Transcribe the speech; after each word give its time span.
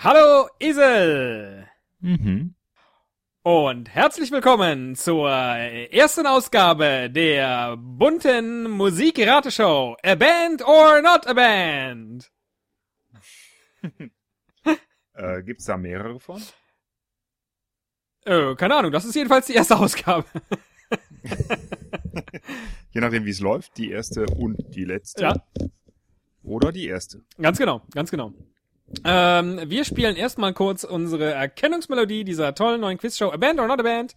Hallo 0.00 0.48
Esel! 0.60 1.66
Mhm. 1.98 2.54
Und 3.42 3.92
herzlich 3.92 4.30
willkommen 4.30 4.94
zur 4.94 5.28
ersten 5.28 6.24
Ausgabe 6.24 7.10
der 7.10 7.76
bunten 7.76 8.70
Musikrateshow. 8.70 9.96
A 10.00 10.14
Band 10.14 10.64
or 10.64 11.02
Not 11.02 11.26
a 11.26 11.32
Band? 11.32 12.30
Äh, 15.14 15.42
gibt's 15.42 15.64
da 15.64 15.76
mehrere 15.76 16.20
von? 16.20 16.40
Äh, 18.24 18.54
keine 18.54 18.76
Ahnung, 18.76 18.92
das 18.92 19.04
ist 19.04 19.16
jedenfalls 19.16 19.46
die 19.46 19.54
erste 19.54 19.76
Ausgabe. 19.76 20.26
Je 22.92 23.00
nachdem, 23.00 23.24
wie 23.24 23.30
es 23.30 23.40
läuft, 23.40 23.76
die 23.78 23.90
erste 23.90 24.26
und 24.26 24.76
die 24.76 24.84
letzte. 24.84 25.24
Ja. 25.24 25.34
Oder 26.44 26.70
die 26.70 26.86
erste. 26.86 27.24
Ganz 27.36 27.58
genau, 27.58 27.82
ganz 27.92 28.12
genau. 28.12 28.32
Ähm, 29.04 29.60
wir 29.66 29.84
spielen 29.84 30.16
erstmal 30.16 30.54
kurz 30.54 30.82
unsere 30.84 31.32
Erkennungsmelodie 31.32 32.24
dieser 32.24 32.54
tollen 32.54 32.80
neuen 32.80 32.96
Quizshow 32.98 33.30
A 33.30 33.36
Band 33.36 33.60
or 33.60 33.66
Not 33.66 33.80
a 33.80 33.82
Band 33.82 34.16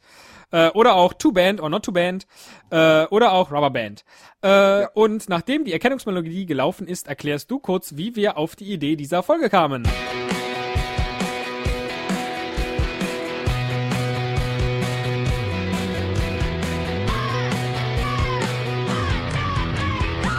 äh, 0.51 0.69
oder 0.69 0.95
auch 0.95 1.13
To 1.13 1.31
Band 1.31 1.59
or 1.59 1.69
Not 1.69 1.83
To 1.83 1.91
Band 1.91 2.25
äh, 2.69 3.03
oder 3.05 3.33
auch 3.33 3.51
Rubber 3.51 3.69
Band. 3.69 4.05
Äh, 4.41 4.87
Und 4.93 5.27
nachdem 5.27 5.65
die 5.65 5.73
Erkennungsmelodie 5.73 6.45
gelaufen 6.45 6.87
ist, 6.87 7.07
erklärst 7.07 7.51
du 7.51 7.59
kurz, 7.59 7.97
wie 7.97 8.15
wir 8.15 8.37
auf 8.37 8.55
die 8.55 8.71
Idee 8.71 8.95
dieser 8.95 9.23
Folge 9.23 9.49
kamen. 9.49 9.83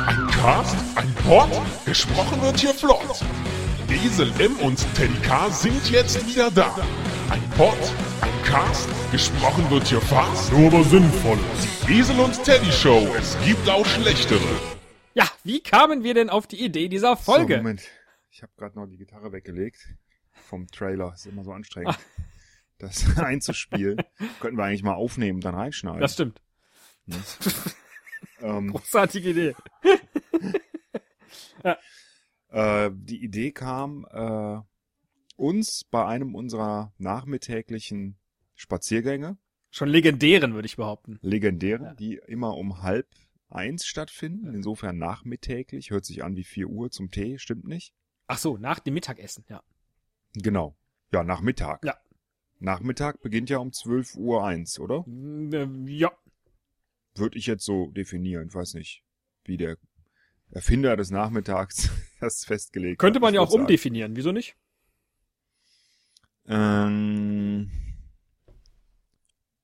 Ein 0.06 0.26
Cast, 0.30 0.76
ein 0.96 1.14
Pod, 1.26 1.48
gesprochen 1.84 2.42
wird 2.42 2.58
hier 2.58 2.74
flott. 2.74 3.22
Esel 3.94 4.32
M 4.40 4.56
und 4.58 4.78
Teddy 4.94 5.14
K 5.22 5.50
sind 5.50 5.90
jetzt 5.90 6.26
wieder 6.26 6.50
da. 6.50 6.74
Ein 7.30 7.42
Pod, 7.50 7.76
ein 8.20 8.44
Cast, 8.44 8.88
gesprochen 9.10 9.68
wird 9.70 9.86
hier 9.86 10.00
fast, 10.00 10.52
nur 10.52 10.66
aber 10.68 10.84
sinnvoll. 10.84 11.38
Die 11.88 11.98
Esel 11.98 12.18
und 12.20 12.42
Teddy 12.44 12.70
Show, 12.72 13.06
es 13.18 13.36
gibt 13.44 13.68
auch 13.68 13.84
schlechtere. 13.86 14.40
Ja, 15.14 15.28
wie 15.44 15.60
kamen 15.62 16.02
wir 16.04 16.14
denn 16.14 16.30
auf 16.30 16.46
die 16.46 16.62
Idee 16.64 16.88
dieser 16.88 17.16
Folge? 17.16 17.54
So, 17.54 17.58
Moment. 17.58 17.82
Ich 18.30 18.42
habe 18.42 18.52
gerade 18.56 18.78
noch 18.78 18.86
die 18.86 18.96
Gitarre 18.96 19.32
weggelegt. 19.32 19.88
Vom 20.32 20.66
Trailer. 20.68 21.12
Ist 21.14 21.26
immer 21.26 21.44
so 21.44 21.52
anstrengend. 21.52 21.98
Das 22.78 23.16
einzuspielen. 23.18 24.02
Könnten 24.40 24.56
wir 24.56 24.64
eigentlich 24.64 24.82
mal 24.82 24.94
aufnehmen 24.94 25.36
und 25.36 25.44
dann 25.44 25.54
reinschneiden. 25.54 26.00
das 26.00 26.14
stimmt. 26.14 26.40
ähm, 28.40 28.70
Großartige 28.72 29.30
Idee. 29.30 29.54
äh, 32.52 32.90
die 32.94 33.22
Idee 33.22 33.50
kam 33.52 34.06
äh, 34.10 34.60
uns 35.36 35.84
bei 35.90 36.04
einem 36.06 36.34
unserer 36.34 36.92
nachmittäglichen 36.98 38.16
Spaziergänge, 38.54 39.38
Schon 39.74 39.88
legendären, 39.88 40.52
würde 40.54 40.66
ich 40.66 40.76
behaupten. 40.76 41.18
legendären, 41.22 41.84
Ja. 41.86 41.94
die 41.94 42.20
immer 42.26 42.56
um 42.58 42.82
halb 42.82 43.08
eins 43.48 43.86
stattfinden. 43.86 44.52
Insofern 44.54 44.98
nachmittäglich. 44.98 45.90
Hört 45.90 46.04
sich 46.04 46.22
an 46.24 46.36
wie 46.36 46.44
vier 46.44 46.68
Uhr 46.68 46.90
zum 46.90 47.10
Tee. 47.10 47.38
Stimmt 47.38 47.64
nicht. 47.64 47.94
Ach 48.26 48.36
so, 48.38 48.58
nach 48.58 48.80
dem 48.80 48.92
Mittagessen, 48.94 49.44
ja. 49.48 49.62
Genau. 50.34 50.76
Ja, 51.10 51.24
Nachmittag. 51.24 51.84
Ja. 51.86 51.96
Nachmittag 52.58 53.22
beginnt 53.22 53.48
ja 53.50 53.58
um 53.58 53.72
12 53.72 54.14
Uhr 54.16 54.44
eins, 54.44 54.78
oder? 54.78 55.04
Mm, 55.06 55.52
ähm, 55.54 55.88
Ja, 55.88 56.12
Würde 57.14 57.38
ich 57.38 57.46
jetzt 57.46 57.64
so 57.64 57.90
definieren. 57.92 58.48
Ich 58.48 58.54
weiß 58.54 58.74
nicht, 58.74 59.02
wie 59.44 59.56
der 59.56 59.76
Erfinder 60.52 60.96
des 60.96 61.10
Nachmittags 61.10 61.90
das 62.20 62.44
festgelegt 62.44 63.00
könnte 63.00 63.20
man 63.20 63.34
ja 63.34 63.40
auch 63.40 63.50
sagen. 63.50 63.62
umdefinieren, 63.62 64.16
wieso 64.16 64.32
nicht? 64.32 64.56
Ähm, 66.46 67.70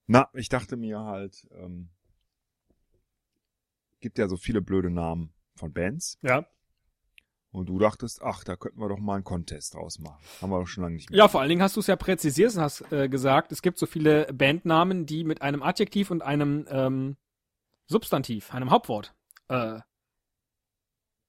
na, 0.06 0.28
ich 0.32 0.48
dachte 0.48 0.76
mir 0.76 1.00
halt, 1.00 1.46
ähm, 1.52 1.90
gibt 4.00 4.18
ja 4.18 4.28
so 4.28 4.36
viele 4.36 4.62
blöde 4.62 4.90
Namen 4.90 5.32
von 5.56 5.72
Bands. 5.72 6.18
Ja. 6.22 6.46
Und 7.50 7.68
du 7.68 7.78
dachtest, 7.78 8.22
ach, 8.22 8.44
da 8.44 8.56
könnten 8.56 8.80
wir 8.80 8.88
doch 8.88 8.98
mal 8.98 9.16
einen 9.16 9.24
Contest 9.24 9.74
draus 9.74 9.98
machen. 9.98 10.22
Haben 10.40 10.50
wir 10.50 10.60
doch 10.60 10.66
schon 10.66 10.84
lange 10.84 10.96
nicht 10.96 11.10
mehr. 11.10 11.18
Ja, 11.18 11.28
vor 11.28 11.40
allen 11.40 11.48
Dingen 11.48 11.62
hast 11.62 11.76
du 11.76 11.80
es 11.80 11.86
ja 11.86 11.96
präzisiert 11.96 12.54
und 12.54 12.60
hast 12.60 12.92
äh, 12.92 13.08
gesagt, 13.08 13.52
es 13.52 13.62
gibt 13.62 13.78
so 13.78 13.86
viele 13.86 14.32
Bandnamen, 14.32 15.06
die 15.06 15.24
mit 15.24 15.42
einem 15.42 15.62
Adjektiv 15.62 16.10
und 16.10 16.22
einem 16.22 16.66
ähm, 16.70 17.16
Substantiv, 17.86 18.52
einem 18.52 18.70
Hauptwort, 18.70 19.14
äh, 19.48 19.80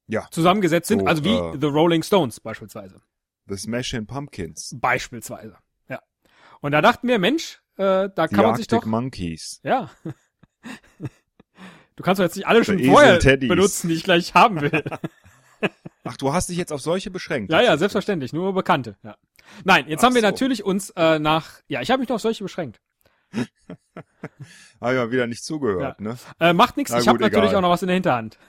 Ja. 0.09 0.27
zusammengesetzt 0.31 0.87
sind. 0.89 1.01
So, 1.01 1.05
also 1.05 1.23
wie 1.23 1.33
äh, 1.35 1.57
The 1.59 1.67
Rolling 1.67 2.03
Stones 2.03 2.39
beispielsweise. 2.39 3.01
The 3.47 3.55
Smashing 3.55 4.05
Pumpkins. 4.07 4.75
Beispielsweise. 4.79 5.57
Ja. 5.87 6.01
Und 6.61 6.71
da 6.73 6.81
dachten 6.81 7.07
wir, 7.07 7.19
Mensch, 7.19 7.61
äh, 7.77 8.09
da 8.13 8.27
Die 8.27 8.35
kann 8.35 8.45
man 8.45 8.55
sich 8.55 8.65
Arctic 8.65 8.81
doch. 8.81 8.85
Monkeys. 8.85 9.59
Ja. 9.63 9.89
Du 11.95 12.03
kannst 12.03 12.19
doch 12.19 12.23
jetzt 12.23 12.37
nicht 12.37 12.47
alle 12.47 12.63
schon 12.63 12.79
Esel 12.79 12.93
vorher 12.93 13.19
Teddys. 13.19 13.49
benutzen, 13.49 13.89
die 13.89 13.95
ich 13.95 14.05
gleich 14.05 14.33
haben 14.33 14.61
will. 14.61 14.71
Ach, 16.05 16.15
du 16.15 16.31
hast 16.31 16.47
dich 16.47 16.57
jetzt 16.57 16.71
auf 16.71 16.79
solche 16.79 17.11
beschränkt. 17.11 17.51
ja, 17.51 17.61
ja, 17.61 17.77
selbstverständlich, 17.77 18.31
nur 18.31 18.53
Bekannte. 18.53 18.95
Ja. 19.03 19.17
Nein, 19.65 19.85
jetzt 19.89 19.99
Ach 19.99 20.05
haben 20.05 20.15
wir 20.15 20.21
so. 20.21 20.27
natürlich 20.27 20.63
uns 20.63 20.91
äh, 20.91 21.19
nach. 21.19 21.59
Ja, 21.67 21.81
ich 21.81 21.91
habe 21.91 21.99
mich 21.99 22.07
noch 22.07 22.15
auf 22.15 22.21
solche 22.21 22.41
beschränkt. 22.41 22.79
Habe 24.79 24.95
ja 24.95 25.11
wieder 25.11 25.27
nicht 25.27 25.43
zugehört, 25.43 25.99
ne? 25.99 26.17
Äh, 26.39 26.53
macht 26.53 26.77
nichts, 26.77 26.93
ich 26.93 27.07
habe 27.07 27.19
natürlich 27.19 27.53
auch 27.53 27.61
noch 27.61 27.69
was 27.69 27.81
in 27.81 27.87
der 27.89 27.95
Hinterhand. 27.95 28.39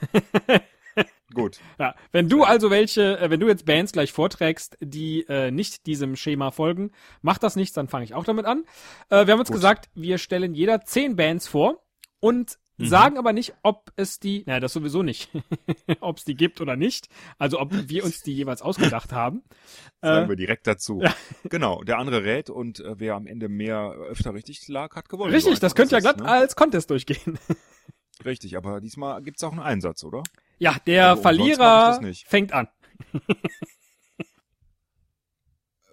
Gut. 1.35 1.61
Ja, 1.79 1.95
wenn 2.13 2.29
du 2.29 2.45
also 2.45 2.71
welche, 2.71 3.19
äh, 3.19 3.31
wenn 3.31 3.41
du 3.41 3.49
jetzt 3.49 3.65
Bands 3.65 3.93
gleich 3.93 4.13
vorträgst, 4.13 4.77
die 4.81 5.23
äh, 5.29 5.51
nicht 5.51 5.87
diesem 5.87 6.17
Schema 6.17 6.51
folgen, 6.51 6.91
macht 7.23 7.43
das 7.43 7.57
nichts, 7.57 7.75
dann 7.75 7.89
fange 7.89 8.05
ich 8.05 8.15
auch 8.15 8.25
damit 8.25 8.47
an. 8.47 8.65
Äh, 9.11 9.27
wir 9.27 9.33
haben 9.33 9.41
uns 9.41 9.49
Gut. 9.49 9.57
gesagt, 9.57 9.91
wir 9.95 10.19
stellen 10.19 10.55
jeder 10.55 10.81
zehn 10.83 11.17
Bands 11.17 11.47
vor 11.49 11.83
und 12.21 12.59
Mhm. 12.79 12.87
sagen 12.87 13.19
aber 13.19 13.35
nicht, 13.35 13.53
ob 13.63 13.93
es 13.97 14.21
die, 14.21 14.43
naja, 14.47 14.59
das 14.59 14.73
sowieso 14.73 15.03
nicht, 15.03 15.29
ob 16.01 16.17
es 16.17 16.25
die 16.25 16.35
gibt 16.35 16.63
oder 16.63 16.77
nicht, 16.77 17.09
also 17.39 17.61
ob 17.61 17.71
wir 17.91 18.05
uns 18.05 18.23
die 18.23 18.33
jeweils 18.35 18.63
ausgedacht 18.63 19.13
haben. 19.13 19.43
Sagen 20.01 20.25
Äh, 20.25 20.29
wir 20.31 20.37
direkt 20.37 20.67
dazu. 20.67 21.03
Genau, 21.51 21.83
der 21.83 21.99
andere 21.99 22.25
rät 22.25 22.49
und 22.49 22.81
äh, 22.81 22.99
wer 22.99 23.17
am 23.17 23.27
Ende 23.27 23.51
mehr 23.51 23.95
äh, 23.99 24.03
öfter 24.09 24.33
richtig 24.33 24.67
lag, 24.69 24.97
hat 24.97 25.11
gewonnen. 25.11 25.31
richtig, 25.31 25.57
So 25.57 25.61
das 25.61 25.75
könnte 25.75 25.93
ja 25.93 25.99
es, 25.99 26.05
glatt 26.05 26.21
ne? 26.21 26.25
als 26.25 26.57
Contest 26.57 26.89
durchgehen. 26.89 27.39
Richtig, 28.25 28.57
aber 28.57 28.81
diesmal 28.81 29.23
gibt's 29.23 29.43
auch 29.45 29.53
einen 29.53 29.61
Einsatz, 29.61 30.05
oder? 30.05 30.23
Ja, 30.61 30.77
der 30.87 31.09
Also 31.11 31.23
Verlierer 31.23 32.01
fängt 32.27 32.53
an. 32.53 32.69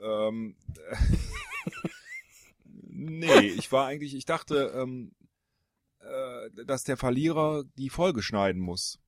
Ähm, 0.01 0.55
nee, 2.63 3.39
ich 3.39 3.71
war 3.71 3.87
eigentlich, 3.87 4.13
ich 4.13 4.25
dachte, 4.25 4.73
ähm, 4.75 5.15
äh, 5.99 6.65
dass 6.65 6.83
der 6.83 6.97
Verlierer 6.97 7.63
die 7.77 7.89
Folge 7.89 8.21
schneiden 8.21 8.61
muss 8.61 8.99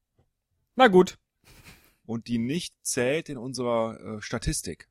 Na 0.75 0.87
gut. 0.87 1.19
und 2.05 2.27
die 2.27 2.37
nicht 2.37 2.73
zählt 2.81 3.27
in 3.27 3.37
unserer 3.37 3.99
äh, 3.99 4.21
Statistik. 4.21 4.87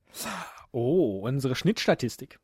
Oh, 0.70 1.20
unsere 1.26 1.56
Schnittstatistik. 1.56 2.38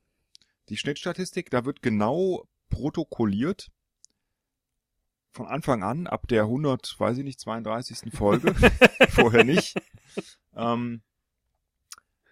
Die 0.70 0.78
Schnittstatistik, 0.78 1.50
da 1.50 1.66
wird 1.66 1.82
genau 1.82 2.48
protokolliert 2.70 3.70
von 5.34 5.46
Anfang 5.46 5.82
an, 5.82 6.06
ab 6.06 6.28
der 6.28 6.42
100, 6.42 6.94
weiß 6.98 7.18
ich 7.18 7.24
nicht, 7.24 7.40
32. 7.40 8.12
Folge, 8.14 8.54
vorher 9.10 9.44
nicht, 9.44 9.74
ähm, 10.56 11.02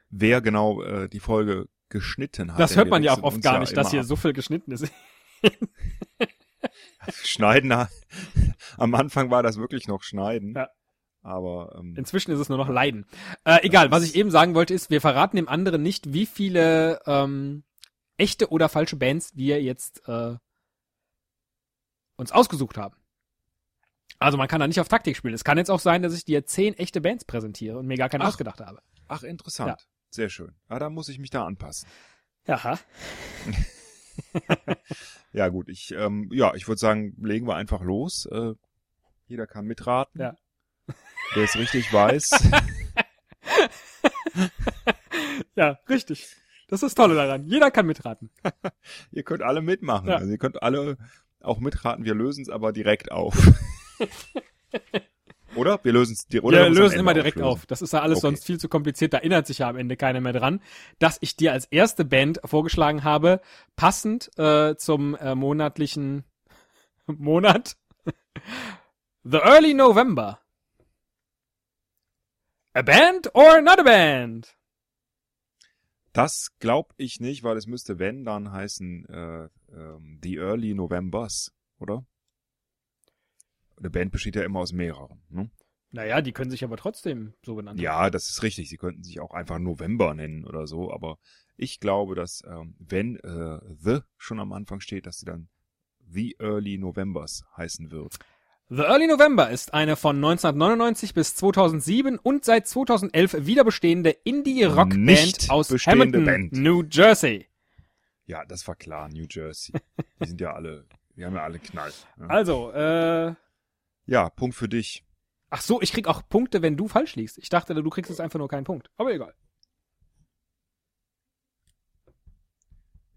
wer 0.09 0.41
genau 0.41 0.83
äh, 0.83 1.09
die 1.09 1.21
Folge 1.21 1.67
geschnitten 1.89 2.53
hat. 2.53 2.61
Das 2.61 2.77
hört 2.77 2.89
man 2.89 3.03
ja 3.03 3.13
auch 3.13 3.23
oft 3.25 3.43
gar 3.43 3.59
nicht, 3.59 3.77
dass 3.77 3.91
hier 3.91 4.01
ab. 4.01 4.07
so 4.07 4.17
viel 4.17 4.33
geschnitten 4.33 4.71
ist. 4.71 4.87
Schneiden, 7.25 7.73
am 8.77 8.95
Anfang 8.95 9.31
war 9.31 9.43
das 9.43 9.59
wirklich 9.59 9.89
noch 9.89 10.05
Schneiden. 10.05 10.55
Ja. 10.55 10.69
Aber 11.23 11.77
ähm, 11.79 11.95
Inzwischen 11.97 12.33
ist 12.33 12.39
es 12.39 12.49
nur 12.49 12.59
noch 12.59 12.69
Leiden. 12.69 13.07
Äh, 13.45 13.65
egal, 13.67 13.91
was 13.91 14.05
ich 14.05 14.15
eben 14.15 14.31
sagen 14.31 14.55
wollte, 14.55 14.75
ist, 14.75 14.91
wir 14.91 15.01
verraten 15.01 15.37
dem 15.37 15.49
anderen 15.49 15.83
nicht, 15.83 16.13
wie 16.13 16.27
viele 16.27 17.01
ähm, 17.07 17.65
echte 18.17 18.51
oder 18.51 18.69
falsche 18.69 18.97
Bands 18.97 19.37
wir 19.37 19.63
jetzt 19.63 20.09
äh, 20.09 20.37
uns 22.17 22.33
ausgesucht 22.33 22.77
haben. 22.79 22.97
Also 24.19 24.39
man 24.39 24.49
kann 24.49 24.61
da 24.61 24.69
nicht 24.69 24.81
auf 24.81 24.89
Taktik 24.89 25.17
spielen. 25.17 25.35
Es 25.35 25.45
kann 25.45 25.59
jetzt 25.59 25.71
auch 25.71 25.81
sein, 25.81 26.03
dass 26.03 26.15
ich 26.15 26.25
dir 26.25 26.47
zehn 26.47 26.75
echte 26.75 27.01
Bands 27.01 27.25
präsentiere 27.25 27.79
und 27.79 27.87
mir 27.87 27.97
gar 27.97 28.09
keine 28.09 28.25
Ach. 28.25 28.29
ausgedacht 28.29 28.61
habe. 28.61 28.81
ach, 29.09 29.23
interessant. 29.23 29.81
Ja. 29.81 29.87
Sehr 30.11 30.29
schön. 30.29 30.55
Ja, 30.71 30.79
da 30.79 30.91
muss 30.91 31.09
ich 31.09 31.19
mich 31.19 31.31
da 31.31 31.45
anpassen. 31.45 31.89
Ja. 32.47 32.79
Ja, 35.33 35.49
gut, 35.49 35.71
ich, 35.71 35.93
ähm, 35.93 36.29
ja, 36.33 36.55
ich 36.55 36.69
würde 36.69 36.79
sagen, 36.79 37.17
legen 37.19 37.47
wir 37.47 37.57
einfach 37.57 37.81
los. 37.81 38.27
Äh, 38.27 38.53
jeder 39.27 39.47
kann 39.47 39.65
mitraten. 39.65 40.21
Ja. 40.21 40.37
Wer 41.35 41.45
es 41.45 41.57
richtig 41.57 41.93
weiß. 41.93 42.31
Ja, 45.55 45.79
richtig. 45.89 46.37
Das 46.69 46.79
ist 46.79 46.83
das 46.83 46.95
Tolle 46.95 47.15
daran. 47.15 47.45
Jeder 47.45 47.71
kann 47.71 47.87
mitraten. 47.87 48.31
ihr 49.11 49.23
könnt 49.23 49.43
alle 49.43 49.61
mitmachen. 49.61 50.09
Ja. 50.09 50.17
Also 50.17 50.31
ihr 50.31 50.39
könnt 50.39 50.63
alle 50.63 50.97
auch 51.45 51.61
mitraten. 51.61 52.05
Wir 52.05 52.15
lösen 52.15 52.43
es 52.43 52.49
aber 52.49 52.73
direkt 52.73 53.13
auf. 53.13 53.35
Oder? 55.55 55.79
Wir 55.83 55.93
lösen 55.93 56.15
es 56.15 56.27
dir. 56.27 56.43
Wir 56.43 56.71
lösen 56.71 56.99
immer 56.99 57.15
direkt 57.15 57.41
auf. 57.41 57.67
Das 57.67 57.83
ist 57.83 57.93
ja 57.93 58.01
alles 58.01 58.19
okay. 58.19 58.29
sonst 58.29 58.47
viel 58.47 58.59
zu 58.59 58.69
kompliziert. 58.69 59.13
Da 59.13 59.19
erinnert 59.19 59.47
sich 59.47 59.59
ja 59.59 59.69
am 59.69 59.77
Ende 59.77 59.97
keiner 59.97 60.21
mehr 60.21 60.33
dran, 60.33 60.61
dass 60.99 61.19
ich 61.21 61.37
dir 61.37 61.53
als 61.53 61.67
erste 61.67 62.05
Band 62.05 62.41
vorgeschlagen 62.45 63.05
habe, 63.05 63.41
passend 63.77 64.31
äh, 64.39 64.77
zum 64.77 65.15
äh, 65.17 65.35
monatlichen 65.35 66.25
Monat. 67.07 67.77
The 69.25 69.39
Early 69.39 69.75
November. 69.75 70.41
A 72.75 72.83
band 72.83 73.35
or 73.35 73.61
not 73.61 73.79
a 73.79 73.83
band? 73.83 74.57
Das 76.13 76.51
glaub 76.59 76.93
ich 76.97 77.21
nicht, 77.21 77.43
weil 77.43 77.57
es 77.57 77.67
müsste, 77.67 77.99
wenn, 77.99 78.25
dann 78.25 78.53
heißen 78.53 79.07
äh, 79.07 79.49
ähm, 79.75 80.21
The 80.23 80.37
Early 80.37 80.75
Novembers, 80.75 81.53
oder? 81.79 82.07
Eine 83.77 83.91
Band 83.91 84.13
besteht 84.13 84.37
ja 84.37 84.43
immer 84.43 84.61
aus 84.61 84.73
mehreren. 84.73 85.23
Ne? 85.31 85.51
Naja, 85.91 86.23
die 86.23 86.33
können 86.33 86.51
sich 86.51 86.65
aber 86.65 86.77
trotzdem 86.77 87.35
so 87.43 87.55
benannt 87.55 87.81
Ja, 87.81 88.11
das 88.11 88.31
ist 88.31 88.43
richtig. 88.43 88.69
Sie 88.69 88.77
könnten 88.77 89.03
sich 89.03 89.21
auch 89.21 89.33
einfach 89.33 89.59
November 89.59 90.15
nennen 90.15 90.45
oder 90.45 90.67
so. 90.67 90.93
Aber 90.93 91.19
ich 91.57 91.81
glaube, 91.81 92.15
dass 92.15 92.43
ähm, 92.47 92.75
wenn 92.79 93.17
äh, 93.17 93.61
The 93.79 94.01
schon 94.17 94.41
am 94.41 94.53
Anfang 94.53 94.81
steht, 94.81 95.07
dass 95.07 95.19
sie 95.19 95.27
dann 95.27 95.49
The 96.09 96.37
Early 96.39 96.79
Novembers 96.79 97.45
heißen 97.57 97.91
wird. 97.91 98.19
The 98.75 98.85
Early 98.85 99.07
November 99.07 99.51
ist 99.51 99.75
eine 99.75 99.97
von 99.97 100.17
1999 100.17 101.13
bis 101.13 101.35
2007 101.35 102.19
und 102.19 102.47
seit 102.47 102.67
2011 102.67 103.45
wieder 103.45 103.65
bestehende 103.65 104.13
Indie-Rock-Band 104.25 105.51
aus 105.51 105.69
Hamilton, 105.69 106.25
Band. 106.25 106.53
New 106.53 106.83
Jersey. 106.91 107.51
Ja, 108.25 108.47
das 108.47 108.67
war 108.67 108.75
klar, 108.75 109.11
New 109.11 109.27
Jersey. 109.29 109.75
Die 110.21 110.29
sind 110.29 110.41
ja 110.41 110.55
alle, 110.55 110.87
die 111.17 111.27
haben 111.27 111.35
ja 111.35 111.43
alle 111.43 111.59
Knall. 111.59 111.93
Ja. 112.19 112.27
Also, 112.29 112.73
äh. 112.73 113.35
Ja, 114.07 114.31
Punkt 114.31 114.57
für 114.57 114.71
dich. 114.71 115.05
Ach 115.51 115.61
so, 115.61 115.83
ich 115.83 115.93
krieg 115.93 116.09
auch 116.09 116.27
Punkte, 116.27 116.63
wenn 116.63 116.79
du 116.79 116.89
falsch 116.89 117.15
liegst. 117.15 117.37
Ich 117.37 117.51
dachte, 117.51 117.75
du 117.75 117.91
kriegst 117.91 118.09
jetzt 118.09 118.23
einfach 118.23 118.39
nur 118.39 118.49
keinen 118.49 118.65
Punkt. 118.65 118.91
Aber 118.97 119.13
egal. 119.13 119.35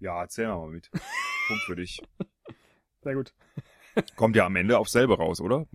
Ja, 0.01 0.19
erzähl 0.19 0.49
mal 0.49 0.67
mit. 0.67 0.91
Punkt 0.91 1.63
für 1.65 1.77
dich. 1.77 2.01
Sehr 3.03 3.15
gut. 3.15 3.33
Kommt 4.15 4.35
ja 4.35 4.45
am 4.45 4.55
Ende 4.55 4.77
auf 4.77 4.89
selber 4.89 5.17
raus, 5.17 5.41
oder? 5.41 5.67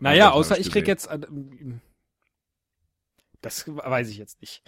Naja, 0.00 0.30
außer 0.30 0.58
ich 0.58 0.70
krieg 0.70 0.86
jetzt. 0.88 1.06
Äh, 1.06 1.20
das 3.40 3.66
weiß 3.66 4.08
ich 4.10 4.18
jetzt 4.18 4.40
nicht. 4.40 4.62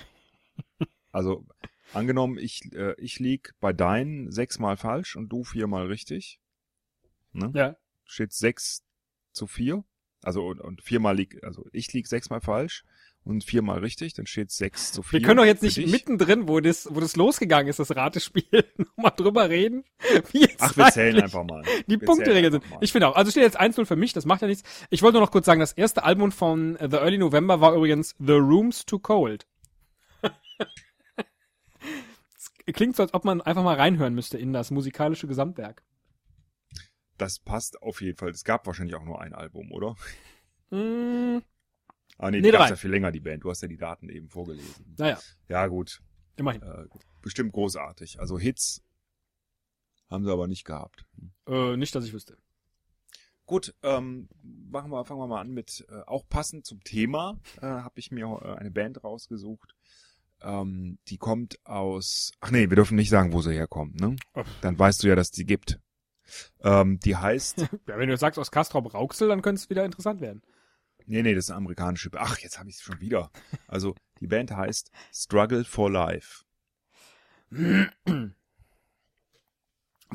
Also, 1.15 1.45
angenommen, 1.93 2.39
ich, 2.39 2.73
äh, 2.73 2.95
ich 2.99 3.19
lieg 3.19 3.53
bei 3.61 3.75
deinen 3.75 4.33
sechsmal 4.33 4.79
falsch 4.79 5.15
und 5.15 5.29
du 5.29 5.45
viermal 5.45 5.89
richtig. 5.89 6.41
Ne? 7.33 7.53
Ja. 7.55 7.77
Steht 8.07 8.33
sechs 8.33 8.83
zu 9.31 9.47
vier. 9.47 9.85
Also, 10.23 10.47
und, 10.47 10.59
und 10.63 10.81
viermal 10.81 11.15
lieg, 11.15 11.45
also 11.45 11.67
ich 11.71 11.93
lieg 11.93 12.07
sechsmal 12.07 12.41
falsch 12.41 12.87
und 13.25 13.45
viermal 13.45 13.79
richtig, 13.79 14.15
dann 14.15 14.27
steht 14.27 14.51
sechs 14.51 14.93
zu 14.93 15.03
vier. 15.03 15.21
Wir 15.21 15.27
können 15.27 15.39
doch 15.39 15.45
jetzt 15.45 15.63
nicht 15.63 15.87
mittendrin, 15.87 16.49
wo 16.49 16.61
das, 16.61 16.89
wo 16.91 17.01
das 17.01 17.17
losgegangen 17.17 17.69
ist, 17.69 17.79
das 17.79 17.95
Ratespiel, 17.95 18.65
nochmal 18.77 19.13
drüber 19.17 19.49
reden. 19.49 19.85
Wie 20.33 20.41
jetzt 20.41 20.61
Ach, 20.61 20.77
wir 20.77 20.87
zählen 20.91 21.23
einfach 21.23 21.45
mal. 21.45 21.63
Die 21.87 21.99
Punkteregeln 21.99 22.53
sind. 22.53 22.71
Mal. 22.71 22.79
Ich 22.81 22.93
finde 22.93 23.09
auch. 23.09 23.17
Also 23.17 23.31
steht 23.31 23.45
jetzt 23.45 23.61
1-0 23.61 23.85
für 23.85 23.97
mich, 23.97 24.13
das 24.13 24.27
macht 24.27 24.43
ja 24.43 24.49
nichts. 24.49 24.69
Ich 24.91 25.03
wollte 25.03 25.15
nur 25.15 25.23
noch 25.23 25.31
kurz 25.31 25.47
sagen, 25.47 25.61
das 25.61 25.73
erste 25.73 26.05
Album 26.05 26.33
von 26.33 26.77
The 26.81 26.97
Early 26.97 27.19
November 27.19 27.61
war 27.61 27.75
übrigens 27.75 28.15
The 28.19 28.33
Room's 28.33 28.85
Too 28.85 28.99
Cold. 28.99 29.47
klingt 32.73 32.97
so, 32.97 33.03
als 33.03 33.15
ob 33.15 33.25
man 33.25 33.41
einfach 33.41 33.63
mal 33.63 33.77
reinhören 33.77 34.15
müsste 34.15 34.39
in 34.39 34.53
das 34.53 34.71
musikalische 34.71 35.27
Gesamtwerk. 35.29 35.83
Das 37.19 37.39
passt 37.39 37.81
auf 37.83 38.01
jeden 38.01 38.17
Fall. 38.17 38.31
Es 38.31 38.45
gab 38.45 38.67
wahrscheinlich 38.67 38.97
auch 38.97 39.05
nur 39.05 39.21
ein 39.21 39.35
Album, 39.35 39.71
oder? 39.71 39.95
Mm, 40.71 41.39
Ah, 42.19 42.31
nee, 42.31 42.41
nee 42.41 42.51
die 42.51 42.57
gab's 42.57 42.71
ja 42.71 42.77
viel 42.77 42.91
länger, 42.91 43.11
die 43.11 43.21
Band. 43.21 43.45
Du 43.45 43.51
hast 43.51 43.63
ja 43.63 43.69
die 43.69 43.77
Daten 43.77 44.09
eben 44.09 44.29
vorgelesen. 44.29 44.95
Naja. 44.99 45.19
Ja, 45.49 45.67
gut. 45.67 46.01
Immerhin. 46.37 46.63
Äh, 46.63 46.87
bestimmt 47.21 47.53
großartig. 47.53 48.21
Also 48.21 48.39
Hits 48.39 48.83
haben 50.09 50.25
sie 50.25 50.33
aber 50.33 50.47
nicht 50.47 50.65
gehabt. 50.65 51.05
Äh, 51.47 51.77
nicht, 51.77 51.95
dass 51.95 52.05
ich 52.05 52.13
wüsste. 52.13 52.37
Gut, 53.47 53.75
ähm, 53.83 54.29
machen 54.43 54.91
wir, 54.91 55.05
fangen 55.05 55.21
wir 55.21 55.27
mal 55.27 55.41
an 55.41 55.51
mit, 55.51 55.85
äh, 55.89 56.03
auch 56.07 56.29
passend 56.29 56.65
zum 56.65 56.83
Thema, 56.85 57.41
äh, 57.61 57.67
habe 57.67 57.99
ich 57.99 58.11
mir 58.11 58.27
äh, 58.43 58.55
eine 58.55 58.71
Band 58.71 59.03
rausgesucht. 59.03 59.75
Ähm, 60.41 60.99
die 61.09 61.19
kommt 61.19 61.59
aus, 61.65 62.33
ach 62.41 62.51
nee, 62.51 62.71
wir 62.71 62.77
dürfen 62.77 62.97
nicht 62.97 63.11
sagen, 63.11 63.33
wo 63.33 63.43
sie 63.43 63.53
herkommt, 63.53 64.01
ne? 64.01 64.17
Dann 64.61 64.79
weißt 64.79 65.03
du 65.03 65.09
ja, 65.09 65.17
dass 65.17 65.31
die 65.31 65.45
gibt. 65.45 65.81
Ähm, 66.61 66.99
die 67.01 67.17
heißt. 67.17 67.59
ja, 67.89 67.99
wenn 67.99 68.09
du 68.09 68.17
sagst 68.17 68.39
aus 68.39 68.51
Castrop 68.51 68.95
Rauxel, 68.95 69.29
dann 69.29 69.43
könnte 69.43 69.61
es 69.61 69.71
wieder 69.71 69.85
interessant 69.85 70.21
werden. 70.21 70.43
Nee, 71.07 71.23
nee, 71.23 71.35
das 71.35 71.45
ist 71.45 71.51
eine 71.51 71.59
amerikanische. 71.59 72.11
Ach, 72.17 72.39
jetzt 72.39 72.59
habe 72.59 72.69
ich 72.69 72.77
es 72.77 72.83
schon 72.83 73.01
wieder. 73.01 73.31
Also, 73.67 73.95
die 74.21 74.27
Band 74.27 74.51
heißt 74.51 74.91
Struggle 75.13 75.65
for 75.65 75.91
Life. 75.91 76.45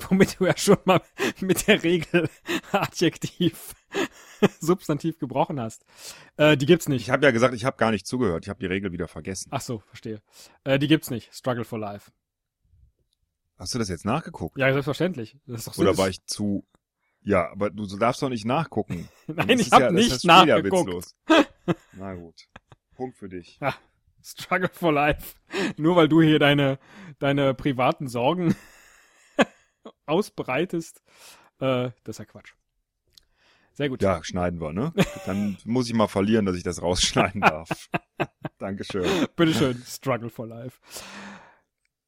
Womit 0.09 0.39
du 0.39 0.45
ja 0.45 0.55
schon 0.55 0.77
mal 0.85 1.01
mit 1.41 1.67
der 1.67 1.83
Regel 1.83 2.29
Adjektiv 2.71 3.73
Substantiv 4.59 5.17
gebrochen 5.17 5.59
hast. 5.59 5.85
Äh, 6.37 6.57
die 6.57 6.65
gibt's 6.65 6.87
nicht. 6.87 7.01
Ich 7.01 7.09
habe 7.09 7.25
ja 7.25 7.31
gesagt, 7.31 7.53
ich 7.53 7.65
habe 7.65 7.77
gar 7.77 7.91
nicht 7.91 8.05
zugehört. 8.05 8.45
Ich 8.45 8.49
habe 8.49 8.59
die 8.59 8.65
Regel 8.65 8.91
wieder 8.91 9.07
vergessen. 9.07 9.49
Ach 9.51 9.61
so, 9.61 9.79
verstehe. 9.79 10.21
Äh, 10.63 10.79
die 10.79 10.87
gibt's 10.87 11.09
nicht. 11.09 11.33
Struggle 11.33 11.65
for 11.65 11.79
Life. 11.79 12.11
Hast 13.57 13.73
du 13.73 13.79
das 13.79 13.89
jetzt 13.89 14.05
nachgeguckt? 14.05 14.57
Ja, 14.57 14.71
selbstverständlich. 14.71 15.37
Das 15.47 15.61
ist 15.61 15.67
doch 15.67 15.77
Oder 15.79 15.97
war 15.97 16.09
ich 16.09 16.23
zu 16.25 16.67
ja, 17.27 17.51
aber 17.51 17.69
du 17.69 17.85
darfst 17.97 18.21
doch 18.21 18.29
nicht 18.29 18.45
nachgucken. 18.45 19.09
Nein, 19.27 19.59
ich 19.59 19.71
habe 19.71 19.85
ja, 19.85 19.91
nicht 19.91 20.23
nachgeguckt. 20.23 21.13
Na 21.93 22.15
gut. 22.15 22.47
Punkt 22.95 23.17
für 23.17 23.27
dich. 23.27 23.59
Ja, 23.59 23.75
struggle 24.23 24.69
for 24.71 24.93
life. 24.93 25.35
Nur 25.75 25.97
weil 25.97 26.07
du 26.07 26.21
hier 26.21 26.39
deine, 26.39 26.79
deine 27.19 27.53
privaten 27.53 28.07
Sorgen 28.07 28.55
ausbreitest. 30.05 31.03
Äh, 31.59 31.91
das 32.05 32.15
ist 32.15 32.19
ja 32.19 32.25
Quatsch. 32.25 32.53
Sehr 33.73 33.89
gut. 33.89 34.01
Ja, 34.01 34.23
schneiden 34.23 34.61
wir, 34.61 34.71
ne? 34.71 34.93
Dann 35.25 35.57
muss 35.65 35.87
ich 35.87 35.93
mal 35.93 36.07
verlieren, 36.07 36.45
dass 36.45 36.55
ich 36.55 36.63
das 36.63 36.81
rausschneiden 36.81 37.41
darf. 37.41 37.89
Dankeschön. 38.57 39.05
Bitteschön, 39.35 39.83
Struggle 39.85 40.29
for 40.29 40.47
Life. 40.47 40.79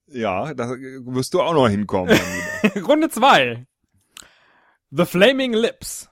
Ja, 0.08 0.54
da 0.56 0.70
wirst 0.70 1.34
du 1.34 1.42
auch 1.42 1.54
noch 1.54 1.68
hinkommen. 1.68 2.18
Runde 2.88 3.10
zwei. 3.10 3.68
The 4.92 5.06
Flaming 5.06 5.54
Lips. 5.54 6.10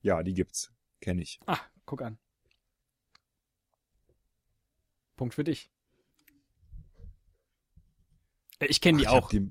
Ja, 0.00 0.22
die 0.22 0.34
gibt's. 0.34 0.72
Kenn 1.00 1.18
ich. 1.18 1.40
Ah, 1.46 1.58
guck 1.84 2.02
an. 2.02 2.18
Punkt 5.16 5.34
für 5.34 5.44
dich. 5.44 5.70
Äh, 8.60 8.66
ich 8.66 8.80
kenne 8.80 8.98
die 8.98 9.08
auch. 9.08 9.28
Die, 9.28 9.50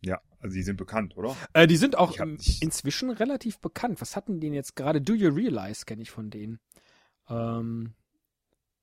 ja, 0.00 0.20
also 0.40 0.54
die 0.54 0.62
sind 0.62 0.76
bekannt, 0.76 1.16
oder? 1.16 1.36
Äh, 1.52 1.66
die 1.66 1.76
sind 1.76 1.96
auch 1.96 2.16
inzwischen 2.16 3.10
relativ 3.10 3.60
bekannt. 3.60 4.00
Was 4.00 4.16
hatten 4.16 4.40
die 4.40 4.48
denn 4.48 4.54
jetzt 4.54 4.74
gerade? 4.74 5.00
Do 5.00 5.14
You 5.14 5.30
Realize 5.30 5.84
kenne 5.84 6.02
ich 6.02 6.10
von 6.10 6.30
denen. 6.30 6.60
Ähm, 7.28 7.94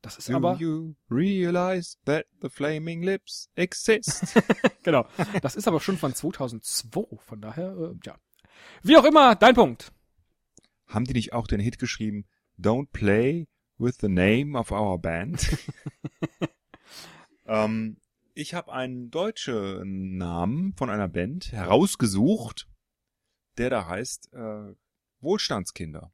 das 0.02 0.18
ist 0.18 0.30
Do 0.30 0.36
aber. 0.36 0.56
Do 0.56 0.60
you 0.60 0.96
realize 1.10 1.98
that 2.06 2.28
the 2.42 2.50
flaming 2.50 3.02
lips 3.02 3.50
exist? 3.56 4.40
genau. 4.84 5.08
Das 5.42 5.56
ist 5.56 5.68
aber 5.68 5.80
schon 5.80 5.98
von 5.98 6.14
2002. 6.14 7.18
Von 7.18 7.42
daher, 7.42 7.76
äh, 7.76 7.96
ja. 8.06 8.16
Wie 8.84 8.98
auch 8.98 9.06
immer, 9.06 9.36
dein 9.36 9.56
Punkt. 9.56 9.92
Haben 10.88 11.06
die 11.06 11.14
nicht 11.14 11.34
auch 11.34 11.48
den 11.48 11.60
Hit 11.60 11.80
geschrieben, 11.80 12.26
Don't 12.60 12.90
play 12.92 13.48
with 13.78 13.98
the 14.00 14.08
name 14.08 14.58
of 14.58 14.72
our 14.72 15.00
band? 15.00 15.58
ähm, 17.46 17.98
ich 18.34 18.54
habe 18.54 18.72
einen 18.72 19.12
deutschen 19.12 20.18
Namen 20.18 20.74
von 20.74 20.90
einer 20.90 21.08
Band 21.08 21.52
herausgesucht, 21.52 22.68
der 23.58 23.70
da 23.70 23.88
heißt 23.88 24.34
äh, 24.34 24.76
Wohlstandskinder. 25.22 26.12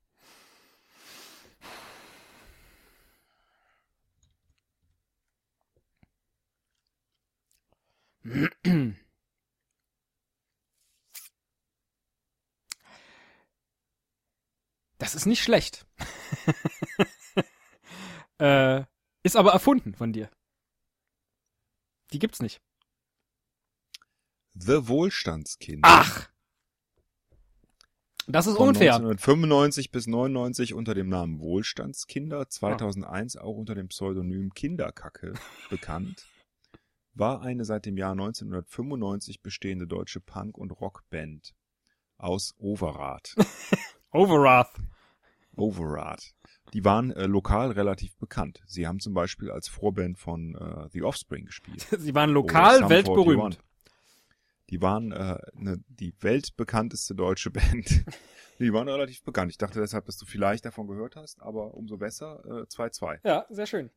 Das 15.01 15.15
ist 15.15 15.25
nicht 15.25 15.41
schlecht. 15.41 15.87
äh, 18.37 18.83
ist 19.23 19.35
aber 19.35 19.51
erfunden 19.51 19.95
von 19.95 20.13
dir. 20.13 20.29
Die 22.13 22.19
gibt's 22.19 22.39
nicht. 22.39 22.61
The 24.53 24.87
Wohlstandskind. 24.87 25.79
Ach! 25.81 26.29
Das 28.27 28.45
ist 28.45 28.57
Von 28.57 28.69
unfair. 28.69 28.93
1995 28.93 29.91
bis 29.91 30.05
99 30.05 30.75
unter 30.75 30.93
dem 30.93 31.09
Namen 31.09 31.39
Wohlstandskinder, 31.39 32.47
2001 32.47 33.37
auch 33.37 33.57
unter 33.57 33.73
dem 33.73 33.87
Pseudonym 33.87 34.53
Kinderkacke 34.53 35.33
bekannt, 35.71 36.27
war 37.15 37.41
eine 37.41 37.65
seit 37.65 37.87
dem 37.87 37.97
Jahr 37.97 38.11
1995 38.11 39.41
bestehende 39.41 39.87
deutsche 39.87 40.19
Punk- 40.19 40.59
und 40.59 40.69
Rockband 40.69 41.55
aus 42.19 42.53
Overath. 42.59 43.35
Overath. 44.11 44.73
Overrad. 45.55 46.33
Die 46.73 46.85
waren 46.85 47.11
äh, 47.11 47.25
lokal 47.25 47.71
relativ 47.71 48.15
bekannt. 48.17 48.61
Sie 48.65 48.87
haben 48.87 48.99
zum 48.99 49.13
Beispiel 49.13 49.51
als 49.51 49.67
Vorband 49.67 50.17
von 50.17 50.55
äh, 50.55 50.89
The 50.91 51.03
Offspring 51.03 51.45
gespielt. 51.45 51.87
Sie 51.97 52.15
waren 52.15 52.29
lokal 52.31 52.89
weltberühmt. 52.89 53.59
41. 53.59 53.63
Die 54.69 54.81
waren 54.81 55.11
äh, 55.11 55.37
ne, 55.53 55.83
die 55.89 56.13
weltbekannteste 56.21 57.13
deutsche 57.13 57.51
Band. 57.51 58.05
die 58.59 58.71
waren 58.71 58.87
relativ 58.87 59.21
bekannt. 59.23 59.51
Ich 59.51 59.57
dachte 59.57 59.79
deshalb, 59.79 60.05
dass 60.05 60.17
du 60.17 60.25
vielleicht 60.25 60.63
davon 60.63 60.87
gehört 60.87 61.17
hast, 61.17 61.41
aber 61.41 61.73
umso 61.73 61.97
besser. 61.97 62.41
Äh, 62.45 62.63
2-2. 62.63 63.19
Ja, 63.23 63.45
sehr 63.49 63.65
schön. 63.65 63.89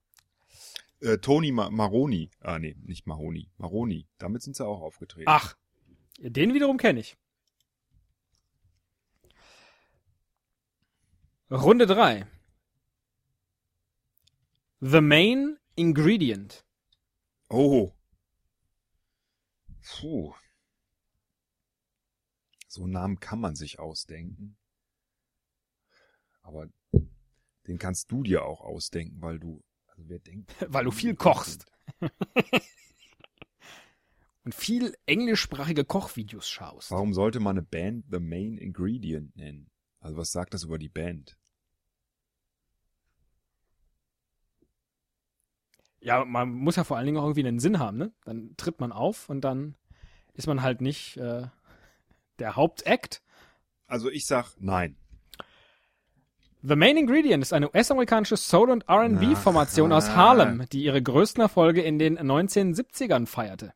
Äh, 1.00 1.18
Tony 1.18 1.52
Ma 1.52 1.70
Maroni. 1.70 2.30
Ah, 2.40 2.58
nee, 2.58 2.76
nicht 2.82 3.06
Maroni. 3.06 3.50
Maroni. 3.56 4.08
Damit 4.18 4.42
sind 4.42 4.56
sie 4.56 4.66
auch 4.66 4.80
aufgetreten. 4.80 5.28
Ach, 5.28 5.56
den 6.18 6.54
wiederum 6.54 6.76
kenne 6.76 7.00
ich. 7.00 7.16
Runde 11.50 11.86
3. 11.86 12.26
The 14.80 15.00
Main 15.00 15.58
Ingredient. 15.76 16.64
Oh. 17.50 17.92
Puh. 19.82 20.34
So 22.68 22.84
einen 22.84 22.92
Namen 22.92 23.20
kann 23.20 23.40
man 23.40 23.54
sich 23.56 23.78
ausdenken. 23.78 24.56
Aber 26.42 26.68
den 27.66 27.78
kannst 27.78 28.10
du 28.10 28.22
dir 28.22 28.44
auch 28.44 28.60
ausdenken, 28.60 29.20
weil 29.20 29.38
du, 29.38 29.62
also 29.86 30.08
wer 30.08 30.18
denkt, 30.18 30.54
Weil 30.68 30.84
du 30.84 30.90
viel 30.90 31.14
kochst. 31.14 31.66
Und 34.44 34.54
viel 34.54 34.96
englischsprachige 35.06 35.84
Kochvideos 35.84 36.48
schaust. 36.48 36.90
Warum 36.90 37.14
sollte 37.14 37.40
man 37.40 37.56
eine 37.56 37.66
Band 37.66 38.06
The 38.10 38.20
Main 38.20 38.58
Ingredient 38.58 39.36
nennen? 39.36 39.70
Also 40.04 40.18
was 40.18 40.32
sagt 40.32 40.52
das 40.52 40.64
über 40.64 40.76
die 40.76 40.90
Band? 40.90 41.38
Ja, 46.00 46.26
man 46.26 46.50
muss 46.50 46.76
ja 46.76 46.84
vor 46.84 46.98
allen 46.98 47.06
Dingen 47.06 47.16
auch 47.16 47.22
irgendwie 47.22 47.46
einen 47.46 47.58
Sinn 47.58 47.78
haben, 47.78 47.96
ne? 47.96 48.12
Dann 48.26 48.54
tritt 48.58 48.80
man 48.80 48.92
auf 48.92 49.30
und 49.30 49.40
dann 49.40 49.76
ist 50.34 50.46
man 50.46 50.60
halt 50.60 50.82
nicht 50.82 51.16
äh, 51.16 51.46
der 52.38 52.54
Hauptakt. 52.54 53.22
Also 53.86 54.10
ich 54.10 54.26
sag 54.26 54.54
nein. 54.58 54.98
The 56.60 56.76
Main 56.76 56.98
Ingredient 56.98 57.42
ist 57.42 57.54
eine 57.54 57.70
US-amerikanische 57.70 58.36
Soul- 58.36 58.70
und 58.70 58.86
R&B-Formation 58.86 59.90
aus. 59.90 60.10
Harlem, 60.10 60.66
die 60.70 60.84
ihre 60.84 61.02
größten 61.02 61.40
Erfolge 61.40 61.80
in 61.80 61.98
den 61.98 62.18
1970ern 62.18 63.26
feierte. 63.26 63.72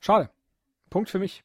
Schade. 0.00 0.30
Punkt 0.88 1.10
für 1.10 1.18
mich. 1.18 1.44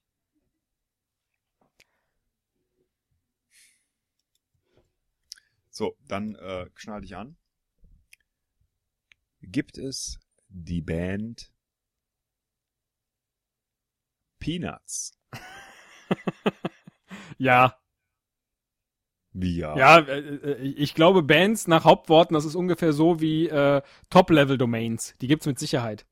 So, 5.76 5.98
dann 6.08 6.36
äh, 6.36 6.70
schnall 6.76 7.02
dich 7.02 7.16
an. 7.16 7.36
Gibt 9.42 9.80
es 9.80 10.20
die 10.48 10.82
Band 10.82 11.52
Peanuts? 14.40 15.18
Ja, 17.40 17.76
Wie 19.32 19.58
ja? 19.58 19.76
ja, 19.76 19.98
äh, 20.00 20.20
äh, 20.20 20.62
ich 20.62 20.94
glaube 20.94 21.24
Bands 21.24 21.68
nach 21.68 21.84
Hauptworten, 21.86 22.36
das 22.36 22.46
ist 22.46 22.56
ungefähr 22.56 22.94
so 22.94 23.20
wie 23.20 23.48
äh, 23.50 23.82
Top-Level-Domains. 24.12 25.16
Die 25.22 25.28
gibt's 25.28 25.48
mit 25.48 25.58
Sicherheit. 25.58 26.06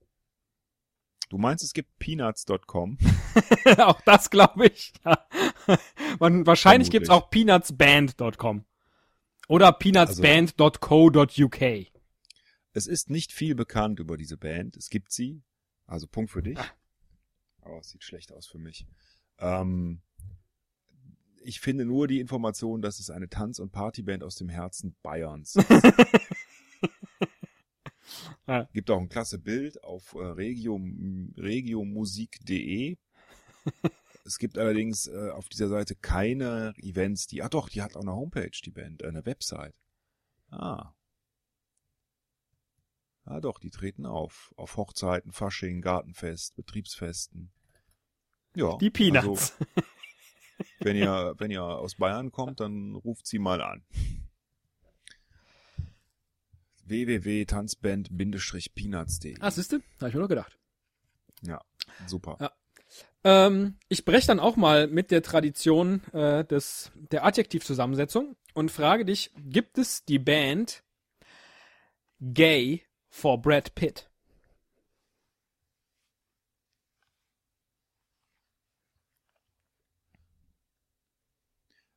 Du 1.29 1.37
meinst, 1.37 1.63
es 1.63 1.73
gibt 1.73 1.97
peanuts.com? 1.99 2.97
auch 3.77 4.01
das 4.01 4.29
glaube 4.31 4.67
ich. 4.67 4.91
Ja. 5.05 5.25
Man, 6.19 6.45
wahrscheinlich 6.45 6.89
Vermutlich. 6.89 6.91
gibt's 6.91 7.09
auch 7.09 7.29
peanutsband.com 7.29 8.65
oder 9.51 9.71
peanutsband.co.uk. 9.73 11.61
Es 12.71 12.87
ist 12.87 13.09
nicht 13.09 13.33
viel 13.33 13.53
bekannt 13.53 13.99
über 13.99 14.15
diese 14.15 14.37
Band. 14.37 14.77
Es 14.77 14.89
gibt 14.89 15.11
sie. 15.11 15.43
Also 15.85 16.07
Punkt 16.07 16.31
für 16.31 16.41
dich. 16.41 16.57
Aber 17.59 17.79
es 17.79 17.89
sieht 17.89 18.05
schlecht 18.05 18.31
aus 18.31 18.47
für 18.47 18.59
mich. 18.59 18.87
Ähm, 19.39 20.03
ich 21.43 21.59
finde 21.59 21.83
nur 21.83 22.07
die 22.07 22.21
Information, 22.21 22.81
dass 22.81 23.01
es 23.01 23.09
eine 23.09 23.27
Tanz- 23.27 23.59
und 23.59 23.73
Partyband 23.73 24.23
aus 24.23 24.35
dem 24.35 24.47
Herzen 24.47 24.95
Bayerns 25.03 25.57
ist. 25.57 25.67
Gibt 28.71 28.89
auch 28.89 29.01
ein 29.01 29.09
klasse 29.09 29.37
Bild 29.37 29.83
auf 29.83 30.13
äh, 30.13 30.19
regio, 30.19 30.79
regiomusik.de. 31.35 32.97
es 34.25 34.37
gibt 34.37 34.57
allerdings 34.57 35.07
äh, 35.07 35.29
auf 35.31 35.49
dieser 35.49 35.69
Seite 35.69 35.95
keine 35.95 36.73
Events, 36.77 37.27
die, 37.27 37.41
ah 37.41 37.49
doch, 37.49 37.69
die 37.69 37.81
hat 37.81 37.95
auch 37.95 38.01
eine 38.01 38.13
Homepage, 38.13 38.51
die 38.63 38.71
Band, 38.71 39.01
äh, 39.01 39.07
eine 39.07 39.25
Website. 39.25 39.73
Ah. 40.49 40.93
Ah 43.25 43.39
doch, 43.39 43.59
die 43.59 43.69
treten 43.69 44.05
auf. 44.05 44.53
Auf 44.57 44.75
Hochzeiten, 44.77 45.31
Fasching, 45.31 45.81
Gartenfest, 45.81 46.55
Betriebsfesten. 46.55 47.51
Ja. 48.55 48.77
Die 48.77 48.89
Peanuts. 48.89 49.55
Also, 49.59 49.71
wenn 50.79 50.95
ihr, 50.95 51.35
wenn 51.37 51.51
ihr 51.51 51.63
aus 51.63 51.95
Bayern 51.95 52.31
kommt, 52.31 52.59
dann 52.59 52.95
ruft 52.95 53.27
sie 53.27 53.39
mal 53.39 53.61
an. 53.61 53.85
www.tanzband-peanuts.de 56.85 59.37
ah, 59.39 59.51
siehste, 59.51 59.81
habe 59.99 60.09
ich 60.09 60.15
mir 60.15 60.21
doch 60.21 60.27
gedacht. 60.27 60.59
Ja, 61.41 61.61
super. 62.07 62.37
Ja. 62.41 62.51
Ähm, 63.23 63.77
ich 63.87 64.03
breche 64.05 64.27
dann 64.27 64.39
auch 64.39 64.55
mal 64.55 64.87
mit 64.87 65.11
der 65.11 65.21
Tradition 65.21 66.03
äh, 66.13 66.43
des, 66.43 66.91
der 66.95 67.25
Adjektivzusammensetzung 67.25 68.35
und 68.53 68.71
frage 68.71 69.05
dich, 69.05 69.31
gibt 69.37 69.77
es 69.77 70.03
die 70.05 70.19
Band 70.19 70.83
Gay 72.19 72.83
for 73.09 73.41
Brad 73.41 73.75
Pitt? 73.75 74.09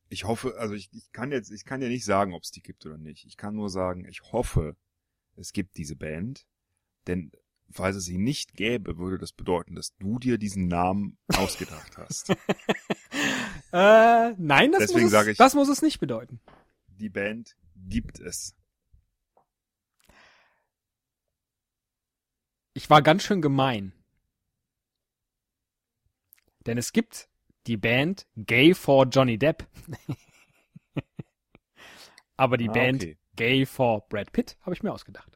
Ich 0.09 0.25
hoffe, 0.25 0.55
also 0.59 0.75
ich, 0.75 0.91
ich 0.93 1.11
kann 1.11 1.33
jetzt, 1.33 1.51
ich 1.51 1.65
kann 1.65 1.83
ja 1.83 1.89
nicht 1.89 2.05
sagen, 2.05 2.35
ob 2.35 2.43
es 2.43 2.53
die 2.53 2.63
gibt 2.63 2.87
oder 2.87 2.99
nicht. 2.99 3.25
Ich 3.27 3.37
kann 3.37 3.57
nur 3.57 3.69
sagen, 3.69 4.05
ich 4.05 4.23
hoffe, 4.31 4.77
es 5.37 5.53
gibt 5.53 5.77
diese 5.77 5.97
Band, 5.97 6.47
denn 7.07 7.33
falls 7.75 7.97
es 7.97 8.05
sie 8.05 8.19
nicht 8.19 8.55
gäbe, 8.55 8.97
würde 8.99 9.19
das 9.19 9.33
bedeuten, 9.33 9.75
dass 9.75 9.95
du 9.99 10.19
dir 10.19 10.39
diesen 10.39 10.69
Namen 10.69 11.19
ausgedacht 11.35 11.97
hast. 11.99 12.35
Äh, 13.73 14.35
nein, 14.39 14.71
das, 14.71 14.83
Deswegen 14.83 15.05
muss, 15.05 15.13
es, 15.13 15.27
ich- 15.27 15.37
das 15.39 15.55
muss 15.55 15.69
es 15.69 15.83
nicht 15.83 15.99
bedeuten. 15.99 16.41
Die 16.87 17.09
Band 17.09 17.57
gibt 17.89 18.21
es. 18.21 18.55
Ich 22.73 22.89
war 22.91 23.03
ganz 23.03 23.23
schön 23.25 23.43
gemein. 23.43 23.93
Denn 26.67 26.79
es 26.79 26.93
gibt 26.93 27.29
die 27.67 27.77
Band 27.77 28.27
Gay 28.37 28.75
for 28.75 29.07
Johnny 29.07 29.39
Depp. 29.39 29.67
Aber 32.37 32.57
die 32.57 32.69
Ah, 32.69 32.73
Band 32.73 33.03
okay. 33.03 33.19
Gay 33.37 33.67
for 33.67 34.07
Brad 34.09 34.33
Pitt 34.33 34.57
habe 34.61 34.75
ich 34.75 34.83
mir 34.85 34.93
ausgedacht. 34.93 35.34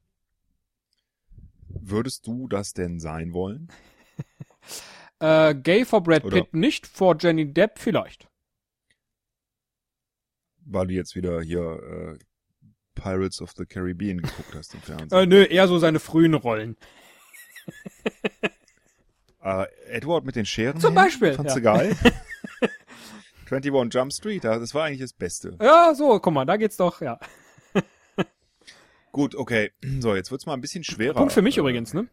Würdest 1.68 2.26
du 2.26 2.48
das 2.48 2.72
denn 2.72 3.00
sein 3.00 3.32
wollen? 3.32 3.68
Äh, 5.20 5.56
Gay 5.56 5.84
for 5.84 6.00
Brad 6.00 6.24
Oder- 6.24 6.42
Pitt 6.42 6.54
nicht, 6.54 6.86
for 6.86 7.16
Johnny 7.16 7.52
Depp 7.52 7.80
vielleicht. 7.80 8.28
Weil 10.64 10.86
du 10.86 10.94
jetzt 10.94 11.16
wieder 11.16 11.40
hier 11.42 11.60
äh, 11.60 12.18
Pirates 12.94 13.42
of 13.42 13.50
the 13.56 13.66
Caribbean 13.66 14.18
geguckt 14.18 14.54
hast 14.54 14.74
im 14.74 14.80
Fernsehen. 14.80 15.10
Äh, 15.10 15.26
nö, 15.26 15.42
eher 15.42 15.66
so 15.66 15.78
seine 15.78 15.98
frühen 15.98 16.34
Rollen. 16.34 16.76
Äh, 19.40 19.66
Edward 19.86 20.24
mit 20.24 20.34
den 20.34 20.44
Scheren. 20.44 20.80
Zum 20.80 20.94
Beispiel, 20.94 21.32
Fandst 21.32 21.56
ja. 21.56 21.60
du 21.60 21.62
geil? 21.62 21.96
21 23.50 23.94
Jump 23.94 24.12
Street, 24.12 24.44
das 24.44 24.74
war 24.74 24.84
eigentlich 24.84 25.00
das 25.00 25.12
Beste. 25.12 25.56
Ja, 25.62 25.94
so, 25.94 26.18
guck 26.18 26.34
mal, 26.34 26.44
da 26.44 26.56
geht's 26.56 26.76
doch, 26.76 27.00
ja. 27.00 27.18
Gut, 29.18 29.34
okay. 29.34 29.72
So, 30.00 30.14
jetzt 30.14 30.30
wird's 30.30 30.46
mal 30.46 30.52
ein 30.52 30.60
bisschen 30.60 30.84
schwerer. 30.84 31.14
Punkt 31.14 31.32
für 31.32 31.42
mich 31.42 31.56
äh, 31.56 31.60
übrigens, 31.60 31.92
ne? 31.92 32.08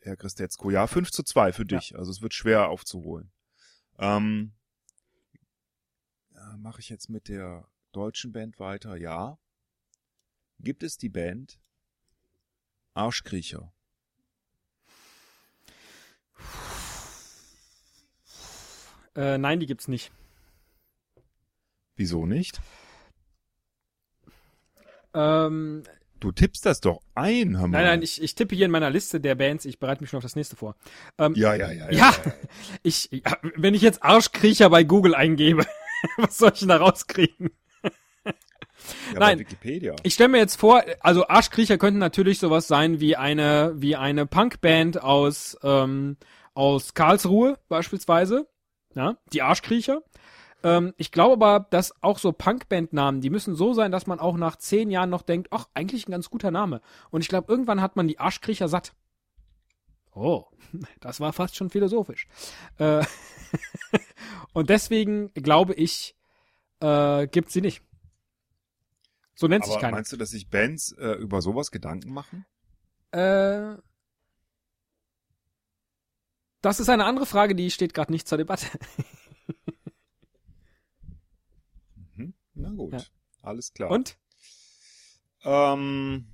Herr 0.00 0.16
Christetzko. 0.16 0.68
Ja, 0.68 0.86
5 0.86 1.10
zu 1.10 1.22
2 1.22 1.54
für 1.54 1.64
dich. 1.64 1.96
Also 1.96 2.10
es 2.10 2.20
wird 2.20 2.34
schwer 2.34 2.68
aufzuholen. 2.68 3.32
Ähm, 3.98 4.52
ja, 6.34 6.56
Mache 6.58 6.80
ich 6.80 6.90
jetzt 6.90 7.08
mit 7.08 7.28
der 7.28 7.66
deutschen 7.92 8.32
Band 8.32 8.58
weiter? 8.58 8.96
Ja. 8.96 9.38
Gibt 10.60 10.82
es 10.82 10.98
die 10.98 11.08
Band 11.08 11.58
Arschkriecher? 12.92 13.72
Äh, 19.14 19.38
nein, 19.38 19.58
die 19.58 19.66
gibt's 19.66 19.88
nicht. 19.88 20.12
Wieso 21.94 22.26
nicht? 22.26 22.60
Ähm, 25.14 25.82
Du 26.20 26.32
tippst 26.32 26.64
das 26.66 26.80
doch 26.80 27.00
ein, 27.14 27.58
hör 27.58 27.68
mal. 27.68 27.78
nein, 27.78 27.84
nein, 27.84 28.02
ich, 28.02 28.22
ich 28.22 28.34
tippe 28.34 28.54
hier 28.54 28.66
in 28.66 28.70
meiner 28.72 28.90
Liste 28.90 29.20
der 29.20 29.34
Bands, 29.34 29.64
ich 29.64 29.78
bereite 29.78 30.02
mich 30.02 30.10
schon 30.10 30.18
auf 30.18 30.24
das 30.24 30.36
nächste 30.36 30.56
vor. 30.56 30.76
Ähm, 31.18 31.34
Ja, 31.36 31.54
ja, 31.54 31.70
ja. 31.72 31.90
Ja, 31.90 32.14
ich, 32.82 33.08
ja, 33.12 33.36
wenn 33.54 33.74
ich 33.74 33.82
jetzt 33.82 34.02
Arschkriecher 34.02 34.70
bei 34.70 34.84
Google 34.84 35.14
eingebe, 35.14 35.66
Was 36.16 36.38
soll 36.38 36.52
ich 36.52 36.60
denn 36.60 36.68
da 36.68 36.76
rauskriegen? 36.76 37.50
Ja, 39.12 39.18
Nein. 39.18 39.46
Ich 40.02 40.14
stelle 40.14 40.28
mir 40.28 40.38
jetzt 40.38 40.56
vor, 40.56 40.84
also 41.00 41.26
Arschkriecher 41.26 41.76
könnten 41.76 41.98
natürlich 41.98 42.38
sowas 42.38 42.68
sein 42.68 43.00
wie 43.00 43.16
eine 43.16 43.72
wie 43.76 43.96
eine 43.96 44.26
Punkband 44.26 45.02
aus 45.02 45.56
ähm, 45.64 46.16
aus 46.54 46.94
Karlsruhe 46.94 47.58
beispielsweise, 47.68 48.46
ja, 48.94 49.16
die 49.32 49.42
Arschkriecher. 49.42 50.02
Ähm, 50.66 50.94
ich 50.96 51.12
glaube 51.12 51.34
aber, 51.34 51.68
dass 51.70 51.94
auch 52.02 52.18
so 52.18 52.32
Punkband-Namen, 52.32 53.20
die 53.20 53.30
müssen 53.30 53.54
so 53.54 53.72
sein, 53.72 53.92
dass 53.92 54.08
man 54.08 54.18
auch 54.18 54.36
nach 54.36 54.56
zehn 54.56 54.90
Jahren 54.90 55.10
noch 55.10 55.22
denkt, 55.22 55.46
ach, 55.52 55.68
eigentlich 55.74 56.08
ein 56.08 56.10
ganz 56.10 56.28
guter 56.28 56.50
Name. 56.50 56.80
Und 57.10 57.20
ich 57.20 57.28
glaube, 57.28 57.52
irgendwann 57.52 57.80
hat 57.80 57.94
man 57.94 58.08
die 58.08 58.18
Arschkriecher 58.18 58.66
satt. 58.66 58.96
Oh, 60.12 60.46
das 61.00 61.20
war 61.20 61.32
fast 61.32 61.54
schon 61.54 61.70
philosophisch. 61.70 62.26
Äh, 62.78 63.04
und 64.54 64.68
deswegen 64.68 65.32
glaube 65.34 65.72
ich, 65.74 66.16
äh, 66.80 67.28
gibt 67.28 67.52
sie 67.52 67.60
nicht. 67.60 67.82
So 69.36 69.46
nennt 69.46 69.66
sich 69.66 69.74
Aber 69.74 69.82
keiner. 69.82 69.96
meinst 69.98 70.12
du, 70.12 70.16
dass 70.16 70.30
sich 70.30 70.50
Bands 70.50 70.90
äh, 70.98 71.12
über 71.12 71.42
sowas 71.42 71.70
Gedanken 71.70 72.12
machen? 72.12 72.44
Äh, 73.12 73.76
das 76.60 76.80
ist 76.80 76.88
eine 76.88 77.04
andere 77.04 77.26
Frage, 77.26 77.54
die 77.54 77.70
steht 77.70 77.94
gerade 77.94 78.10
nicht 78.10 78.26
zur 78.26 78.38
Debatte. 78.38 78.66
Mhm. 82.16 82.34
Na 82.66 82.72
gut, 82.74 82.92
Ja. 82.94 83.00
alles 83.42 83.72
klar. 83.72 83.90
Und? 83.90 84.18
Ähm, 85.44 86.26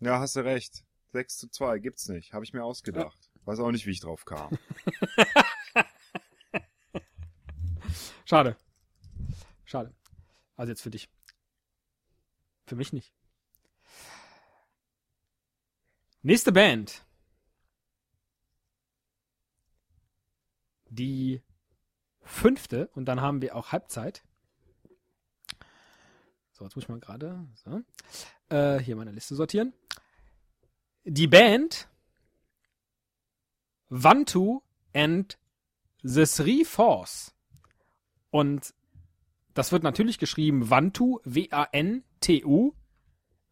ja, 0.00 0.20
hast 0.20 0.36
du 0.36 0.40
recht. 0.44 0.84
6 1.12 1.38
zu 1.38 1.48
2 1.48 1.78
gibt's 1.80 2.08
nicht. 2.08 2.32
Habe 2.32 2.44
ich 2.44 2.52
mir 2.52 2.64
ausgedacht. 2.64 3.30
Weiß 3.44 3.58
auch 3.58 3.72
nicht, 3.72 3.86
wie 3.86 3.90
ich 3.90 4.00
drauf 4.00 4.24
kam. 4.24 4.56
Schade. 8.24 8.56
Schade. 9.64 9.92
Also 10.56 10.70
jetzt 10.70 10.82
für 10.82 10.90
dich. 10.90 11.08
Für 12.66 12.76
mich 12.76 12.92
nicht. 12.92 13.12
Nächste 16.22 16.52
Band. 16.52 17.04
Die 20.88 21.42
fünfte 22.22 22.88
und 22.94 23.04
dann 23.06 23.20
haben 23.20 23.42
wir 23.42 23.56
auch 23.56 23.72
Halbzeit. 23.72 24.24
Jetzt 26.64 26.76
muss 26.76 26.84
ich 26.84 26.88
mal 26.88 27.00
gerade 27.00 27.46
so. 27.54 27.82
äh, 28.54 28.78
hier 28.78 28.96
meine 28.96 29.12
Liste 29.12 29.34
sortieren. 29.34 29.72
Die 31.04 31.26
Band 31.26 31.88
Vantu 33.88 34.62
and 34.92 35.38
the 36.02 36.24
Three 36.24 36.64
Force. 36.64 37.34
Und 38.30 38.74
das 39.52 39.70
wird 39.70 39.82
natürlich 39.84 40.18
geschrieben 40.18 40.70
Vantu, 40.70 41.20
W-A-N-T-U, 41.24 42.72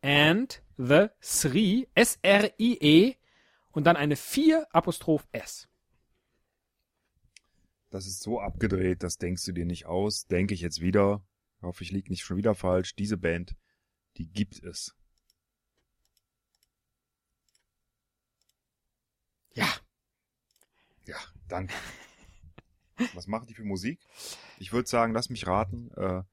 and 0.03 0.63
the 0.77 1.07
Sri, 1.23 1.89
S-R-I-E, 1.95 3.15
und 3.71 3.85
dann 3.85 3.97
eine 3.97 4.17
4 4.17 4.67
Apostroph 4.75 5.27
S. 5.33 5.69
Das 7.91 8.07
ist 8.07 8.23
so 8.23 8.41
abgedreht, 8.41 9.03
das 9.03 9.19
denkst 9.19 9.45
du 9.45 9.53
dir 9.53 9.67
nicht 9.67 9.87
aus. 9.87 10.27
Denke 10.27 10.55
ich 10.55 10.61
jetzt 10.61 10.81
wieder. 10.81 11.23
Ich 11.63 11.65
hoffe, 11.65 11.85
ich 11.85 11.93
lieg 11.93 12.11
nicht 12.11 12.25
schon 12.25 12.37
wieder 12.37 12.57
falsch. 12.57 12.97
Diese 12.97 13.17
Band, 13.17 13.55
die 14.17 14.27
gibt 14.27 14.61
es. 14.65 14.97
Ja, 19.55 19.69
Ja, 21.07 21.15
danke. 21.47 21.73
Was 23.15 23.29
machen 23.29 23.47
die 23.47 23.55
für 23.55 23.63
Musik? 23.63 24.01
Ich 24.59 24.73
würde 24.73 24.89
sagen, 24.89 25.13
lass 25.13 25.31
mich 25.31 25.47
raten, 25.47 25.93
äh, 25.93 26.25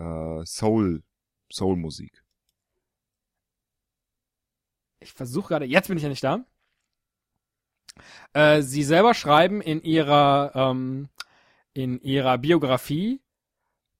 äh, 0.00 0.46
Soul, 0.46 1.02
Soul-Musik. 1.52 2.22
ich 5.00 5.12
versuche 5.12 5.48
gerade, 5.48 5.64
jetzt 5.64 5.88
bin 5.88 5.96
ich 5.96 6.04
ja 6.04 6.08
nicht 6.08 6.22
da. 6.22 6.44
Äh, 8.32 8.62
sie 8.62 8.84
selber 8.84 9.14
schreiben 9.14 9.60
in 9.60 9.82
ihrer, 9.82 10.52
ähm, 10.54 11.08
in 11.72 12.00
ihrer 12.00 12.38
Biografie 12.38 13.20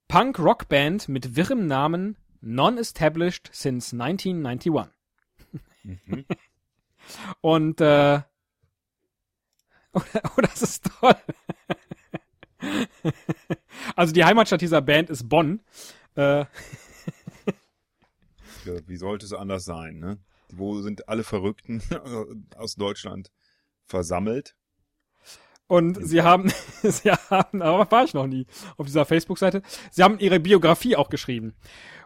Punk-Rock-Band 0.09 1.07
mit 1.07 1.35
wirrem 1.35 1.67
Namen 1.67 2.17
Non-Established 2.41 3.51
since 3.53 3.95
1991. 3.95 4.91
Mhm. 5.83 6.25
Und 7.41 7.79
äh, 7.79 8.21
oh, 9.93 10.01
oh, 10.35 10.41
das 10.41 10.63
ist 10.63 10.89
toll. 10.99 11.15
also 13.95 14.11
die 14.11 14.25
Heimatstadt 14.25 14.61
dieser 14.61 14.81
Band 14.81 15.11
ist 15.11 15.29
Bonn. 15.29 15.61
Äh, 16.15 16.45
Wie 18.87 18.97
sollte 18.97 19.27
es 19.27 19.33
anders 19.33 19.63
sein, 19.63 19.99
ne? 19.99 20.17
Wo 20.51 20.81
sind 20.81 21.07
alle 21.07 21.23
Verrückten 21.23 21.83
aus 22.55 22.73
Deutschland 22.75 23.31
versammelt? 23.85 24.55
Und 25.69 25.97
sie 26.01 26.21
haben, 26.23 26.51
sie 26.83 27.11
haben, 27.11 27.61
aber 27.61 27.89
war 27.89 28.03
ich 28.03 28.13
noch 28.13 28.27
nie 28.27 28.45
auf 28.75 28.87
dieser 28.87 29.05
Facebook-Seite. 29.05 29.61
Sie 29.91 30.03
haben 30.03 30.19
ihre 30.19 30.41
Biografie 30.41 30.97
auch 30.97 31.09
geschrieben. 31.09 31.53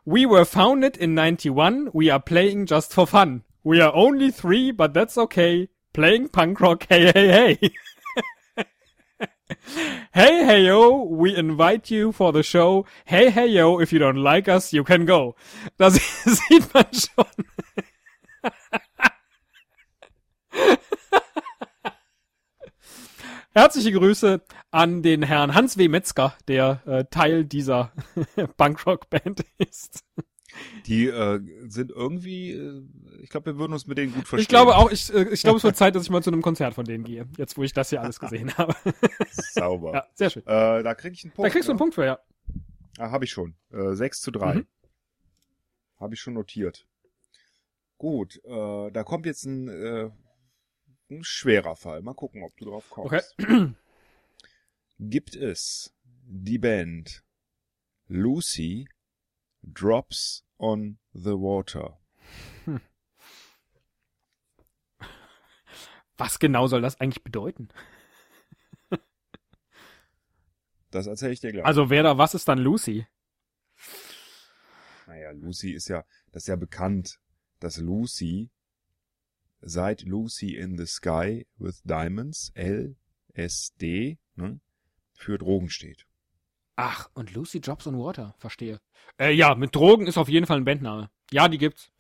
We 0.06 0.30
were 0.30 0.46
founded 0.46 0.98
in 0.98 1.18
91. 1.18 1.94
We 1.94 2.12
are 2.12 2.20
playing 2.20 2.68
just 2.68 2.94
for 2.94 3.08
fun. 3.08 3.44
We 3.64 3.82
are 3.82 3.96
only 3.96 4.32
three, 4.32 4.74
but 4.74 4.94
that's 4.94 5.18
okay. 5.18 5.70
Playing 5.94 6.28
punk 6.30 6.60
rock. 6.60 6.86
Hey, 6.90 7.12
hey, 7.14 7.58
hey. 7.58 7.72
hey, 10.12 10.44
hey, 10.44 10.66
yo, 10.66 11.04
we 11.04 11.34
invite 11.34 11.90
you 11.90 12.12
for 12.12 12.34
the 12.34 12.44
show. 12.44 12.86
Hey, 13.06 13.30
hey, 13.30 13.48
yo, 13.48 13.80
if 13.80 13.94
you 13.94 14.00
don't 14.00 14.18
like 14.18 14.50
us, 14.50 14.74
you 14.74 14.84
can 14.84 15.06
go. 15.06 15.36
Da 15.78 15.90
sieht 15.90 16.74
man 16.74 16.86
schon. 16.92 17.26
Herzliche 23.56 23.92
Grüße 23.92 24.42
an 24.72 25.04
den 25.04 25.22
Herrn 25.22 25.54
Hans 25.54 25.78
W. 25.78 25.88
Metzger, 25.88 26.36
der 26.48 26.82
äh, 26.88 27.06
Teil 27.06 27.46
dieser 27.46 27.92
Punkrock-Band 28.58 29.46
ist. 29.60 30.04
Die 30.88 31.06
äh, 31.06 31.40
sind 31.68 31.92
irgendwie, 31.92 32.54
äh, 32.54 32.82
ich 33.22 33.30
glaube, 33.30 33.54
wir 33.54 33.60
würden 33.60 33.74
uns 33.74 33.86
mit 33.86 34.00
denen 34.00 34.12
gut 34.12 34.28
verstehen. 34.28 34.42
Ich 34.42 34.48
glaube 34.48 34.76
auch, 34.76 34.90
ich, 34.92 35.14
äh, 35.14 35.30
ich 35.30 35.44
glaube, 35.44 35.58
es 35.58 35.64
wird 35.64 35.78
Zeit, 35.78 35.94
dass 35.94 36.02
ich 36.02 36.10
mal 36.10 36.24
zu 36.24 36.32
einem 36.32 36.42
Konzert 36.42 36.74
von 36.74 36.86
denen 36.86 37.04
gehe, 37.04 37.28
jetzt 37.38 37.56
wo 37.56 37.62
ich 37.62 37.74
das 37.74 37.92
hier 37.92 38.02
alles 38.02 38.20
gesehen 38.20 38.52
habe. 38.58 38.74
Sauber. 39.30 39.94
ja, 39.94 40.08
sehr 40.16 40.32
schön. 40.32 40.44
Äh, 40.48 40.82
da 40.82 40.96
krieg 40.96 41.14
ich 41.14 41.24
einen 41.24 41.34
Punkt. 41.34 41.48
Da 41.48 41.52
kriegst 41.52 41.68
du 41.68 41.74
einen 41.74 41.78
ne? 41.78 41.80
Punkt 41.80 41.94
für, 41.94 42.06
ja. 42.06 42.20
Ah, 42.98 43.12
habe 43.12 43.26
ich 43.26 43.32
schon. 43.32 43.56
Äh, 43.72 43.94
6 43.94 44.22
zu 44.22 44.32
3. 44.32 44.56
Mhm. 44.56 44.68
Habe 46.00 46.16
ich 46.16 46.22
schon 46.22 46.34
notiert. 46.34 46.88
Gut, 48.00 48.42
äh, 48.46 48.92
da 48.92 49.04
kommt 49.04 49.28
jetzt 49.28 49.46
ein, 49.46 49.68
äh, 49.68 50.10
ein 51.10 51.24
schwerer 51.24 51.76
Fall. 51.76 52.02
Mal 52.02 52.14
gucken, 52.14 52.44
ob 52.44 52.56
du 52.58 52.66
drauf 52.66 52.90
kommst. 52.90 53.36
Okay. 53.40 53.74
Gibt 55.00 55.36
es 55.36 55.94
die 56.26 56.58
Band 56.58 57.24
Lucy 58.08 58.88
Drops 59.62 60.46
on 60.58 61.00
the 61.14 61.32
Water? 61.32 62.00
Was 66.18 66.40
genau 66.40 66.68
soll 66.68 66.82
das 66.82 67.00
eigentlich 67.00 67.24
bedeuten? 67.24 67.70
Das 70.94 71.08
erzähle 71.08 71.34
ich 71.34 71.40
dir 71.40 71.52
gleich. 71.52 71.66
Also 71.66 71.90
wer 71.90 72.04
da 72.04 72.20
was 72.20 72.36
ist 72.36 72.48
dann 72.48 72.60
Lucy? 72.60 73.08
Naja, 75.08 75.32
Lucy 75.32 75.72
ist 75.72 75.88
ja, 75.88 76.06
das 76.32 76.44
ist 76.44 76.48
ja 76.48 76.56
bekannt, 76.56 77.20
dass 77.60 77.78
Lucy 77.78 78.52
seit 79.66 80.02
Lucy 80.04 80.56
in 80.56 80.78
the 80.78 80.86
Sky 80.86 81.48
with 81.58 81.82
Diamonds, 81.84 82.52
LSD, 82.56 84.18
ne, 84.36 84.60
für 85.14 85.38
Drogen 85.38 85.70
steht. 85.70 86.06
Ach, 86.76 87.10
und 87.14 87.34
Lucy 87.34 87.62
Drops 87.62 87.86
on 87.88 87.98
Water, 88.00 88.34
verstehe. 88.40 88.80
Äh, 89.20 89.32
ja, 89.32 89.54
mit 89.56 89.76
Drogen 89.76 90.08
ist 90.08 90.18
auf 90.18 90.28
jeden 90.28 90.46
Fall 90.48 90.58
ein 90.58 90.66
Bandname. 90.66 91.10
Ja, 91.32 91.48
die 91.48 91.58
gibt's. 91.60 91.92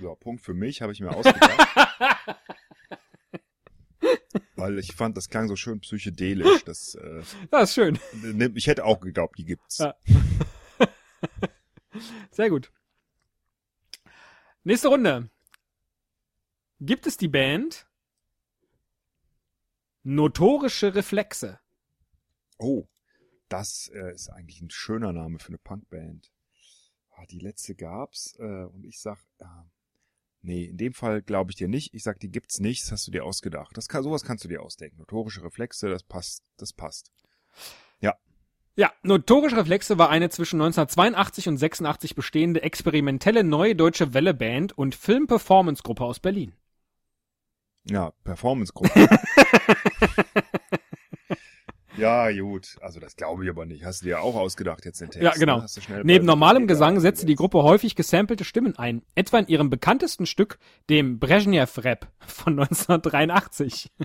So, 0.00 0.14
Punkt 0.16 0.42
für 0.42 0.54
mich, 0.54 0.82
habe 0.82 0.92
ich 0.92 1.00
mir 1.00 1.10
ausgedacht. 1.10 1.68
Weil 4.56 4.78
ich 4.78 4.92
fand, 4.94 5.16
das 5.16 5.28
klang 5.28 5.48
so 5.48 5.56
schön 5.56 5.80
psychedelisch. 5.80 6.64
Das, 6.64 6.94
äh, 6.94 7.22
Das 7.50 7.70
ist 7.70 7.74
schön. 7.74 7.98
ich 8.54 8.66
hätte 8.66 8.84
auch 8.84 9.00
geglaubt, 9.00 9.38
die 9.38 9.44
gibt's. 9.44 9.78
Ja. 9.78 9.94
Sehr 12.30 12.50
gut. 12.50 12.72
Nächste 14.64 14.88
Runde. 14.88 15.28
Gibt 16.80 17.06
es 17.06 17.16
die 17.16 17.28
Band 17.28 17.88
Notorische 20.04 20.94
Reflexe? 20.94 21.58
Oh, 22.58 22.86
das 23.48 23.90
äh, 23.92 24.12
ist 24.12 24.28
eigentlich 24.30 24.60
ein 24.60 24.70
schöner 24.70 25.12
Name 25.12 25.40
für 25.40 25.48
eine 25.48 25.58
Punkband. 25.58 26.32
Ah, 27.10 27.26
die 27.26 27.40
letzte 27.40 27.74
gab's 27.74 28.36
äh, 28.38 28.64
und 28.64 28.84
ich 28.84 29.00
sag, 29.00 29.18
äh, 29.38 29.44
nee, 30.42 30.64
in 30.64 30.76
dem 30.76 30.94
Fall 30.94 31.22
glaube 31.22 31.50
ich 31.50 31.56
dir 31.56 31.68
nicht. 31.68 31.92
Ich 31.92 32.04
sag, 32.04 32.20
die 32.20 32.30
gibt's 32.30 32.60
nicht. 32.60 32.84
Das 32.84 32.92
hast 32.92 33.06
du 33.08 33.10
dir 33.10 33.24
ausgedacht. 33.24 33.76
Das 33.76 33.88
kann, 33.88 34.04
sowas 34.04 34.22
kannst 34.22 34.44
du 34.44 34.48
dir 34.48 34.62
ausdenken. 34.62 34.98
Notorische 34.98 35.42
Reflexe, 35.42 35.88
das 35.88 36.04
passt, 36.04 36.44
das 36.56 36.72
passt. 36.72 37.12
Ja. 38.00 38.16
Ja, 38.74 38.90
Notorische 39.02 39.58
Reflexe 39.58 39.98
war 39.98 40.08
eine 40.08 40.30
zwischen 40.30 40.60
1982 40.60 41.48
und 41.48 41.58
86 41.58 42.14
bestehende 42.14 42.62
experimentelle 42.62 43.44
neue 43.44 43.76
deutsche 43.76 44.14
Welle-Band 44.14 44.76
und 44.78 44.94
Film-Performance-Gruppe 44.94 46.04
aus 46.04 46.20
Berlin. 46.20 46.54
Ja, 47.84 48.12
Performance-Gruppe. 48.24 49.08
ja, 51.98 52.32
gut. 52.32 52.78
Also 52.80 52.98
das 52.98 53.16
glaube 53.16 53.44
ich 53.44 53.50
aber 53.50 53.66
nicht. 53.66 53.84
Hast 53.84 54.00
du 54.00 54.06
dir 54.06 54.22
auch 54.22 54.36
ausgedacht 54.36 54.86
jetzt 54.86 55.02
den 55.02 55.10
Text? 55.10 55.22
Ja, 55.22 55.32
genau. 55.32 55.60
ne? 55.60 55.68
Schnell 55.68 56.02
Neben 56.04 56.24
normalem 56.24 56.66
Gesang 56.66 56.98
setzte 56.98 57.26
die. 57.26 57.34
Gruppe 57.34 57.62
häufig 57.62 57.94
gesampelte 57.94 58.44
Stimmen 58.44 58.78
ein, 58.78 59.02
etwa 59.14 59.38
in 59.38 59.48
ihrem 59.48 59.68
bekanntesten 59.68 60.24
Stück, 60.24 60.58
dem 60.88 61.18
Brezhnev-Rap 61.18 62.10
von 62.26 62.58
1983. 62.58 63.92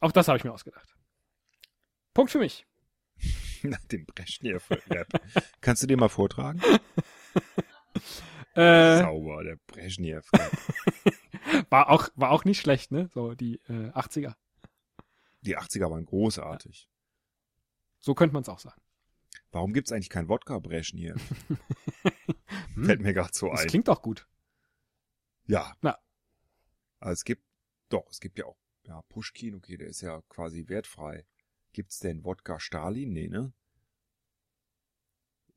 Auch 0.00 0.12
das 0.12 0.28
habe 0.28 0.38
ich 0.38 0.44
mir 0.44 0.52
ausgedacht. 0.52 0.94
Punkt 2.20 2.32
für 2.32 2.38
mich. 2.38 2.66
Nach 3.62 3.82
dem 3.86 4.04
Brezhnev-Rap. 4.04 5.08
Kannst 5.62 5.82
du 5.82 5.86
den 5.86 5.98
mal 5.98 6.10
vortragen? 6.10 6.60
Äh, 8.54 8.98
Sauber, 8.98 9.44
der 9.44 9.56
Brezhnev-Rap. 9.68 10.52
war 11.70 11.88
auch 11.88 12.08
war 12.16 12.32
auch 12.32 12.44
nicht 12.44 12.60
schlecht, 12.60 12.90
ne? 12.90 13.08
So 13.14 13.34
die 13.34 13.60
äh, 13.68 13.90
80er. 13.92 14.34
Die 15.42 15.56
80er 15.56 15.88
waren 15.88 16.04
großartig. 16.04 16.90
So 18.00 18.14
könnte 18.14 18.34
man 18.34 18.42
es 18.42 18.48
auch 18.48 18.58
sagen. 18.58 18.80
Warum 19.52 19.72
gibt's 19.72 19.92
eigentlich 19.92 20.10
kein 20.10 20.28
Wodka 20.28 20.58
Brezhnev? 20.58 21.22
Hm, 22.74 22.84
Fällt 22.84 23.00
mir 23.00 23.14
gerade 23.14 23.30
so 23.32 23.48
das 23.50 23.60
ein. 23.60 23.68
klingt 23.68 23.88
doch 23.88 24.02
gut. 24.02 24.26
Ja. 25.46 25.74
Na. 25.80 25.96
Aber 26.98 27.12
es 27.12 27.24
gibt, 27.24 27.44
doch, 27.88 28.10
es 28.10 28.20
gibt 28.20 28.38
ja 28.38 28.46
auch, 28.46 28.58
ja, 28.82 29.00
Pushkin, 29.02 29.54
okay, 29.54 29.76
der 29.76 29.86
ist 29.88 30.00
ja 30.00 30.20
quasi 30.28 30.68
wertfrei. 30.68 31.24
Gibt's 31.72 32.00
denn 32.00 32.24
Wodka 32.24 32.58
Stalin? 32.58 33.12
Nee, 33.12 33.28
ne? 33.28 33.52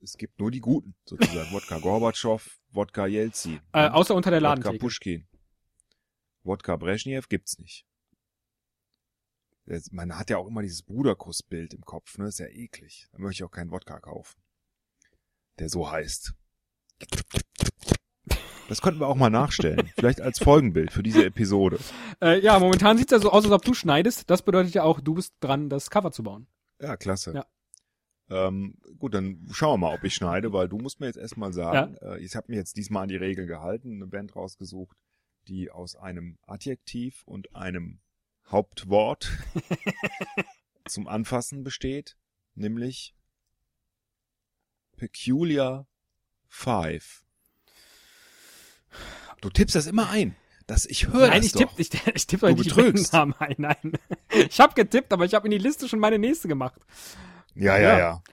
Es 0.01 0.17
gibt 0.17 0.39
nur 0.39 0.51
die 0.51 0.59
guten, 0.59 0.95
sozusagen. 1.05 1.51
Wodka 1.53 1.79
Gorbatschow, 1.79 2.59
Wodka 2.71 3.07
Jelzin. 3.07 3.61
Äh, 3.73 3.83
ne? 3.83 3.93
außer 3.93 4.13
unter 4.13 4.31
der 4.31 4.41
Wodka 4.41 4.49
Ladentheke. 4.49 4.79
Pushkin. 4.79 5.27
Wodka 6.43 6.75
Brezhnev 6.75 7.27
gibt's 7.29 7.57
nicht. 7.57 7.85
Man 9.91 10.17
hat 10.17 10.29
ja 10.29 10.37
auch 10.37 10.47
immer 10.47 10.61
dieses 10.61 10.83
Bruderkussbild 10.83 11.73
im 11.73 11.81
Kopf, 11.81 12.17
ne? 12.17 12.27
Ist 12.27 12.39
ja 12.39 12.47
eklig. 12.47 13.07
Da 13.13 13.19
möchte 13.19 13.43
ich 13.43 13.43
auch 13.45 13.51
keinen 13.51 13.71
Wodka 13.71 13.97
kaufen. 14.01 14.41
Der 15.57 15.69
so 15.69 15.89
heißt. 15.89 16.33
Das 18.73 18.81
könnten 18.81 19.01
wir 19.01 19.07
auch 19.07 19.15
mal 19.15 19.29
nachstellen. 19.29 19.91
Vielleicht 19.95 20.19
als 20.19 20.39
Folgenbild 20.39 20.91
für 20.91 21.03
diese 21.03 21.23
Episode. 21.23 21.77
Äh, 22.19 22.39
ja, 22.39 22.57
momentan 22.57 22.97
sieht's 22.97 23.11
ja 23.11 23.19
so 23.19 23.31
aus, 23.31 23.43
als 23.43 23.53
ob 23.53 23.63
du 23.63 23.75
schneidest. 23.75 24.31
Das 24.31 24.41
bedeutet 24.41 24.73
ja 24.73 24.81
auch, 24.81 24.99
du 24.99 25.13
bist 25.13 25.35
dran, 25.41 25.69
das 25.69 25.91
Cover 25.91 26.11
zu 26.11 26.23
bauen. 26.23 26.47
Ja, 26.81 26.97
klasse. 26.97 27.33
Ja. 27.35 27.45
Ähm, 28.31 28.79
gut, 28.97 29.13
dann 29.13 29.47
schauen 29.51 29.73
wir 29.73 29.89
mal, 29.89 29.95
ob 29.95 30.03
ich 30.03 30.15
schneide, 30.15 30.53
weil 30.53 30.67
du 30.69 30.79
musst 30.79 30.99
mir 30.99 31.05
jetzt 31.05 31.19
erstmal 31.19 31.53
sagen, 31.53 31.97
äh, 31.97 32.17
ich 32.17 32.35
habe 32.35 32.51
mir 32.51 32.55
jetzt 32.55 32.75
diesmal 32.75 33.03
an 33.03 33.09
die 33.09 33.15
Regeln 33.15 33.47
gehalten, 33.47 33.97
eine 33.97 34.07
Band 34.07 34.35
rausgesucht, 34.35 34.97
die 35.47 35.69
aus 35.69 35.95
einem 35.95 36.39
Adjektiv 36.47 37.21
und 37.27 37.55
einem 37.55 37.99
Hauptwort 38.47 39.29
zum 40.87 41.07
Anfassen 41.07 41.63
besteht, 41.63 42.17
nämlich 42.55 43.13
Peculiar 44.97 45.85
Five. 46.47 47.23
Du 49.41 49.49
tippst 49.49 49.75
das 49.75 49.87
immer 49.87 50.09
ein. 50.09 50.35
Das, 50.67 50.85
ich 50.85 51.07
höre 51.07 51.27
Nein, 51.27 51.37
das 51.41 51.45
ich 51.47 51.51
doch. 51.53 51.59
tippe 51.59 51.73
ich, 51.81 51.89
ich 52.15 52.27
tipp 52.27 52.39
doch 52.39 52.49
Du 52.49 52.55
nicht. 52.55 52.75
Bandennamen 52.75 53.33
ein. 53.39 53.55
Nein. 53.57 53.91
Ich 54.49 54.59
habe 54.59 54.73
getippt, 54.73 55.11
aber 55.13 55.25
ich 55.25 55.33
habe 55.35 55.47
in 55.47 55.51
die 55.51 55.57
Liste 55.57 55.87
schon 55.87 55.99
meine 55.99 56.17
nächste 56.17 56.47
gemacht. 56.47 56.81
Ja, 57.53 57.77
ja, 57.77 57.81
Ja. 57.81 57.97
ja, 57.97 58.23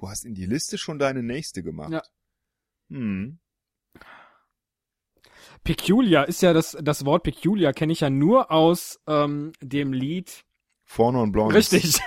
Du 0.00 0.08
hast 0.08 0.24
in 0.24 0.34
die 0.34 0.46
Liste 0.46 0.78
schon 0.78 0.98
deine 0.98 1.22
nächste 1.22 1.62
gemacht. 1.62 1.90
Ja. 1.92 2.02
Hm. 2.90 3.38
Peculiar 5.64 6.28
ist 6.28 6.40
ja 6.42 6.52
das, 6.52 6.76
das 6.80 7.04
Wort 7.04 7.24
Peculiar 7.24 7.72
kenne 7.72 7.92
ich 7.92 8.00
ja 8.00 8.10
nur 8.10 8.50
aus 8.50 9.00
ähm, 9.06 9.52
dem 9.60 9.92
Lied. 9.92 10.44
Vorne 10.84 11.20
und 11.20 11.32
blond. 11.32 11.52
Richtig. 11.54 11.98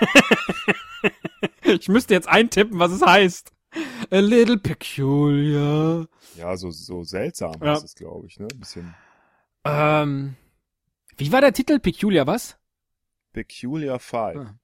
ich 1.64 1.88
müsste 1.88 2.14
jetzt 2.14 2.28
eintippen, 2.28 2.78
was 2.78 2.92
es 2.92 3.02
heißt. 3.02 3.52
A 4.10 4.18
little 4.18 4.58
peculiar. 4.58 6.06
Ja, 6.36 6.56
so, 6.56 6.70
so 6.70 7.02
seltsam 7.04 7.54
Ja. 7.62 7.74
ist 7.74 7.84
es, 7.84 7.94
glaube 7.94 8.26
ich, 8.26 8.38
ne? 8.38 8.48
Ein 8.52 8.58
bisschen 8.60 8.94
Ähm, 9.64 10.36
wie 11.16 11.32
war 11.32 11.40
der 11.40 11.52
Titel? 11.52 11.78
Peculiar 11.78 12.26
was? 12.26 12.58
Peculiar 13.32 13.98
Five. 13.98 14.36
Ah. 14.36 14.54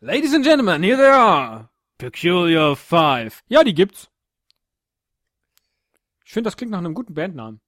Ladies 0.00 0.34
and 0.34 0.44
Gentlemen, 0.44 0.82
here 0.82 0.96
they 0.96 1.06
are. 1.06 1.68
Peculiar 1.98 2.74
Five. 2.76 3.42
Ja, 3.48 3.62
die 3.64 3.74
gibt's. 3.74 4.08
Ich 6.24 6.32
finde, 6.32 6.48
das 6.48 6.56
klingt 6.56 6.72
nach 6.72 6.78
einem 6.78 6.94
guten 6.94 7.14
Bandnamen. 7.14 7.60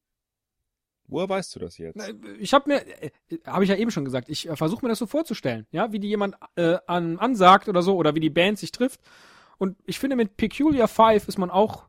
Woher 1.08 1.28
weißt 1.28 1.54
du 1.54 1.60
das 1.60 1.78
jetzt? 1.78 2.00
Ich 2.38 2.52
habe 2.52 2.68
mir, 2.68 3.02
äh, 3.02 3.10
habe 3.46 3.64
ich 3.64 3.70
ja 3.70 3.76
eben 3.76 3.90
schon 3.90 4.04
gesagt, 4.04 4.28
ich 4.28 4.48
äh, 4.48 4.56
versuche 4.56 4.84
mir 4.84 4.88
das 4.88 4.98
so 4.98 5.06
vorzustellen, 5.06 5.66
ja, 5.70 5.92
wie 5.92 6.00
die 6.00 6.08
jemand 6.08 6.36
äh, 6.56 6.78
an, 6.86 7.18
ansagt 7.18 7.68
oder 7.68 7.82
so, 7.82 7.96
oder 7.96 8.14
wie 8.14 8.20
die 8.20 8.30
Band 8.30 8.58
sich 8.58 8.72
trifft. 8.72 9.00
Und 9.58 9.76
ich 9.86 9.98
finde, 9.98 10.16
mit 10.16 10.36
Peculiar 10.36 10.88
Five 10.88 11.28
ist 11.28 11.38
man 11.38 11.50
auch 11.50 11.86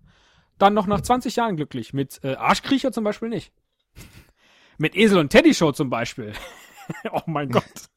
dann 0.57 0.73
noch 0.73 0.87
nach 0.87 1.01
20 1.01 1.35
Jahren 1.35 1.55
glücklich. 1.55 1.93
Mit 1.93 2.19
äh, 2.23 2.35
Arschkriecher 2.35 2.91
zum 2.91 3.03
Beispiel 3.03 3.29
nicht. 3.29 3.51
mit 4.77 4.95
Esel 4.95 5.19
und 5.19 5.29
Teddy 5.29 5.53
Show 5.53 5.71
zum 5.71 5.89
Beispiel. 5.89 6.33
oh 7.11 7.21
mein 7.25 7.49
Gott. 7.49 7.89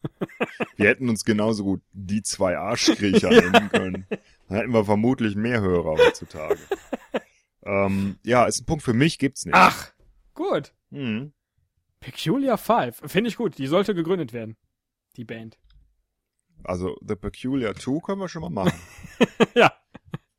Wir 0.76 0.88
hätten 0.88 1.08
uns 1.08 1.24
genauso 1.24 1.64
gut 1.64 1.82
die 1.92 2.22
zwei 2.22 2.56
Arschkriecher 2.56 3.30
nennen 3.30 3.68
können. 3.70 4.06
Dann 4.48 4.58
hätten 4.58 4.72
wir 4.72 4.84
vermutlich 4.84 5.36
mehr 5.36 5.60
Hörer 5.60 5.96
heutzutage. 5.96 6.58
ähm, 7.64 8.18
ja, 8.24 8.44
ist 8.46 8.62
ein 8.62 8.66
Punkt 8.66 8.82
für 8.82 8.94
mich, 8.94 9.18
gibt's 9.18 9.44
nicht. 9.44 9.54
Ach, 9.54 9.92
gut. 10.34 10.72
Hm. 10.90 11.32
Peculiar 12.00 12.58
Five. 12.58 13.00
Finde 13.06 13.28
ich 13.28 13.36
gut. 13.36 13.58
Die 13.58 13.66
sollte 13.66 13.94
gegründet 13.94 14.32
werden. 14.32 14.56
Die 15.16 15.24
Band. 15.24 15.58
Also 16.64 16.96
The 17.06 17.16
Peculiar 17.16 17.74
Two 17.74 18.00
können 18.00 18.20
wir 18.20 18.28
schon 18.28 18.42
mal 18.42 18.50
machen. 18.50 18.78
ja. 19.54 19.72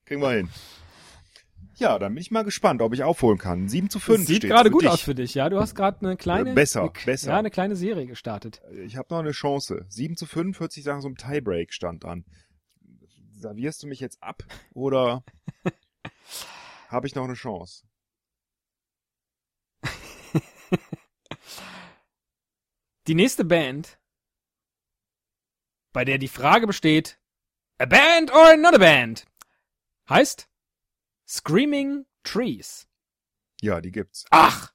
Kriegen 0.05 0.21
wir 0.21 0.31
hin. 0.31 0.49
Ja, 1.75 1.97
dann 1.97 2.13
bin 2.13 2.21
ich 2.21 2.29
mal 2.29 2.43
gespannt, 2.43 2.81
ob 2.83 2.93
ich 2.93 3.01
aufholen 3.01 3.39
kann. 3.39 3.67
7 3.67 3.89
zu 3.89 3.99
5 3.99 4.27
Sieht 4.27 4.43
gerade 4.43 4.69
gut 4.69 4.83
dich. 4.83 4.89
aus 4.89 5.01
für 5.01 5.15
dich, 5.15 5.33
ja. 5.33 5.49
Du 5.49 5.59
hast 5.59 5.73
gerade 5.73 6.05
eine 6.05 6.15
kleine. 6.15 6.51
Äh, 6.51 6.53
besser, 6.53 6.81
eine, 6.81 6.91
besser. 6.91 7.31
Ja, 7.31 7.39
eine 7.39 7.49
kleine 7.49 7.75
Serie 7.75 8.05
gestartet. 8.05 8.61
Ich 8.85 8.97
habe 8.97 9.07
noch 9.09 9.19
eine 9.19 9.31
Chance. 9.31 9.85
7 9.89 10.15
zu 10.15 10.27
5 10.27 10.59
hört 10.59 10.71
sich 10.71 10.85
nach 10.85 11.01
so 11.01 11.07
einem 11.07 11.17
Tiebreak-Stand 11.17 12.05
an. 12.05 12.25
Servierst 13.31 13.81
du 13.81 13.87
mich 13.87 13.99
jetzt 13.99 14.21
ab 14.21 14.43
oder 14.73 15.23
habe 16.89 17.07
ich 17.07 17.15
noch 17.15 17.23
eine 17.23 17.33
Chance? 17.33 17.83
Die 23.11 23.15
nächste 23.15 23.43
Band, 23.43 23.99
bei 25.91 26.05
der 26.05 26.17
die 26.17 26.29
Frage 26.29 26.65
besteht, 26.65 27.19
a 27.77 27.85
band 27.85 28.31
or 28.33 28.55
not 28.55 28.73
a 28.73 28.77
band, 28.77 29.25
heißt 30.07 30.47
Screaming 31.27 32.05
Trees. 32.23 32.87
Ja, 33.59 33.81
die 33.81 33.91
gibt's. 33.91 34.23
Ach, 34.29 34.71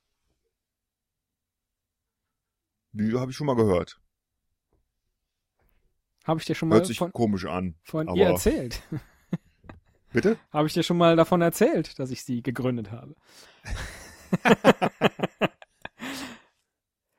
Die 2.92 3.14
habe 3.18 3.30
ich 3.30 3.36
schon 3.38 3.46
mal 3.46 3.56
gehört. 3.56 4.02
habe 6.26 6.38
ich 6.38 6.44
dir 6.44 6.54
schon 6.54 6.68
mal 6.68 6.74
Hört 6.74 6.88
sich 6.88 6.98
von, 6.98 7.14
komisch 7.14 7.46
an. 7.46 7.74
von 7.84 8.14
ihr 8.14 8.26
erzählt. 8.26 8.82
Bitte? 10.12 10.38
habe 10.52 10.66
ich 10.66 10.74
dir 10.74 10.82
schon 10.82 10.98
mal 10.98 11.16
davon 11.16 11.40
erzählt, 11.40 11.98
dass 11.98 12.10
ich 12.10 12.22
sie 12.22 12.42
gegründet 12.42 12.90
habe. 12.90 13.14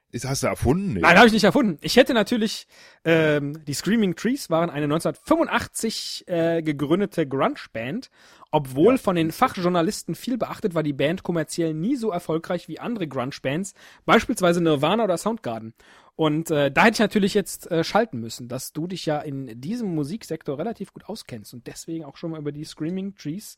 Ist, 0.10 0.26
hast 0.26 0.44
du 0.44 0.48
erfunden? 0.48 0.94
Nee. 0.94 1.02
Nein, 1.02 1.18
habe 1.18 1.28
ich 1.28 1.34
nicht 1.34 1.44
erfunden. 1.44 1.78
Ich 1.82 1.98
hätte 1.98 2.14
natürlich, 2.14 2.66
ähm, 3.04 3.66
die 3.66 3.74
Screaming 3.74 4.16
Trees 4.16 4.50
waren 4.50 4.70
eine 4.70 4.86
1985 4.86 6.24
äh, 6.28 6.62
gegründete 6.62 7.28
Grunge-Band. 7.28 8.10
Obwohl 8.50 8.94
Ja, 8.94 8.98
von 9.00 9.18
den 9.18 9.34
Fachjournalisten 9.34 10.16
viel 10.16 10.38
beachtet, 10.38 10.74
war 10.74 10.84
die 10.84 10.94
Band 10.94 11.24
kommerziell 11.24 11.74
nie 11.74 11.98
so 11.98 12.12
erfolgreich 12.12 12.70
wie 12.70 12.80
andere 12.80 13.08
Grunge-Bands, 13.08 13.74
beispielsweise 14.06 14.62
Nirvana 14.62 15.04
oder 15.04 15.18
Soundgarden. 15.18 15.74
Und 16.16 16.50
äh, 16.52 16.72
da 16.72 16.86
hätte 16.86 16.96
ich 16.96 17.00
natürlich 17.00 17.34
jetzt 17.34 17.70
äh, 17.70 17.84
schalten 17.84 18.20
müssen, 18.20 18.48
dass 18.48 18.72
du 18.72 18.88
dich 18.88 19.06
ja 19.06 19.20
in 19.20 19.60
diesem 19.60 19.94
Musiksektor 19.94 20.58
relativ 20.58 20.94
gut 20.94 21.06
auskennst 21.06 21.54
und 21.54 21.68
deswegen 21.68 22.06
auch 22.06 22.16
schon 22.16 22.32
mal 22.32 22.40
über 22.40 22.54
die 22.54 22.64
Screaming 22.64 23.14
Trees 23.16 23.58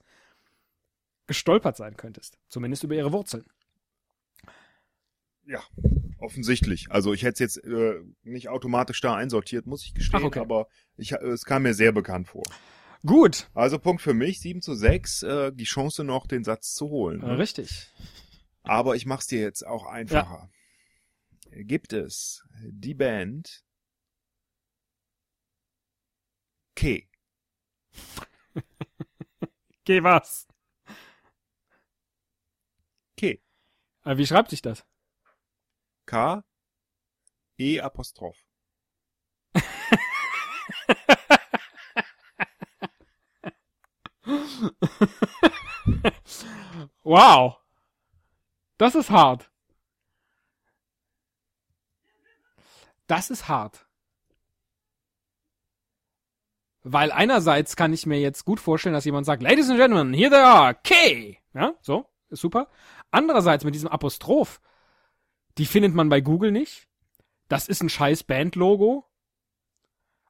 gestolpert 1.28 1.78
sein 1.78 1.96
könntest. 1.96 2.40
Zumindest 2.50 2.84
über 2.84 2.96
ihre 2.96 3.14
Wurzeln. 3.14 3.46
Ja, 5.50 5.64
offensichtlich. 6.20 6.92
Also 6.92 7.12
ich 7.12 7.24
hätte 7.24 7.44
es 7.44 7.56
jetzt 7.56 7.66
äh, 7.66 8.02
nicht 8.22 8.50
automatisch 8.50 9.02
da 9.02 9.16
einsortiert, 9.16 9.66
muss 9.66 9.84
ich 9.84 9.96
gestehen, 9.96 10.20
Ach, 10.22 10.28
okay. 10.28 10.40
aber 10.40 10.68
ich, 10.96 11.14
äh, 11.14 11.26
es 11.26 11.44
kam 11.44 11.64
mir 11.64 11.74
sehr 11.74 11.92
bekannt 11.92 12.28
vor. 12.28 12.44
Gut, 13.04 13.50
Also 13.56 13.80
Punkt 13.80 14.02
für 14.02 14.14
mich, 14.14 14.42
7 14.42 14.62
zu 14.62 14.76
6, 14.76 15.24
äh, 15.24 15.52
die 15.52 15.64
Chance 15.64 16.04
noch, 16.04 16.28
den 16.28 16.44
Satz 16.44 16.76
zu 16.76 16.90
holen. 16.90 17.22
Ne? 17.22 17.38
richtig. 17.40 17.88
Aber 18.62 18.96
ich 18.96 19.08
mach's 19.08 19.26
dir 19.26 19.40
jetzt 19.40 19.66
auch 19.66 19.88
einfacher. 19.88 20.52
Gibt 21.52 21.94
es 21.94 22.44
die 22.62 22.94
Band 22.94 23.64
K? 26.76 27.10
Geh 29.84 30.04
was. 30.04 30.48
K. 33.18 33.42
Äh, 34.06 34.18
wie 34.18 34.28
schreibt 34.28 34.52
sich 34.52 34.62
das? 34.62 34.86
K. 36.10 36.44
E 37.60 37.80
Apostroph. 37.80 38.44
wow. 47.04 47.58
Das 48.80 48.96
ist 48.96 49.12
hart. 49.12 49.52
Das 53.06 53.30
ist 53.30 53.48
hart. 53.48 53.86
Weil 56.82 57.12
einerseits 57.12 57.76
kann 57.76 57.94
ich 57.94 58.08
mir 58.08 58.20
jetzt 58.20 58.46
gut 58.46 58.60
vorstellen, 58.60 58.94
dass 58.94 59.06
jemand 59.06 59.28
sagt, 59.28 59.44
Ladies 59.44 59.70
and 59.70 59.78
Gentlemen, 59.78 60.16
here 60.16 60.32
they 60.32 60.40
are, 60.40 60.74
K. 60.74 61.40
Ja, 61.54 61.76
so, 61.82 62.10
ist 62.30 62.42
super. 62.42 62.68
Andererseits 63.12 63.64
mit 63.64 63.76
diesem 63.76 63.90
Apostroph, 63.90 64.60
die 65.60 65.66
findet 65.66 65.94
man 65.94 66.08
bei 66.10 66.22
Google 66.22 66.52
nicht. 66.52 66.88
Das 67.50 67.68
ist 67.68 67.84
ein 67.84 67.90
scheiß 67.90 68.24
Band-Logo. 68.24 69.06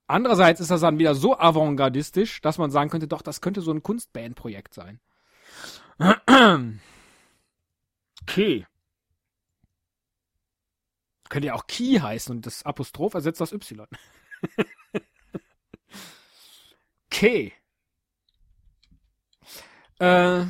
Andererseits 0.08 0.60
ist 0.60 0.72
das 0.72 0.82
dann 0.82 0.98
wieder 0.98 1.14
so 1.14 1.38
avantgardistisch, 1.38 2.42
dass 2.42 2.58
man 2.58 2.72
sagen 2.72 2.90
könnte, 2.90 3.08
doch, 3.08 3.22
das 3.22 3.40
könnte 3.40 3.62
so 3.62 3.72
ein 3.72 3.84
Kunstband-Projekt 3.84 4.74
sein. 4.74 5.00
Okay. 8.24 8.68
Könnte 11.30 11.48
ja 11.48 11.54
auch 11.56 11.66
Key 11.66 12.00
heißen 12.00 12.36
und 12.36 12.46
das 12.46 12.64
Apostroph 12.64 13.16
ersetzt 13.16 13.42
das 13.42 13.54
Y. 13.54 13.88
okay. 17.12 17.54
Äh. 19.98 20.46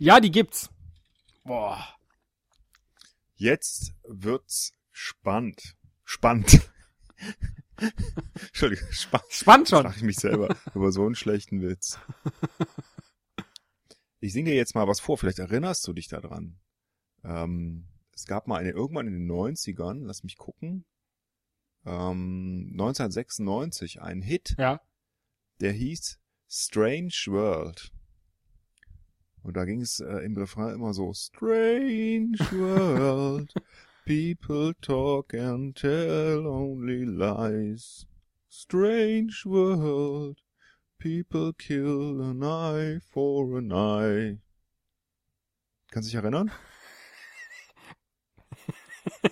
Ja, 0.00 0.18
die 0.18 0.30
gibt's. 0.30 0.70
Boah. 1.44 1.86
Jetzt 3.36 3.92
wird's 4.02 4.72
spannend. 4.92 5.76
Spannend. 6.04 6.70
Entschuldigung, 8.34 8.90
spannend. 8.92 9.30
Spannend 9.32 9.68
schon. 9.68 9.82
Frag 9.82 9.96
ich 9.98 10.02
mich 10.02 10.16
selber 10.16 10.56
über 10.74 10.90
so 10.90 11.04
einen 11.04 11.14
schlechten 11.14 11.60
Witz. 11.62 11.98
Ich 14.22 14.34
singe 14.34 14.50
dir 14.50 14.56
jetzt 14.56 14.74
mal 14.74 14.86
was 14.86 15.00
vor, 15.00 15.16
vielleicht 15.16 15.38
erinnerst 15.38 15.88
du 15.88 15.94
dich 15.94 16.08
daran. 16.08 16.60
Ähm, 17.24 17.88
es 18.14 18.26
gab 18.26 18.46
mal 18.48 18.58
eine, 18.58 18.68
irgendwann 18.68 19.06
in 19.06 19.14
den 19.14 19.30
90ern, 19.30 20.04
lass 20.04 20.24
mich 20.24 20.36
gucken, 20.36 20.84
ähm, 21.86 22.68
1996 22.72 24.02
einen 24.02 24.20
Hit, 24.20 24.56
Ja. 24.58 24.82
der 25.60 25.72
hieß 25.72 26.20
Strange 26.50 27.14
World. 27.28 27.92
Und 29.42 29.56
da 29.56 29.64
ging 29.64 29.80
es 29.80 30.00
äh, 30.00 30.18
im 30.18 30.36
Refrain 30.36 30.74
immer 30.74 30.92
so, 30.92 31.12
Strange 31.14 32.36
World, 32.52 33.52
people 34.04 34.74
talk 34.80 35.32
and 35.34 35.76
tell 35.76 36.46
only 36.46 37.04
lies. 37.04 38.06
Strange 38.50 39.42
World, 39.46 40.42
people 40.98 41.52
kill 41.54 42.20
an 42.20 42.42
eye 42.42 43.00
for 43.00 43.58
an 43.58 43.72
eye. 43.72 44.38
Kannst 45.90 46.08
du 46.08 46.10
dich 46.10 46.14
erinnern? 46.22 46.50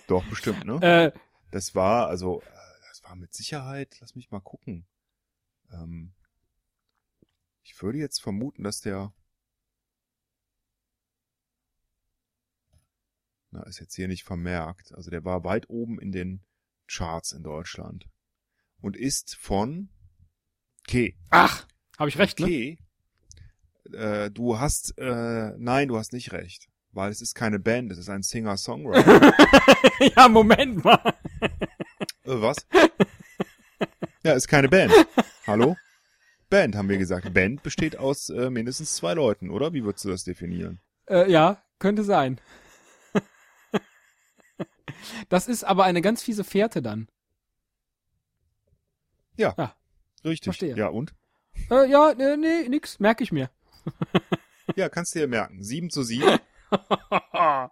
Doch, 0.08 0.24
bestimmt, 0.28 0.64
ne? 0.64 1.12
Äh, 1.14 1.18
Das 1.50 1.74
war, 1.74 2.08
also, 2.08 2.40
äh, 2.40 2.44
das 2.88 3.02
war 3.04 3.16
mit 3.16 3.34
Sicherheit, 3.34 3.96
lass 4.00 4.14
mich 4.14 4.30
mal 4.30 4.40
gucken. 4.40 4.86
Ähm, 5.72 6.12
ich 7.62 7.80
würde 7.82 7.98
jetzt 7.98 8.20
vermuten, 8.20 8.64
dass 8.64 8.80
der, 8.80 9.12
na, 13.50 13.62
ist 13.64 13.80
jetzt 13.80 13.94
hier 13.94 14.08
nicht 14.08 14.24
vermerkt, 14.24 14.94
also 14.94 15.10
der 15.10 15.24
war 15.24 15.44
weit 15.44 15.68
oben 15.68 15.98
in 15.98 16.12
den 16.12 16.42
Charts 16.86 17.32
in 17.32 17.42
Deutschland. 17.42 18.06
Und 18.80 18.96
ist 18.96 19.34
von 19.36 19.88
K. 20.86 21.14
ach, 21.30 21.66
habe 21.98 22.08
ich 22.08 22.18
recht, 22.18 22.38
ne? 22.38 22.46
K. 22.46 23.96
Äh, 23.96 24.30
du 24.30 24.58
hast, 24.58 24.96
äh, 24.98 25.52
nein, 25.58 25.88
du 25.88 25.98
hast 25.98 26.12
nicht 26.12 26.32
recht. 26.32 26.68
Weil 26.92 27.10
es 27.10 27.20
ist 27.20 27.34
keine 27.34 27.58
Band, 27.58 27.92
es 27.92 27.98
ist 27.98 28.08
ein 28.08 28.22
Singer-Songwriter. 28.22 29.32
ja, 30.16 30.28
Moment 30.28 30.84
mal. 30.84 31.14
Äh, 32.24 32.40
was? 32.40 32.56
Ja, 34.22 34.32
ist 34.32 34.48
keine 34.48 34.68
Band. 34.68 34.92
Hallo? 35.46 35.76
Band, 36.50 36.76
haben 36.76 36.88
wir 36.88 36.98
gesagt. 36.98 37.32
Band 37.34 37.62
besteht 37.62 37.98
aus 37.98 38.30
äh, 38.30 38.50
mindestens 38.50 38.94
zwei 38.94 39.14
Leuten, 39.14 39.50
oder? 39.50 39.74
Wie 39.74 39.84
würdest 39.84 40.04
du 40.04 40.08
das 40.08 40.24
definieren? 40.24 40.80
Äh, 41.06 41.30
ja, 41.30 41.62
könnte 41.78 42.04
sein. 42.04 42.40
Das 45.28 45.48
ist 45.48 45.64
aber 45.64 45.84
eine 45.84 46.02
ganz 46.02 46.22
fiese 46.22 46.44
Fährte 46.44 46.82
dann. 46.82 47.08
Ja, 49.36 49.54
Ja. 49.56 49.74
richtig. 50.24 50.44
verstehe. 50.44 50.76
Ja, 50.76 50.88
und? 50.88 51.14
Äh, 51.70 51.88
ja, 51.90 52.14
nee, 52.16 52.36
nee, 52.36 52.68
nix, 52.68 52.98
merke 53.00 53.24
ich 53.24 53.32
mir. 53.32 53.50
Ja, 54.76 54.88
kannst 54.88 55.14
du 55.14 55.20
dir 55.20 55.28
merken. 55.28 55.62
7 55.62 55.90
zu 55.90 56.02
7, 56.02 56.38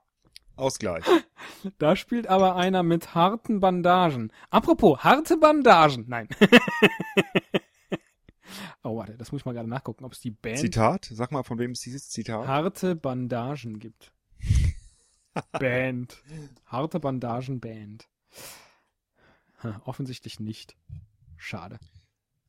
Ausgleich. 0.56 1.04
Da 1.78 1.96
spielt 1.96 2.26
aber 2.28 2.56
einer 2.56 2.82
mit 2.82 3.14
harten 3.14 3.60
Bandagen. 3.60 4.32
Apropos, 4.48 5.04
harte 5.04 5.36
Bandagen. 5.36 6.06
Nein. 6.08 6.28
oh, 8.82 8.96
warte, 8.96 9.16
das 9.18 9.32
muss 9.32 9.42
ich 9.42 9.44
mal 9.44 9.52
gerade 9.52 9.68
nachgucken, 9.68 10.04
ob 10.04 10.12
es 10.12 10.20
die 10.20 10.30
Band 10.30 10.58
Zitat? 10.58 11.08
Sag 11.12 11.32
mal, 11.32 11.42
von 11.42 11.58
wem 11.58 11.72
ist 11.72 11.84
dieses 11.84 12.08
Zitat? 12.08 12.46
harte 12.46 12.96
Bandagen 12.96 13.78
gibt. 13.78 14.12
Band. 15.52 16.22
Harte 16.66 17.00
Bandagen 17.00 17.60
Band. 17.60 18.08
Hm, 19.58 19.80
offensichtlich 19.84 20.40
nicht. 20.40 20.76
Schade. 21.36 21.78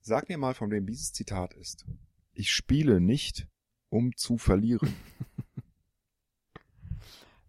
Sag 0.02 0.30
mir 0.30 0.38
mal, 0.38 0.54
von 0.54 0.72
wem 0.72 0.86
dieses 0.86 1.12
Zitat 1.14 1.54
ist. 1.54 1.86
Ich 2.34 2.52
spiele 2.52 3.02
nicht, 3.02 3.48
um 3.90 4.16
zu 4.16 4.38
verlieren. 4.38 4.94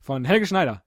Von 0.01 0.25
Helge 0.25 0.47
Schneider. 0.47 0.83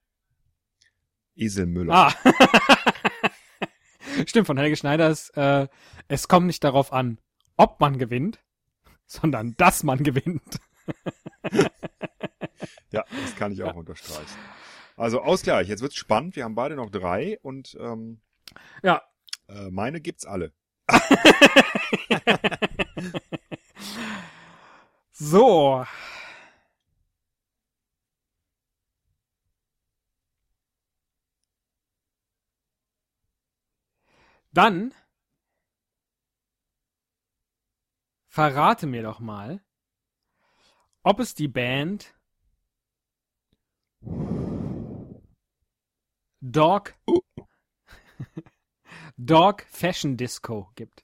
Esel 1.36 1.68
Müller. 1.68 1.94
Ah. 1.94 2.12
Stimmt, 4.26 4.48
von 4.48 4.58
Helge 4.58 4.76
Schneider 4.76 5.10
ist, 5.10 5.30
äh, 5.38 5.68
es 6.08 6.28
kommt 6.28 6.48
nicht 6.48 6.64
darauf 6.64 6.92
an, 6.92 7.20
ob 7.56 7.80
man 7.80 8.00
gewinnt, 8.00 8.40
sondern 9.06 9.56
dass 9.58 9.84
man 9.84 10.02
gewinnt. 10.04 10.60
Ja, 12.92 13.06
das 13.10 13.36
kann 13.36 13.52
ich 13.52 13.64
auch 13.64 13.76
unterstreichen. 13.76 14.38
Also 14.98 15.22
Ausgleich. 15.22 15.68
Jetzt 15.68 15.82
wird's 15.82 15.96
spannend. 15.96 16.36
Wir 16.36 16.44
haben 16.44 16.56
beide 16.56 16.76
noch 16.76 16.90
drei 16.90 17.40
und 17.42 17.78
ähm, 17.80 18.22
Ja, 18.84 19.02
äh, 19.48 19.70
meine 19.70 20.02
gibt's 20.02 20.26
alle. 20.26 20.54
so. 25.12 25.86
Dann 34.54 34.94
verrate 38.28 38.88
mir 38.88 39.04
doch 39.04 39.20
mal, 39.20 39.64
ob 41.04 41.20
es 41.20 41.36
die 41.36 41.48
Band 41.48 42.14
Dog 46.42 46.96
Dog 49.18 49.62
Fashion 49.64 50.18
Disco 50.18 50.72
gibt. 50.76 51.04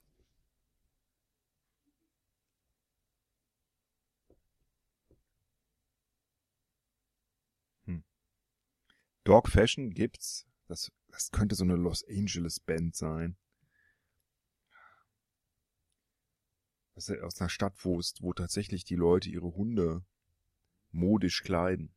Dog 9.28 9.50
Fashion 9.50 9.90
gibt's. 9.90 10.46
Das, 10.68 10.90
das 11.08 11.30
könnte 11.30 11.54
so 11.54 11.62
eine 11.62 11.76
Los 11.76 12.02
Angeles 12.08 12.60
Band 12.60 12.96
sein. 12.96 13.36
Aus 16.94 17.10
einer 17.10 17.50
Stadt, 17.50 17.74
wo 17.84 17.98
es, 17.98 18.14
wo 18.22 18.32
tatsächlich 18.32 18.84
die 18.84 18.96
Leute 18.96 19.28
ihre 19.28 19.54
Hunde 19.54 20.02
modisch 20.92 21.42
kleiden. 21.42 21.94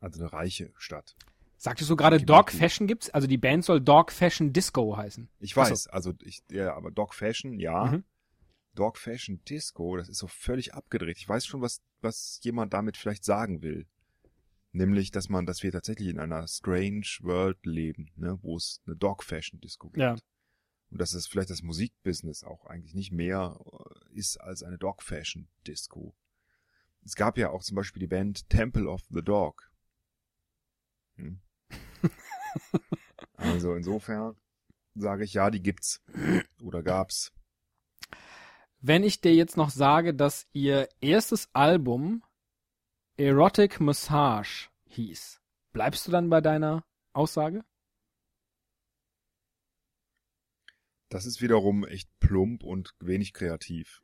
Also 0.00 0.20
eine 0.20 0.32
reiche 0.32 0.72
Stadt. 0.76 1.14
Sagtest 1.56 1.90
du 1.90 1.96
gerade 1.96 2.22
Dog. 2.22 2.50
Fashion 2.50 2.86
gibt's? 2.86 3.10
Also 3.10 3.26
die 3.26 3.36
Band 3.36 3.64
soll 3.64 3.82
Dog 3.82 4.12
Fashion 4.12 4.52
Disco 4.52 4.96
heißen. 4.96 5.28
Ich 5.40 5.52
Ach 5.58 5.66
so. 5.66 5.72
weiß, 5.72 5.86
also 5.88 6.14
ich, 6.22 6.42
ja, 6.50 6.74
aber 6.74 6.90
Dog 6.90 7.14
Fashion, 7.14 7.58
ja. 7.58 7.84
Mhm. 7.84 8.04
Dog 8.74 8.96
Fashion 8.96 9.44
Disco, 9.44 9.96
das 9.96 10.08
ist 10.08 10.18
so 10.18 10.26
völlig 10.26 10.72
abgedreht. 10.74 11.18
Ich 11.18 11.28
weiß 11.28 11.44
schon, 11.44 11.60
was, 11.60 11.82
was 12.00 12.40
jemand 12.42 12.72
damit 12.72 12.96
vielleicht 12.96 13.24
sagen 13.24 13.60
will. 13.60 13.86
Nämlich, 14.72 15.10
dass 15.10 15.28
man, 15.28 15.44
dass 15.46 15.62
wir 15.62 15.72
tatsächlich 15.72 16.08
in 16.08 16.18
einer 16.18 16.46
strange 16.46 17.06
world 17.20 17.58
leben, 17.66 18.10
ne, 18.16 18.38
wo 18.40 18.56
es 18.56 18.80
eine 18.86 18.96
Dog 18.96 19.22
Fashion 19.24 19.60
Disco 19.60 19.88
gibt. 19.88 20.00
Ja. 20.00 20.16
Und 20.90 21.00
dass 21.00 21.12
es 21.12 21.26
vielleicht 21.26 21.50
das 21.50 21.62
Musikbusiness 21.62 22.42
auch 22.42 22.66
eigentlich 22.66 22.94
nicht 22.94 23.12
mehr 23.12 23.58
äh, 23.60 24.18
ist 24.18 24.38
als 24.38 24.62
eine 24.62 24.78
Dog 24.78 25.02
Fashion 25.02 25.48
Disco. 25.66 26.14
Es 27.04 27.16
gab 27.16 27.36
ja 27.36 27.50
auch 27.50 27.62
zum 27.62 27.76
Beispiel 27.76 28.00
die 28.00 28.06
Band 28.06 28.48
Temple 28.48 28.88
of 28.88 29.02
the 29.10 29.22
Dog. 29.22 29.69
Hm. 31.16 31.40
also 33.36 33.74
insofern 33.74 34.36
sage 34.94 35.24
ich 35.24 35.34
ja, 35.34 35.50
die 35.50 35.62
gibt's. 35.62 36.02
Oder 36.62 36.82
gab's. 36.82 37.32
Wenn 38.80 39.04
ich 39.04 39.20
dir 39.20 39.34
jetzt 39.34 39.56
noch 39.56 39.70
sage, 39.70 40.14
dass 40.14 40.46
ihr 40.52 40.88
erstes 41.00 41.50
Album 41.54 42.24
Erotic 43.16 43.80
Massage 43.80 44.68
hieß, 44.86 45.40
bleibst 45.72 46.06
du 46.06 46.10
dann 46.10 46.30
bei 46.30 46.40
deiner 46.40 46.84
Aussage? 47.12 47.64
Das 51.10 51.26
ist 51.26 51.42
wiederum 51.42 51.84
echt 51.84 52.08
plump 52.20 52.62
und 52.62 52.94
wenig 53.00 53.32
kreativ. 53.32 54.00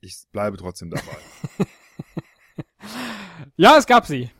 Ich 0.00 0.26
bleibe 0.32 0.56
trotzdem 0.56 0.90
dabei. 0.90 1.16
Ja, 3.60 3.76
es 3.76 3.86
gab 3.86 4.06
sie. 4.06 4.30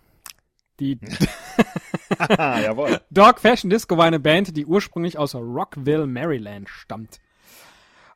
Die 0.78 0.96
Jawohl. 2.28 3.00
Dog 3.10 3.40
Fashion 3.40 3.68
Disco 3.68 3.98
war 3.98 4.04
eine 4.04 4.20
Band, 4.20 4.56
die 4.56 4.64
ursprünglich 4.64 5.18
aus 5.18 5.34
Rockville, 5.34 6.06
Maryland 6.06 6.68
stammt. 6.68 7.18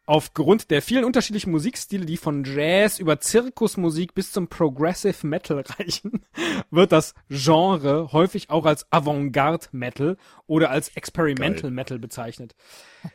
Aufgrund 0.04 0.72
der 0.72 0.82
vielen 0.82 1.04
unterschiedlichen 1.04 1.52
Musikstile, 1.52 2.04
die 2.04 2.16
von 2.16 2.42
Jazz 2.42 2.98
über 2.98 3.20
Zirkusmusik 3.20 4.14
bis 4.14 4.32
zum 4.32 4.48
Progressive 4.48 5.24
Metal 5.24 5.62
reichen, 5.78 6.26
wird 6.70 6.90
das 6.90 7.14
Genre 7.28 8.12
häufig 8.12 8.50
auch 8.50 8.66
als 8.66 8.90
Avantgarde 8.90 9.66
Metal 9.70 10.16
oder 10.48 10.70
als 10.70 10.88
Experimental 10.96 11.62
Geil. 11.62 11.70
Metal 11.70 11.98
bezeichnet. 12.00 12.56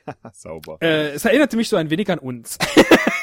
Sauber. 0.33 0.77
Äh, 0.81 1.09
es 1.09 1.25
erinnerte 1.25 1.57
mich 1.57 1.67
so 1.67 1.75
ein 1.75 1.89
wenig 1.89 2.09
an 2.09 2.19
uns. 2.19 2.57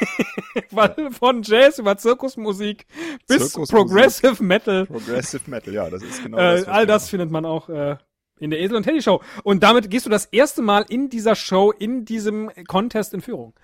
Weil 0.71 1.11
von 1.11 1.43
Jazz 1.43 1.79
über 1.79 1.97
Zirkusmusik 1.97 2.87
bis. 3.27 3.55
Progressive 3.55 4.43
Metal 4.43 4.85
Progressive 4.87 5.51
Metal, 5.51 5.73
ja, 5.73 5.89
das 5.89 6.03
ist 6.03 6.23
genau 6.23 6.37
äh, 6.37 6.57
das. 6.57 6.69
all 6.69 6.87
das 6.87 7.09
findet 7.09 7.31
man 7.31 7.45
auch 7.45 7.69
äh, 7.69 7.97
in 8.41 8.51
der 8.51 8.61
Esel 8.61 8.77
und 8.77 8.83
Teddy 8.83 9.01
Show. 9.03 9.23
Und 9.43 9.63
damit 9.63 9.91
gehst 9.91 10.07
du 10.07 10.11
das 10.11 10.27
erste 10.27 10.63
Mal 10.63 10.85
in 10.89 11.09
dieser 11.09 11.35
Show, 11.37 11.71
in 11.73 12.05
diesem 12.05 12.51
Contest 12.67 13.15
in 13.15 13.21
Führung. 13.21 13.55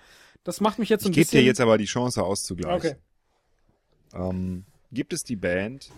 Das 0.43 0.61
macht 0.61 0.79
mich 0.79 0.89
jetzt 0.89 1.03
so 1.03 1.09
ein 1.09 1.11
Ich 1.11 1.15
gebe 1.15 1.25
bisschen. 1.25 1.39
dir 1.41 1.45
jetzt 1.45 1.61
aber 1.61 1.77
die 1.77 1.85
Chance 1.85 2.23
auszugleichen. 2.23 2.91
okay. 2.91 2.95
Ähm, 4.13 4.65
gibt 4.91 5.13
es 5.13 5.23
die 5.23 5.35
Band 5.35 5.91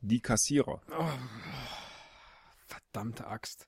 Die 0.00 0.20
Kassierer? 0.20 0.80
Verdammte 2.66 3.26
Axt. 3.26 3.66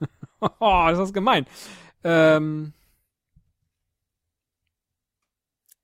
oh, 0.60 0.88
ist 0.90 0.98
das 0.98 1.12
gemein. 1.12 1.46
Ähm, 2.04 2.72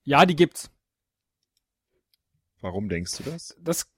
ja, 0.05 0.27
die 0.27 0.37
gibt's. 0.37 0.71
Warum 2.65 2.89
denkst 2.89 3.19
du 3.19 3.25
das? 3.25 3.55
das 3.61 3.93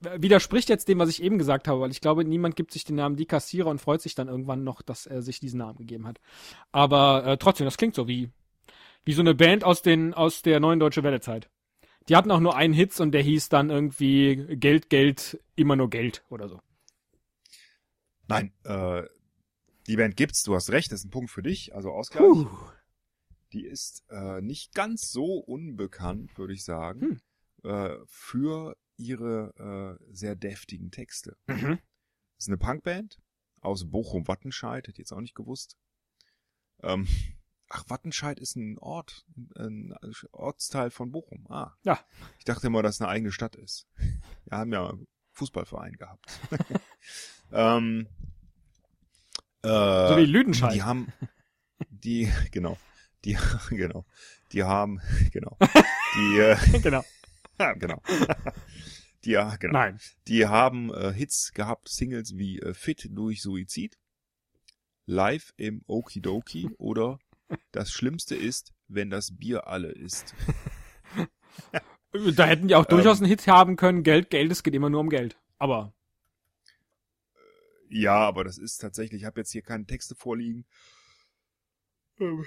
widerspricht 0.00 0.68
jetzt 0.68 0.88
dem, 0.88 0.98
was 0.98 1.08
ich 1.08 1.22
eben 1.22 1.38
gesagt 1.38 1.68
habe, 1.68 1.82
weil 1.82 1.92
ich 1.92 2.00
glaube, 2.00 2.24
niemand 2.24 2.56
gibt 2.56 2.72
sich 2.72 2.82
den 2.82 2.96
Namen 2.96 3.14
Die 3.14 3.26
Kassierer 3.26 3.70
und 3.70 3.80
freut 3.80 4.02
sich 4.02 4.16
dann 4.16 4.26
irgendwann 4.26 4.64
noch, 4.64 4.82
dass 4.82 5.06
er 5.06 5.22
sich 5.22 5.38
diesen 5.38 5.58
Namen 5.58 5.78
gegeben 5.78 6.08
hat. 6.08 6.20
Aber 6.72 7.24
äh, 7.24 7.36
trotzdem, 7.36 7.64
das 7.64 7.76
klingt 7.76 7.94
so 7.94 8.08
wie 8.08 8.30
wie 9.04 9.12
so 9.12 9.20
eine 9.20 9.36
Band 9.36 9.62
aus 9.62 9.82
den 9.82 10.14
aus 10.14 10.42
der 10.42 10.58
neuen 10.58 10.80
deutsche 10.80 11.04
Welle-Zeit. 11.04 11.48
Die 12.08 12.16
hatten 12.16 12.32
auch 12.32 12.40
nur 12.40 12.56
einen 12.56 12.74
Hits 12.74 12.98
und 12.98 13.12
der 13.12 13.22
hieß 13.22 13.48
dann 13.50 13.70
irgendwie 13.70 14.56
Geld, 14.56 14.90
Geld, 14.90 15.40
immer 15.54 15.76
nur 15.76 15.88
Geld 15.88 16.24
oder 16.28 16.48
so. 16.48 16.60
Nein, 18.26 18.52
äh, 18.64 19.04
die 19.86 19.94
Band 19.94 20.16
gibt's, 20.16 20.42
du 20.42 20.56
hast 20.56 20.70
recht, 20.70 20.90
das 20.90 21.00
ist 21.00 21.06
ein 21.06 21.10
Punkt 21.10 21.30
für 21.30 21.44
dich, 21.44 21.72
also 21.72 21.92
Ausgleich. 21.92 22.24
Puh. 22.24 22.48
Die 23.52 23.64
ist 23.64 24.04
äh, 24.10 24.40
nicht 24.40 24.74
ganz 24.74 25.12
so 25.12 25.36
unbekannt, 25.36 26.36
würde 26.36 26.52
ich 26.52 26.64
sagen, 26.64 27.00
Hm. 27.00 27.20
Äh, 27.64 27.96
für 28.06 28.76
ihre 28.96 29.98
äh, 30.00 30.12
sehr 30.12 30.36
deftigen 30.36 30.90
Texte. 30.90 31.36
Mhm. 31.46 31.78
Das 32.36 32.46
ist 32.46 32.48
eine 32.48 32.58
Punkband 32.58 33.20
aus 33.60 33.88
Bochum-Wattenscheid, 33.90 34.86
hätte 34.86 34.92
ich 34.92 34.98
jetzt 34.98 35.12
auch 35.12 35.20
nicht 35.20 35.34
gewusst. 35.34 35.76
Ähm, 36.82 37.06
ach, 37.68 37.84
Wattenscheid 37.88 38.40
ist 38.40 38.56
ein 38.56 38.78
Ort, 38.78 39.24
ein 39.56 39.94
Ortsteil 40.32 40.90
von 40.90 41.12
Bochum. 41.12 41.46
Ah. 41.48 41.76
Ja. 41.84 42.00
Ich 42.38 42.44
dachte 42.44 42.66
immer, 42.66 42.82
dass 42.82 42.96
es 42.96 43.00
eine 43.00 43.10
eigene 43.10 43.32
Stadt 43.32 43.56
ist. 43.56 43.86
Wir 44.46 44.58
haben 44.58 44.72
ja 44.72 44.88
einen 44.88 45.06
Fußballverein 45.32 45.94
gehabt. 45.94 46.26
ähm, 47.52 48.08
äh, 49.62 50.08
So 50.08 50.16
wie 50.16 50.26
Lüdenscheid. 50.26 50.74
Die 50.74 50.82
haben, 50.82 51.12
die, 51.88 52.30
genau, 52.50 52.76
die, 53.24 53.38
genau, 53.70 54.04
die 54.52 54.64
haben, 54.64 55.00
genau, 55.30 55.56
die, 56.16 56.38
äh, 56.38 56.56
genau. 56.80 57.04
ja, 57.60 57.72
genau. 57.74 58.02
Die, 59.24 59.32
genau. 59.32 59.72
Nein. 59.72 60.00
Die 60.28 60.46
haben 60.46 60.92
äh, 60.92 61.12
Hits 61.12 61.52
gehabt, 61.52 61.88
Singles 61.88 62.36
wie 62.36 62.58
äh, 62.58 62.74
Fit 62.74 63.08
durch 63.10 63.42
Suizid, 63.42 63.98
Live 65.06 65.52
im 65.56 65.82
Okidoki 65.86 66.70
oder 66.78 67.18
Das 67.72 67.92
Schlimmste 67.92 68.34
ist, 68.34 68.72
wenn 68.88 69.10
das 69.10 69.36
Bier 69.36 69.66
alle 69.66 69.90
ist. 69.92 70.34
Da 72.34 72.44
hätten 72.44 72.68
die 72.68 72.74
auch 72.74 72.84
durchaus 72.86 73.18
Ähm. 73.18 73.24
einen 73.24 73.30
Hit 73.30 73.46
haben 73.46 73.76
können. 73.76 74.02
Geld, 74.02 74.30
Geld, 74.30 74.50
es 74.52 74.62
geht 74.62 74.74
immer 74.74 74.90
nur 74.90 75.00
um 75.00 75.08
Geld. 75.08 75.38
Aber 75.58 75.94
Ja, 77.88 78.16
aber 78.16 78.44
das 78.44 78.58
ist 78.58 78.78
tatsächlich, 78.78 79.22
ich 79.22 79.26
habe 79.26 79.40
jetzt 79.40 79.52
hier 79.52 79.62
keine 79.62 79.86
Texte 79.86 80.14
vorliegen. 80.14 80.66
Ähm, 82.18 82.44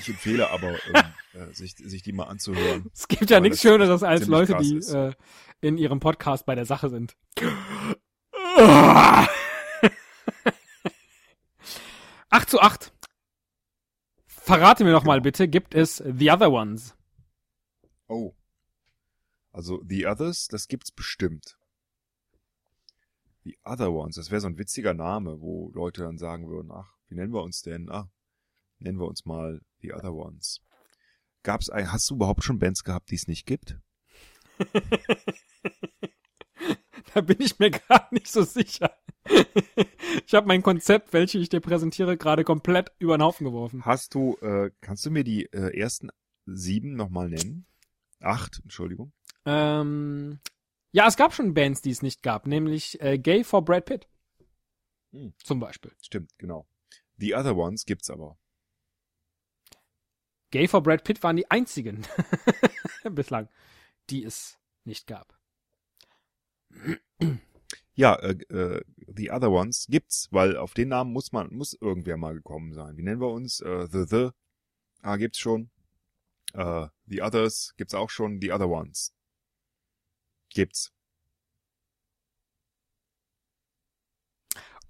Ich 0.00 0.08
empfehle 0.08 0.50
aber, 0.50 0.70
ähm, 0.94 1.02
äh, 1.50 1.52
sich, 1.54 1.74
sich 1.76 2.02
die 2.02 2.12
mal 2.12 2.24
anzuhören. 2.24 2.90
es 2.92 3.08
gibt 3.08 3.30
ja 3.30 3.40
nichts 3.40 3.60
Schöneres 3.62 4.02
als 4.02 4.26
Leute, 4.26 4.56
die 4.56 4.76
ist. 4.76 4.90
äh, 4.92 5.12
in 5.60 5.78
ihrem 5.78 6.00
Podcast 6.00 6.44
bei 6.46 6.54
der 6.54 6.66
Sache 6.66 6.90
sind. 6.90 7.16
Acht 12.30 12.48
zu 12.48 12.60
acht. 12.60 12.92
Verrate 14.26 14.84
mir 14.84 14.92
noch 14.92 15.04
mal 15.04 15.14
Genau. 15.16 15.24
bitte, 15.24 15.48
gibt 15.48 15.74
es 15.74 15.96
The 15.98 16.30
Other 16.30 16.50
Ones? 16.50 16.94
Oh. 18.08 18.34
Also 19.52 19.82
The 19.86 20.06
Others, 20.06 20.48
das 20.48 20.66
gibt's 20.66 20.90
bestimmt. 20.90 21.58
The 23.44 23.58
Other 23.64 23.92
Ones, 23.92 24.16
das 24.16 24.30
wäre 24.30 24.40
so 24.40 24.46
ein 24.48 24.56
witziger 24.58 24.94
Name, 24.94 25.40
wo 25.40 25.70
Leute 25.74 26.02
dann 26.02 26.16
sagen 26.18 26.48
würden, 26.48 26.70
ach, 26.72 26.94
wie 27.08 27.14
nennen 27.16 27.32
wir 27.34 27.42
uns 27.42 27.60
denn? 27.62 27.90
Ah, 27.90 28.08
nennen 28.82 28.98
wir 28.98 29.08
uns 29.08 29.24
mal 29.24 29.60
The 29.80 29.94
Other 29.94 30.14
Ones. 30.14 30.60
Gab's 31.42 31.70
ein, 31.70 31.90
hast 31.90 32.08
du 32.10 32.14
überhaupt 32.14 32.44
schon 32.44 32.58
Bands 32.58 32.84
gehabt, 32.84 33.10
die 33.10 33.16
es 33.16 33.26
nicht 33.26 33.46
gibt? 33.46 33.78
Da 37.14 37.20
bin 37.20 37.36
ich 37.40 37.58
mir 37.58 37.70
gerade 37.70 38.14
nicht 38.14 38.28
so 38.28 38.42
sicher. 38.42 38.96
ich 40.26 40.34
habe 40.34 40.46
mein 40.46 40.62
Konzept, 40.62 41.12
welches 41.12 41.42
ich 41.42 41.48
dir 41.48 41.60
präsentiere, 41.60 42.16
gerade 42.16 42.44
komplett 42.44 42.92
über 42.98 43.16
den 43.16 43.22
Haufen 43.22 43.44
geworfen. 43.44 43.84
Hast 43.84 44.14
du, 44.14 44.36
äh, 44.40 44.70
kannst 44.80 45.04
du 45.04 45.10
mir 45.10 45.24
die 45.24 45.44
äh, 45.52 45.78
ersten 45.78 46.10
sieben 46.46 46.94
nochmal 46.94 47.28
nennen? 47.28 47.66
Acht, 48.20 48.60
Entschuldigung. 48.62 49.12
Ähm, 49.44 50.38
ja, 50.92 51.06
es 51.06 51.16
gab 51.16 51.34
schon 51.34 51.54
Bands, 51.54 51.82
die 51.82 51.90
es 51.90 52.02
nicht 52.02 52.22
gab, 52.22 52.46
nämlich 52.46 53.00
äh, 53.00 53.18
Gay 53.18 53.44
for 53.44 53.64
Brad 53.64 53.84
Pitt. 53.84 54.08
Hm. 55.12 55.34
Zum 55.42 55.60
Beispiel. 55.60 55.92
Stimmt, 56.00 56.30
genau. 56.38 56.66
The 57.18 57.34
Other 57.34 57.56
Ones 57.56 57.84
gibt's 57.84 58.10
aber. 58.10 58.38
Gay 60.52 60.68
for 60.68 60.82
Brad 60.82 61.02
Pitt 61.02 61.22
waren 61.22 61.36
die 61.36 61.50
einzigen 61.50 62.06
bislang, 63.10 63.48
die 64.10 64.22
es 64.22 64.58
nicht 64.84 65.06
gab. 65.06 65.36
Ja, 67.94 68.14
äh, 68.16 68.32
äh, 68.52 68.84
The 69.14 69.30
Other 69.30 69.50
Ones 69.50 69.86
gibt's, 69.88 70.28
weil 70.30 70.56
auf 70.56 70.74
den 70.74 70.88
Namen 70.88 71.12
muss 71.12 71.32
man, 71.32 71.52
muss 71.52 71.74
irgendwer 71.74 72.16
mal 72.18 72.34
gekommen 72.34 72.72
sein. 72.74 72.96
Wie 72.96 73.02
nennen 73.02 73.20
wir 73.20 73.30
uns? 73.30 73.60
Äh, 73.60 73.88
the 73.90 74.04
The. 74.06 74.30
Ah, 75.00 75.16
gibt's 75.16 75.38
schon. 75.38 75.70
Äh, 76.52 76.86
the 77.06 77.22
Others 77.22 77.74
gibt's 77.76 77.94
auch 77.94 78.10
schon. 78.10 78.40
The 78.40 78.52
Other 78.52 78.68
Ones. 78.68 79.14
Gibt's. 80.50 80.92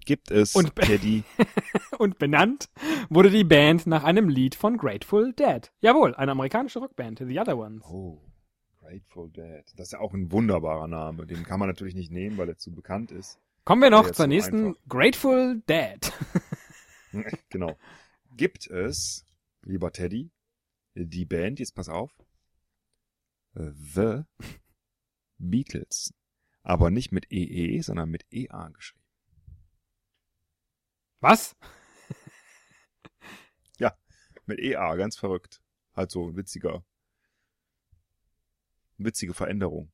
Gibt 0.05 0.31
es, 0.31 0.55
Und- 0.55 0.75
Teddy. 0.77 1.25
Und 1.99 2.19
benannt 2.19 2.69
wurde 3.09 3.31
die 3.31 3.45
Band 3.45 3.87
nach 3.87 4.05
einem 4.05 4.29
Lied 4.29 4.55
von 4.55 4.77
Grateful 4.77 5.33
Dead. 5.33 5.71
Jawohl, 5.81 6.15
eine 6.15 6.33
amerikanische 6.33 6.81
Rockband, 6.81 7.19
The 7.27 7.39
Other 7.39 7.57
Ones. 7.57 7.85
Oh, 7.85 8.21
Grateful 8.81 9.31
Dead. 9.31 9.65
Das 9.77 9.89
ist 9.89 9.93
ja 9.93 10.01
auch 10.01 10.13
ein 10.13 10.33
wunderbarer 10.33 10.89
Name. 10.89 11.27
Den 11.27 11.45
kann 11.45 11.61
man 11.61 11.69
natürlich 11.69 11.95
nicht 11.95 12.11
nehmen, 12.11 12.37
weil 12.39 12.49
er 12.49 12.59
zu 12.59 12.73
bekannt 12.75 13.13
ist. 13.13 13.39
Kommen 13.65 13.83
wir 13.83 13.91
noch 13.91 14.07
zur 14.07 14.25
so 14.25 14.27
nächsten 14.27 14.67
einfach. 14.69 14.81
Grateful 14.89 15.63
Dead. 15.69 16.13
genau. 17.49 17.77
Gibt 18.37 18.67
es, 18.69 19.25
lieber 19.63 19.93
Teddy, 19.93 20.31
die 20.95 21.25
Band, 21.25 21.61
jetzt 21.61 21.75
pass 21.75 21.89
auf, 21.89 22.11
The 23.55 24.23
Beatles. 25.39 26.13
Aber 26.65 26.91
nicht 26.91 27.13
mit 27.13 27.31
EE, 27.31 27.81
sondern 27.83 28.09
mit 28.09 28.25
EA 28.33 28.69
geschrieben. 28.71 29.02
Was? 31.23 31.57
Mit 34.45 34.59
EA, 34.59 34.97
ganz 34.97 35.17
verrückt. 35.17 35.63
Halt 35.95 36.11
so 36.11 36.29
ein 36.29 36.37
witziger, 36.37 36.85
witzige 38.99 39.35
Veränderung. 39.35 39.93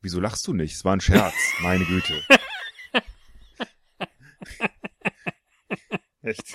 Wieso 0.00 0.18
lachst 0.18 0.46
du 0.46 0.54
nicht? 0.54 0.74
Es 0.74 0.82
war 0.84 0.96
ein 0.96 1.02
Scherz, 1.02 1.34
meine 1.60 1.84
Güte. 1.84 2.22
Echt? 6.22 6.54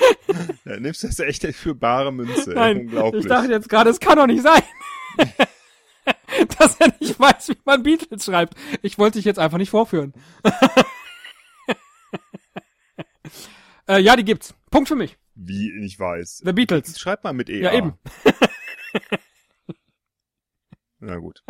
Ja, 0.66 0.80
nimmst 0.80 1.04
du 1.04 1.08
das 1.08 1.20
echt 1.20 1.46
für 1.56 1.76
bare 1.76 2.12
Münze? 2.12 2.56
Nein, 2.56 2.80
Unglaublich. 2.80 3.26
ich 3.26 3.30
dachte 3.30 3.52
jetzt 3.52 3.70
gerade, 3.70 3.92
es 3.92 4.00
kann 4.00 4.18
doch 4.18 4.26
nicht 4.26 4.42
sein. 4.42 4.64
Dass 6.58 6.80
er 6.80 6.92
nicht 7.00 7.20
weiß, 7.20 7.50
wie 7.50 7.58
man 7.66 7.84
Beatles 7.84 8.26
schreibt. 8.26 8.56
Ich 8.82 8.98
wollte 8.98 9.20
dich 9.20 9.26
jetzt 9.26 9.38
einfach 9.38 9.60
nicht 9.60 9.70
vorführen. 9.70 10.16
Äh, 13.90 14.00
ja, 14.00 14.16
die 14.16 14.24
gibt's. 14.24 14.54
Punkt 14.72 14.88
für 14.88 14.96
mich. 14.96 15.18
Wie 15.36 15.72
ich 15.84 16.00
weiß. 16.00 16.42
The 16.46 16.54
Beatles. 16.54 17.00
Schreib 17.00 17.24
mal 17.24 17.34
mit 17.34 17.50
EA. 17.50 17.72
Ja, 17.72 17.78
eben. 17.78 17.94
Na 21.00 21.18
gut. 21.18 21.44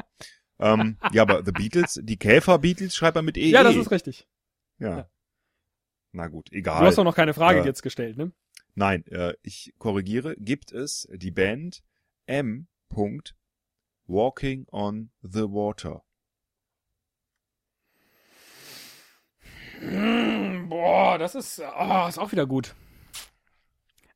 Ähm, 0.60 0.98
ja, 1.12 1.24
aber 1.24 1.44
The 1.44 1.52
Beatles, 1.52 2.00
die 2.04 2.18
Käfer-Beatles 2.18 2.96
schreibt 2.96 3.16
man 3.16 3.26
mit 3.26 3.38
EE. 3.38 3.50
Ja, 3.50 3.64
das 3.64 3.76
ist 3.76 3.92
richtig. 3.92 4.28
Ja. 4.78 4.98
ja. 4.98 5.10
Na 6.12 6.28
gut, 6.28 6.50
Du 6.52 6.56
egal. 6.56 6.82
hast 6.86 6.98
doch 6.98 7.04
noch 7.04 7.16
keine 7.16 7.34
Frage 7.34 7.60
Äh, 7.62 7.66
jetzt 7.66 7.82
gestellt, 7.82 8.18
ne? 8.18 8.32
Nein, 8.76 9.06
äh, 9.08 9.34
ich 9.42 9.74
korrigiere. 9.78 10.36
Gibt 10.38 10.72
es 10.72 11.08
die 11.14 11.32
Band 11.32 11.84
M. 12.26 12.68
Walking 14.08 14.66
on 14.72 15.12
the 15.22 15.44
Water? 15.44 16.04
Boah, 19.82 21.18
das 21.18 21.36
ist, 21.36 21.60
oh, 21.60 22.06
ist 22.08 22.18
auch 22.20 22.32
wieder 22.32 22.46
gut. 22.46 22.76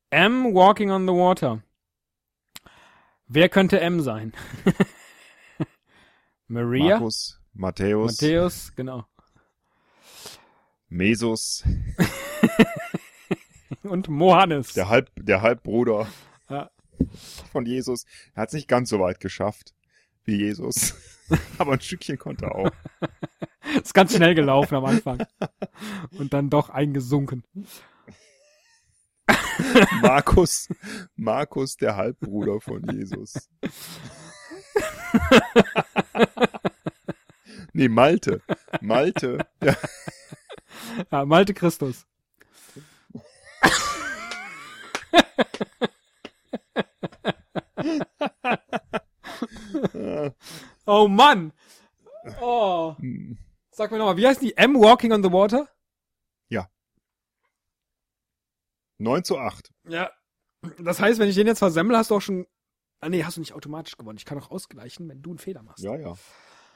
M 0.10 0.54
Walking 0.54 0.92
on 0.92 1.08
the 1.08 1.14
Water. 1.14 1.64
Wer 3.28 3.50
könnte 3.50 3.80
M 3.80 4.02
sein? 4.02 4.34
Maria? 6.48 6.96
Markus, 6.98 7.40
Matthäus, 7.54 8.12
Matthäus, 8.22 8.76
genau. 8.76 9.06
Mesus, 10.90 11.64
Und 13.84 14.08
Mohannes. 14.08 14.74
der, 14.74 14.90
Halb, 14.90 15.10
der 15.16 15.42
Halbbruder 15.42 16.08
Ja. 16.50 16.70
von 17.52 17.66
Jesus. 17.66 18.06
Er 18.36 18.44
hat 18.44 18.50
es 18.50 18.54
nicht 18.54 18.68
ganz 18.68 18.90
so 18.90 19.00
weit 19.00 19.20
geschafft 19.20 19.74
wie 20.26 20.36
Jesus. 20.38 20.96
aber 21.58 21.74
ein 21.74 21.82
Stückchen 21.82 22.18
konnte 22.20 22.46
er 22.46 22.56
auch. 22.56 22.72
Ist 23.84 23.94
ganz 23.94 24.16
schnell 24.16 24.36
gelaufen 24.36 24.76
am 24.76 24.86
Anfang. 24.86 25.26
Und 26.18 26.34
dann 26.34 26.50
doch 26.50 26.70
eingesunken. 26.70 27.44
Markus, 30.02 30.68
Markus, 31.16 31.78
der 31.78 31.96
Halbbruder 31.96 32.60
von 32.60 32.84
Jesus. 32.92 33.50
nee, 37.74 37.88
Malte. 37.88 38.42
Malte. 38.82 39.46
Der, 39.62 39.78
Ja, 41.12 41.26
Malte 41.26 41.54
Christus. 41.54 42.06
Oh 50.86 51.08
Mann! 51.08 51.54
Oh. 52.42 52.96
Sag 53.74 53.92
mir 53.92 53.98
nochmal, 53.98 54.18
wie 54.18 54.28
heißt 54.28 54.42
die? 54.42 54.56
M 54.56 54.76
Walking 54.76 55.12
on 55.12 55.24
the 55.24 55.32
Water? 55.32 55.68
9 59.04 59.24
zu 59.24 59.38
8. 59.38 59.72
Ja. 59.88 60.12
Das 60.80 61.00
heißt, 61.00 61.20
wenn 61.20 61.30
ich 61.30 61.36
den 61.36 61.46
jetzt 61.48 61.60
versemmel, 61.60 61.96
hast 61.98 62.10
du 62.12 62.16
auch 62.16 62.22
schon. 62.22 62.48
Ah 63.02 63.10
nee, 63.10 63.24
hast 63.24 63.36
du 63.38 63.42
nicht 63.42 63.54
automatisch 63.54 63.98
gewonnen. 63.98 64.18
Ich 64.18 64.26
kann 64.26 64.40
auch 64.40 64.50
ausgleichen, 64.50 65.10
wenn 65.10 65.22
du 65.22 65.32
einen 65.32 65.40
Fehler 65.40 65.62
machst. 65.62 65.84
Ja, 65.84 65.96
ja. 65.98 66.16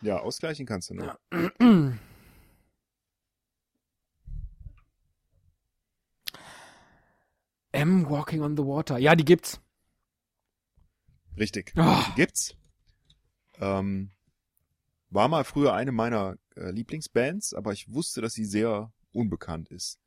Ja, 0.02 0.20
ausgleichen 0.20 0.66
kannst 0.66 0.90
du 0.90 0.96
noch. 0.96 1.18
Ja. 1.32 1.52
M 7.72 8.10
Walking 8.10 8.42
on 8.42 8.58
the 8.58 8.64
Water. 8.64 8.98
Ja, 8.98 9.16
die 9.16 9.24
gibt's. 9.24 9.62
Richtig. 11.38 11.72
Oh. 11.78 12.04
Die 12.10 12.16
gibt's. 12.16 12.58
Ähm, 13.60 14.12
war 15.10 15.28
mal 15.28 15.44
früher 15.44 15.74
eine 15.74 15.92
meiner 15.92 16.38
äh, 16.56 16.72
Lieblingsbands, 16.72 17.54
aber 17.54 17.74
ich 17.74 17.92
wusste, 17.92 18.22
dass 18.22 18.34
sie 18.34 18.46
sehr 18.46 18.92
unbekannt 19.12 19.70
ist. 19.70 20.00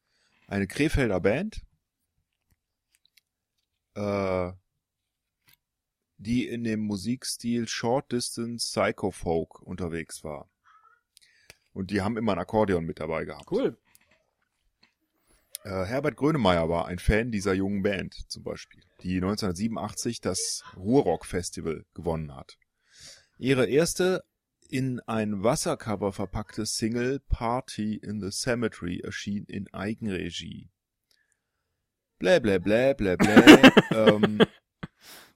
Eine 0.47 0.67
Krefelder 0.67 1.21
Band, 1.21 1.63
äh, 3.95 4.53
die 6.19 6.47
in 6.47 6.65
dem 6.65 6.81
Musikstil 6.81 7.67
Short 7.67 8.13
Distance 8.13 8.69
Psycho 8.69 9.11
Folk 9.11 9.63
unterwegs 9.63 10.23
war. 10.23 10.51
Und 11.73 11.91
die 11.91 12.03
haben 12.03 12.17
immer 12.17 12.33
ein 12.33 12.39
Akkordeon 12.39 12.85
mit 12.85 13.01
dabei 13.01 13.25
gehabt. 13.25 13.51
Cool. 13.51 13.79
Äh, 15.65 15.85
Herbert 15.85 16.17
Grönemeyer 16.17 16.69
war 16.69 16.87
ein 16.87 16.99
Fan 16.99 17.31
dieser 17.31 17.55
jungen 17.55 17.83
Band 17.83 18.15
zum 18.29 18.43
Beispiel, 18.43 18.83
die 19.03 19.17
1987 19.17 20.21
das 20.21 20.63
Ruhrrock 20.77 21.27
Festival 21.27 21.85
gewonnen 21.95 22.35
hat. 22.35 22.59
Ihre 23.39 23.67
erste 23.67 24.25
in 24.71 25.01
ein 25.01 25.43
Wassercover 25.43 26.13
verpackte 26.13 26.65
Single 26.65 27.21
Party 27.21 27.97
in 27.97 28.21
the 28.21 28.31
Cemetery 28.31 29.01
erschien 29.03 29.45
in 29.47 29.67
Eigenregie. 29.73 30.71
Blä 32.19 32.39
blä 32.41 32.59
blä 32.59 32.95
blä 32.95 33.17
blä. 33.17 33.73
ähm, 33.91 34.39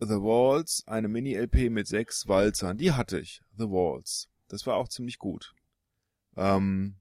The 0.00 0.20
Waltz, 0.20 0.82
eine 0.86 1.08
Mini-LP 1.08 1.70
mit 1.70 1.86
sechs 1.86 2.28
Walzern, 2.28 2.76
die 2.76 2.92
hatte 2.92 3.18
ich. 3.18 3.42
The 3.56 3.64
Waltz. 3.64 4.28
Das 4.48 4.66
war 4.66 4.76
auch 4.76 4.88
ziemlich 4.88 5.18
gut. 5.18 5.54
Ähm, 6.36 6.96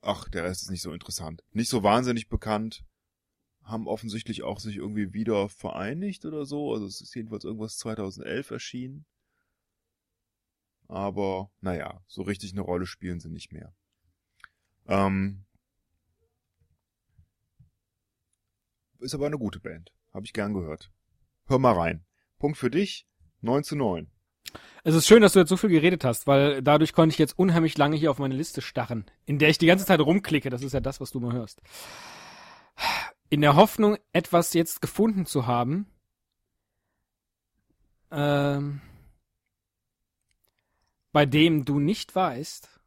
ach, 0.00 0.28
der 0.28 0.44
Rest 0.44 0.62
ist 0.62 0.70
nicht 0.70 0.82
so 0.82 0.92
interessant. 0.92 1.44
Nicht 1.52 1.68
so 1.68 1.82
wahnsinnig 1.82 2.28
bekannt. 2.28 2.84
Haben 3.62 3.88
offensichtlich 3.88 4.44
auch 4.44 4.60
sich 4.60 4.76
irgendwie 4.76 5.12
wieder 5.12 5.48
vereinigt 5.48 6.24
oder 6.24 6.46
so. 6.46 6.72
Also 6.72 6.86
es 6.86 7.00
ist 7.00 7.14
jedenfalls 7.14 7.44
irgendwas 7.44 7.76
2011 7.78 8.50
erschienen. 8.50 9.06
Aber, 10.88 11.50
naja, 11.60 12.00
so 12.06 12.22
richtig 12.22 12.52
eine 12.52 12.62
Rolle 12.62 12.86
spielen 12.86 13.20
sie 13.20 13.28
nicht 13.28 13.52
mehr. 13.52 13.74
Ähm, 14.86 15.44
ist 19.00 19.14
aber 19.14 19.26
eine 19.26 19.38
gute 19.38 19.60
Band. 19.60 19.92
Habe 20.12 20.24
ich 20.24 20.32
gern 20.32 20.54
gehört. 20.54 20.90
Hör 21.46 21.58
mal 21.58 21.74
rein. 21.74 22.04
Punkt 22.38 22.58
für 22.58 22.70
dich. 22.70 23.06
9 23.42 23.62
zu 23.62 23.76
9. 23.76 24.10
Es 24.82 24.94
ist 24.94 25.06
schön, 25.06 25.20
dass 25.20 25.34
du 25.34 25.38
jetzt 25.38 25.50
so 25.50 25.56
viel 25.56 25.70
geredet 25.70 26.04
hast, 26.04 26.26
weil 26.26 26.62
dadurch 26.62 26.92
konnte 26.92 27.12
ich 27.12 27.18
jetzt 27.18 27.38
unheimlich 27.38 27.76
lange 27.76 27.96
hier 27.96 28.10
auf 28.10 28.18
meine 28.18 28.34
Liste 28.34 28.62
starren, 28.62 29.04
in 29.26 29.38
der 29.38 29.50
ich 29.50 29.58
die 29.58 29.66
ganze 29.66 29.84
Zeit 29.84 30.00
rumklicke. 30.00 30.50
Das 30.50 30.62
ist 30.62 30.72
ja 30.72 30.80
das, 30.80 31.00
was 31.00 31.10
du 31.10 31.20
mal 31.20 31.34
hörst. 31.34 31.60
In 33.28 33.42
der 33.42 33.56
Hoffnung, 33.56 33.98
etwas 34.12 34.54
jetzt 34.54 34.80
gefunden 34.80 35.26
zu 35.26 35.46
haben, 35.46 35.86
ähm, 38.10 38.80
bei 41.12 41.26
dem 41.26 41.64
du 41.64 41.80
nicht 41.80 42.14
weißt, 42.14 42.80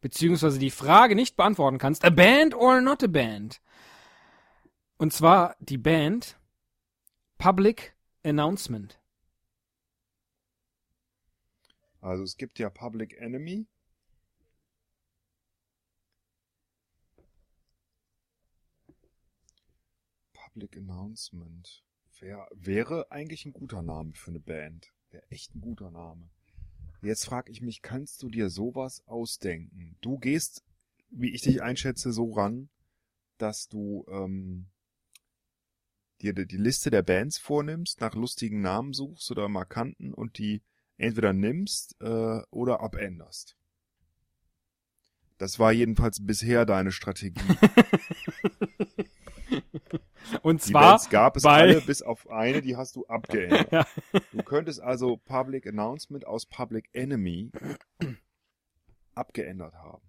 beziehungsweise 0.00 0.58
die 0.58 0.70
Frage 0.70 1.14
nicht 1.14 1.36
beantworten 1.36 1.78
kannst, 1.78 2.04
a 2.04 2.10
band 2.10 2.54
or 2.54 2.80
not 2.80 3.02
a 3.02 3.06
band? 3.06 3.60
Und 4.98 5.12
zwar 5.12 5.56
die 5.60 5.78
Band 5.78 6.38
Public 7.38 7.94
Announcement. 8.24 8.98
Also 12.00 12.22
es 12.22 12.36
gibt 12.36 12.58
ja 12.58 12.70
Public 12.70 13.14
Enemy. 13.18 13.66
Public 20.32 20.76
Announcement. 20.78 21.84
Wär, 22.20 22.48
wäre 22.54 23.10
eigentlich 23.10 23.44
ein 23.44 23.52
guter 23.52 23.82
Name 23.82 24.14
für 24.14 24.30
eine 24.30 24.40
Band. 24.40 24.95
Wäre 25.16 25.30
echt 25.30 25.54
ein 25.54 25.62
guter 25.62 25.90
Name. 25.90 26.28
Jetzt 27.00 27.24
frage 27.24 27.50
ich 27.50 27.62
mich, 27.62 27.80
kannst 27.80 28.22
du 28.22 28.28
dir 28.28 28.50
sowas 28.50 29.02
ausdenken? 29.06 29.96
Du 30.02 30.18
gehst, 30.18 30.62
wie 31.08 31.30
ich 31.30 31.40
dich 31.40 31.62
einschätze, 31.62 32.12
so 32.12 32.34
ran, 32.34 32.68
dass 33.38 33.66
du 33.66 34.04
ähm, 34.10 34.66
dir 36.20 36.34
die 36.34 36.58
Liste 36.58 36.90
der 36.90 37.00
Bands 37.00 37.38
vornimmst, 37.38 38.02
nach 38.02 38.14
lustigen 38.14 38.60
Namen 38.60 38.92
suchst 38.92 39.30
oder 39.30 39.48
markanten 39.48 40.12
und 40.12 40.36
die 40.36 40.60
entweder 40.98 41.32
nimmst 41.32 41.96
äh, 42.02 42.42
oder 42.50 42.80
abänderst. 42.80 43.56
Das 45.38 45.58
war 45.58 45.72
jedenfalls 45.72 46.26
bisher 46.26 46.66
deine 46.66 46.92
Strategie. 46.92 47.40
Und 50.42 50.64
Die 50.66 50.70
zwar 50.72 50.90
Bands 50.90 51.10
gab 51.10 51.36
es 51.36 51.42
bei- 51.42 51.60
alle, 51.60 51.80
bis 51.80 52.02
auf 52.02 52.28
eine, 52.30 52.62
die 52.62 52.76
hast 52.76 52.96
du 52.96 53.06
abgeändert. 53.08 53.70
Ja. 53.72 53.86
Du 54.32 54.42
könntest 54.42 54.80
also 54.80 55.16
Public 55.18 55.66
Announcement 55.66 56.26
aus 56.26 56.46
Public 56.46 56.88
Enemy 56.92 57.50
abgeändert 59.14 59.74
haben. 59.74 60.02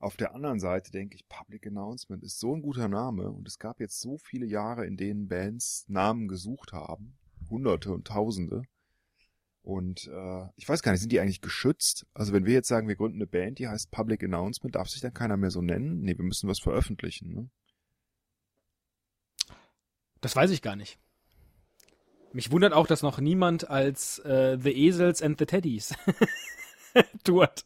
Auf 0.00 0.16
der 0.16 0.34
anderen 0.34 0.60
Seite 0.60 0.92
denke 0.92 1.16
ich, 1.16 1.28
Public 1.28 1.66
Announcement 1.66 2.22
ist 2.22 2.38
so 2.38 2.54
ein 2.54 2.62
guter 2.62 2.88
Name 2.88 3.30
und 3.32 3.48
es 3.48 3.58
gab 3.58 3.80
jetzt 3.80 4.00
so 4.00 4.16
viele 4.18 4.46
Jahre, 4.46 4.86
in 4.86 4.96
denen 4.96 5.26
Bands 5.26 5.84
Namen 5.88 6.28
gesucht 6.28 6.72
haben. 6.72 7.18
Hunderte 7.50 7.92
und 7.92 8.06
Tausende. 8.06 8.62
Und 9.62 10.06
äh, 10.06 10.46
ich 10.54 10.68
weiß 10.68 10.82
gar 10.82 10.92
nicht, 10.92 11.00
sind 11.00 11.10
die 11.12 11.18
eigentlich 11.20 11.40
geschützt? 11.40 12.06
Also 12.14 12.32
wenn 12.32 12.46
wir 12.46 12.54
jetzt 12.54 12.68
sagen, 12.68 12.86
wir 12.88 12.94
gründen 12.96 13.18
eine 13.18 13.26
Band, 13.26 13.58
die 13.58 13.66
heißt 13.68 13.90
Public 13.90 14.22
Announcement, 14.22 14.76
darf 14.76 14.88
sich 14.88 15.00
dann 15.00 15.12
keiner 15.12 15.36
mehr 15.36 15.50
so 15.50 15.60
nennen? 15.62 16.00
Nee, 16.00 16.16
wir 16.16 16.24
müssen 16.24 16.48
was 16.48 16.60
veröffentlichen. 16.60 17.34
Ne? 17.34 17.50
Das 20.20 20.34
weiß 20.36 20.50
ich 20.50 20.62
gar 20.62 20.76
nicht. 20.76 20.98
Mich 22.32 22.50
wundert 22.50 22.72
auch, 22.72 22.86
dass 22.86 23.02
noch 23.02 23.18
niemand 23.20 23.70
als 23.70 24.18
äh, 24.20 24.58
The 24.60 24.70
Esels 24.86 25.22
and 25.22 25.38
the 25.38 25.46
Teddies 25.46 25.94
tourt. 27.24 27.64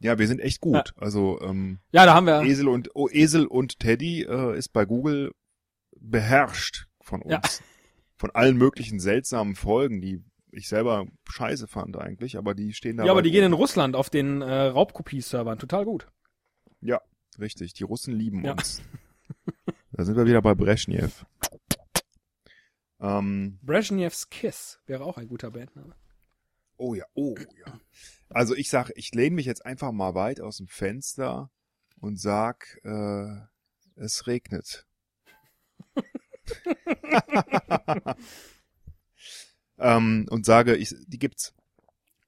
Ja, 0.00 0.18
wir 0.18 0.28
sind 0.28 0.40
echt 0.40 0.60
gut. 0.60 0.92
Also 0.96 1.40
ähm, 1.42 1.80
Ja, 1.90 2.06
da 2.06 2.14
haben 2.14 2.26
wir. 2.26 2.42
Esel 2.42 2.68
und 2.68 2.90
oh, 2.94 3.08
Esel 3.10 3.46
und 3.46 3.80
Teddy 3.80 4.22
äh, 4.22 4.56
ist 4.56 4.68
bei 4.72 4.84
Google 4.84 5.32
beherrscht 5.98 6.86
von 7.00 7.20
uns. 7.22 7.32
Ja. 7.32 7.40
Von 8.16 8.30
allen 8.30 8.56
möglichen 8.56 9.00
seltsamen 9.00 9.56
Folgen, 9.56 10.00
die 10.00 10.22
ich 10.52 10.68
selber 10.68 11.04
scheiße 11.28 11.66
fand 11.66 11.96
eigentlich, 11.98 12.38
aber 12.38 12.54
die 12.54 12.72
stehen 12.72 12.96
da. 12.96 13.04
ja, 13.04 13.10
aber 13.12 13.22
die 13.22 13.30
gehen 13.30 13.44
in. 13.44 13.52
Russland 13.52 13.94
auf 13.96 14.08
den 14.08 14.40
äh, 14.40 14.50
Raubkopie-Servern 14.68 15.58
total 15.58 15.84
gut. 15.84 16.08
Ja, 16.80 17.00
richtig. 17.38 17.74
Die 17.74 17.84
Russen 17.84 18.14
lieben 18.14 18.44
Ja. 18.44 18.52
uns. 18.52 18.80
Da 19.92 20.04
sind 20.04 20.16
wir 20.16 20.26
wieder 20.26 20.42
bei 20.42 20.54
Brezhnev. 20.54 21.24
Ähm, 23.00 23.58
Brezhnevs 23.62 24.30
Kiss 24.30 24.80
wäre 24.86 25.04
auch 25.04 25.18
ein 25.18 25.28
guter 25.28 25.50
Bandname. 25.50 25.94
oh 26.76 26.94
ja, 26.94 27.04
oh 27.14 27.34
ja. 27.38 27.80
Also 28.28 28.54
ich 28.54 28.70
sag, 28.70 28.90
ich 28.96 29.14
lehne 29.14 29.36
mich 29.36 29.46
jetzt 29.46 29.64
einfach 29.64 29.92
mal 29.92 30.14
weit 30.14 30.40
aus 30.40 30.58
dem 30.58 30.68
Fenster 30.68 31.50
und 32.00 32.20
sag, 32.20 32.78
äh, 32.84 33.36
es 33.96 34.26
regnet. 34.26 34.86
ähm, 39.78 40.26
und 40.30 40.46
sage, 40.46 40.76
ich, 40.76 40.94
die 41.06 41.18
gibt's. 41.18 41.54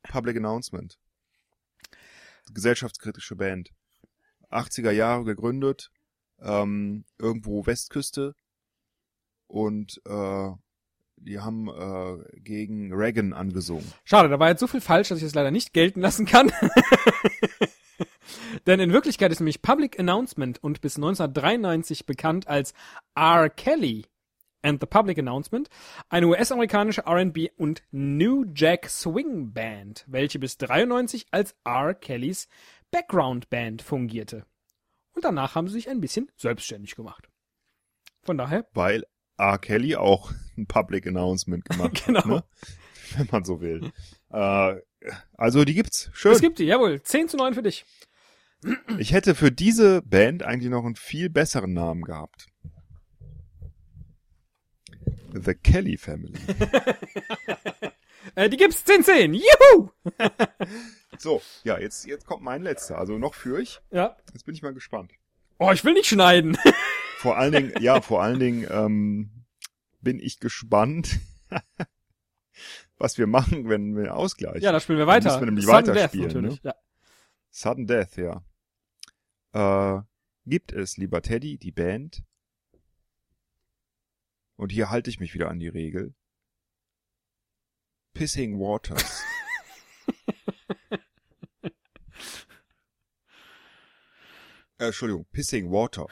Public 0.02 0.36
Announcement. 0.36 0.98
Gesellschaftskritische 2.52 3.36
Band. 3.36 3.72
80er 4.50 4.90
Jahre 4.90 5.24
gegründet, 5.24 5.92
ähm, 6.42 7.04
irgendwo 7.18 7.66
Westküste 7.66 8.34
und 9.46 10.00
äh, 10.06 10.50
die 11.16 11.40
haben 11.40 11.68
äh, 11.68 12.40
gegen 12.40 12.92
Reagan 12.92 13.32
angesungen. 13.32 13.90
Schade, 14.04 14.28
da 14.28 14.38
war 14.38 14.48
jetzt 14.48 14.60
so 14.60 14.66
viel 14.66 14.80
falsch, 14.80 15.08
dass 15.08 15.18
ich 15.18 15.24
es 15.24 15.34
leider 15.34 15.50
nicht 15.50 15.72
gelten 15.72 16.00
lassen 16.00 16.26
kann. 16.26 16.52
Denn 18.66 18.80
in 18.80 18.92
Wirklichkeit 18.92 19.32
ist 19.32 19.40
nämlich 19.40 19.62
Public 19.62 19.98
Announcement 19.98 20.62
und 20.62 20.80
bis 20.80 20.96
1993 20.96 22.06
bekannt 22.06 22.48
als 22.48 22.74
R. 23.14 23.50
Kelly 23.50 24.06
and 24.62 24.80
the 24.80 24.86
Public 24.86 25.18
Announcement 25.18 25.68
eine 26.08 26.28
US-amerikanische 26.28 27.06
R&B 27.06 27.50
und 27.56 27.82
New 27.90 28.44
Jack 28.54 28.88
Swing 28.88 29.52
Band, 29.52 30.04
welche 30.06 30.38
bis 30.38 30.58
93 30.58 31.26
als 31.30 31.54
R. 31.64 31.94
Kellys 31.94 32.48
Background 32.90 33.50
Band 33.50 33.82
fungierte. 33.82 34.44
Und 35.14 35.24
danach 35.24 35.54
haben 35.54 35.68
sie 35.68 35.74
sich 35.74 35.88
ein 35.88 36.00
bisschen 36.00 36.30
selbstständig 36.36 36.94
gemacht. 36.96 37.28
Von 38.22 38.38
daher, 38.38 38.66
weil 38.74 39.04
R. 39.36 39.58
Kelly 39.58 39.96
auch 39.96 40.32
ein 40.56 40.66
Public 40.66 41.06
Announcement 41.06 41.64
gemacht 41.64 42.04
Genau. 42.06 42.18
hat, 42.20 42.26
ne? 42.26 42.44
wenn 43.16 43.28
man 43.30 43.44
so 43.44 43.60
will. 43.60 43.90
Äh, 44.30 44.76
also 45.34 45.64
die 45.64 45.74
gibt's. 45.74 46.10
Schön. 46.12 46.32
es 46.32 46.40
gibt 46.40 46.58
die, 46.58 46.64
jawohl, 46.64 47.02
10 47.02 47.28
zu 47.28 47.36
9 47.36 47.54
für 47.54 47.62
dich. 47.62 47.84
ich 48.98 49.12
hätte 49.12 49.34
für 49.34 49.50
diese 49.50 50.02
Band 50.02 50.42
eigentlich 50.42 50.70
noch 50.70 50.84
einen 50.84 50.94
viel 50.96 51.30
besseren 51.30 51.72
Namen 51.72 52.02
gehabt. 52.02 52.46
The 55.32 55.54
Kelly 55.54 55.96
Family. 55.96 56.34
Äh, 58.36 58.48
die 58.50 58.58
gibt's 58.58 58.84
10-10. 58.86 59.32
Juhu! 59.34 59.90
So, 61.20 61.42
ja, 61.64 61.78
jetzt, 61.78 62.06
jetzt 62.06 62.24
kommt 62.24 62.42
mein 62.42 62.62
letzter. 62.62 62.96
Also 62.96 63.18
noch 63.18 63.34
für 63.34 63.60
ich. 63.60 63.82
Ja. 63.90 64.16
Jetzt 64.32 64.46
bin 64.46 64.54
ich 64.54 64.62
mal 64.62 64.72
gespannt. 64.72 65.12
Oh, 65.58 65.70
ich 65.70 65.84
will 65.84 65.92
nicht 65.92 66.08
schneiden. 66.08 66.56
Vor 67.18 67.36
allen 67.36 67.52
Dingen, 67.52 67.74
ja, 67.82 68.00
vor 68.00 68.22
allen 68.22 68.40
Dingen 68.40 68.66
ähm, 68.70 69.44
bin 70.00 70.18
ich 70.18 70.40
gespannt, 70.40 71.20
was 72.96 73.18
wir 73.18 73.26
machen, 73.26 73.68
wenn 73.68 73.94
wir 73.94 74.16
ausgleichen. 74.16 74.62
Ja, 74.62 74.72
da 74.72 74.80
spielen 74.80 74.96
wir 74.96 75.04
Dann 75.04 75.16
weiter. 75.16 75.28
müssen 75.28 75.40
wir 75.40 75.46
nämlich 75.46 75.66
Sudden 75.66 75.88
weiterspielen, 75.88 76.28
Death 76.28 76.34
natürlich. 76.36 76.62
Ja. 76.62 76.74
Sudden 77.50 77.86
Death, 77.86 78.16
ja. 78.16 79.98
Äh, 79.98 80.02
gibt 80.46 80.72
es, 80.72 80.96
lieber 80.96 81.20
Teddy, 81.20 81.58
die 81.58 81.72
Band? 81.72 82.22
Und 84.56 84.72
hier 84.72 84.88
halte 84.88 85.10
ich 85.10 85.20
mich 85.20 85.34
wieder 85.34 85.50
an 85.50 85.58
die 85.58 85.68
Regel. 85.68 86.14
Pissing 88.14 88.58
Waters. 88.58 89.22
Äh, 94.80 94.86
Entschuldigung, 94.86 95.26
Pissing 95.32 95.70
Water. 95.70 96.06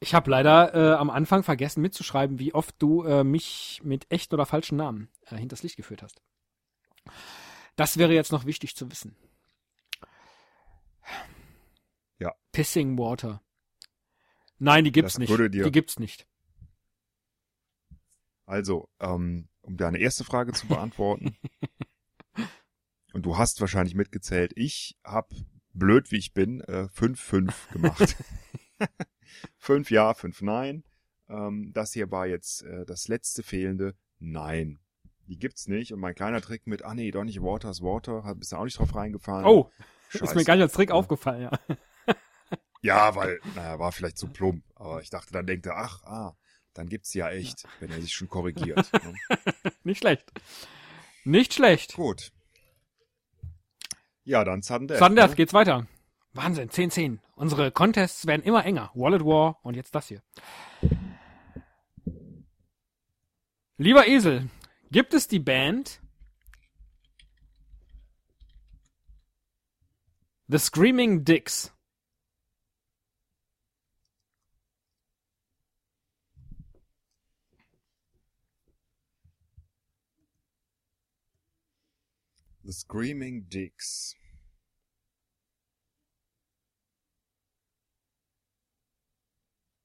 Ich 0.00 0.14
habe 0.14 0.30
leider 0.30 0.74
äh, 0.74 0.96
am 0.96 1.10
Anfang 1.10 1.44
vergessen 1.44 1.80
mitzuschreiben, 1.80 2.40
wie 2.40 2.54
oft 2.54 2.74
du 2.80 3.04
äh, 3.04 3.22
mich 3.22 3.80
mit 3.84 4.10
echten 4.10 4.34
oder 4.34 4.46
falschen 4.46 4.76
Namen 4.76 5.08
äh, 5.26 5.36
hinters 5.36 5.62
Licht 5.62 5.76
geführt 5.76 6.02
hast. 6.02 6.20
Das 7.76 7.98
wäre 7.98 8.12
jetzt 8.12 8.32
noch 8.32 8.44
wichtig 8.44 8.74
zu 8.74 8.90
wissen. 8.90 9.16
Ja. 12.18 12.34
Pissing 12.50 12.98
Water. 12.98 13.42
Nein, 14.58 14.84
die 14.84 14.92
gibt's 14.92 15.14
Das 15.14 15.18
nicht. 15.20 15.54
Die 15.54 15.70
gibt's 15.70 16.00
nicht. 16.00 16.26
Also, 18.44 18.88
ähm, 18.98 19.48
um 19.62 19.76
deine 19.76 19.98
erste 19.98 20.24
Frage 20.24 20.52
zu 20.52 20.66
beantworten. 20.66 21.36
und 23.12 23.24
du 23.24 23.38
hast 23.38 23.60
wahrscheinlich 23.60 23.94
mitgezählt. 23.94 24.52
Ich 24.56 24.98
hab, 25.04 25.32
blöd 25.72 26.10
wie 26.10 26.18
ich 26.18 26.34
bin, 26.34 26.60
äh, 26.62 26.88
5-5 26.94 27.72
gemacht. 27.72 28.16
fünf 29.58 29.90
ja, 29.90 30.14
fünf 30.14 30.42
nein. 30.42 30.84
Ähm, 31.28 31.72
das 31.72 31.92
hier 31.92 32.10
war 32.10 32.26
jetzt 32.26 32.62
äh, 32.62 32.84
das 32.84 33.08
letzte 33.08 33.42
fehlende 33.42 33.96
Nein. 34.18 34.78
Die 35.26 35.38
gibt's 35.38 35.66
nicht. 35.66 35.92
Und 35.92 36.00
mein 36.00 36.14
kleiner 36.14 36.40
Trick 36.40 36.66
mit, 36.66 36.84
ah 36.84 36.94
nee, 36.94 37.10
doch 37.10 37.24
nicht 37.24 37.42
Waters, 37.42 37.82
Water, 37.82 38.24
hat 38.24 38.38
bist 38.38 38.52
du 38.52 38.56
auch 38.56 38.64
nicht 38.64 38.78
drauf 38.78 38.94
reingefallen. 38.94 39.46
Oh, 39.46 39.70
Scheiße. 40.10 40.24
ist 40.24 40.34
mir 40.34 40.44
gar 40.44 40.54
nicht 40.54 40.62
als 40.62 40.72
Trick 40.72 40.90
aufgefallen, 40.90 41.42
ja. 41.42 41.76
Ja, 42.82 43.14
weil, 43.14 43.40
naja, 43.54 43.78
war 43.78 43.92
vielleicht 43.92 44.18
zu 44.18 44.28
plump. 44.28 44.64
Aber 44.74 45.00
ich 45.00 45.10
dachte, 45.10 45.32
dann 45.32 45.46
denkt 45.46 45.66
er, 45.66 45.76
ach, 45.76 46.02
ah, 46.02 46.36
dann 46.74 46.88
gibt's 46.88 47.10
sie 47.10 47.18
ja 47.18 47.30
echt, 47.30 47.66
wenn 47.80 47.90
er 47.90 48.00
sich 48.00 48.12
schon 48.12 48.28
korrigiert. 48.28 48.90
ne? 48.92 49.14
Nicht 49.84 49.98
schlecht. 49.98 50.32
Nicht 51.24 51.54
schlecht. 51.54 51.94
Gut. 51.94 52.32
Ja, 54.24 54.44
dann 54.44 54.62
Sudden 54.62 54.88
Death. 54.88 54.98
Sudden 54.98 55.16
Death, 55.16 55.30
ne? 55.30 55.36
geht's 55.36 55.54
weiter. 55.54 55.86
Wahnsinn, 56.34 56.70
10-10. 56.70 57.18
Unsere 57.34 57.70
Contests 57.70 58.26
werden 58.26 58.42
immer 58.42 58.64
enger. 58.64 58.90
Wallet 58.94 59.24
War 59.24 59.58
und 59.62 59.74
jetzt 59.74 59.94
das 59.94 60.08
hier. 60.08 60.22
Lieber 63.76 64.06
Esel, 64.06 64.48
gibt 64.90 65.12
es 65.12 65.28
die 65.28 65.40
Band 65.40 66.00
The 70.48 70.58
Screaming 70.58 71.24
Dicks? 71.24 71.72
The 82.61 82.61
Screaming 82.72 83.48
Dicks. 83.48 84.16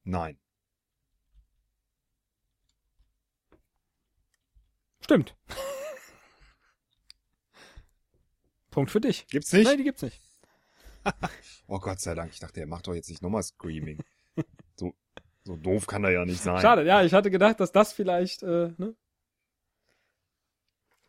Nein. 0.03 0.39
Stimmt. 5.01 5.35
Punkt 8.71 8.91
für 8.91 9.01
dich. 9.01 9.27
Gibt's 9.27 9.51
nicht? 9.53 9.65
Nein, 9.65 9.77
die 9.77 9.83
gibt's 9.83 10.01
nicht. 10.01 10.21
oh 11.67 11.79
Gott 11.79 11.99
sei 11.99 12.15
Dank, 12.15 12.31
ich 12.31 12.39
dachte, 12.39 12.59
er 12.59 12.67
macht 12.67 12.87
doch 12.87 12.93
jetzt 12.93 13.09
nicht 13.09 13.21
nochmal 13.21 13.43
Screaming. 13.43 14.03
So, 14.79 14.93
so 15.43 15.55
doof 15.55 15.87
kann 15.87 16.03
er 16.03 16.11
ja 16.11 16.23
nicht 16.23 16.39
sein. 16.39 16.61
Schade, 16.61 16.85
ja, 16.85 17.01
ich 17.01 17.11
hatte 17.11 17.31
gedacht, 17.31 17.59
dass 17.59 17.71
das 17.71 17.93
vielleicht, 17.93 18.43
äh, 18.43 18.75
ne? 18.77 18.95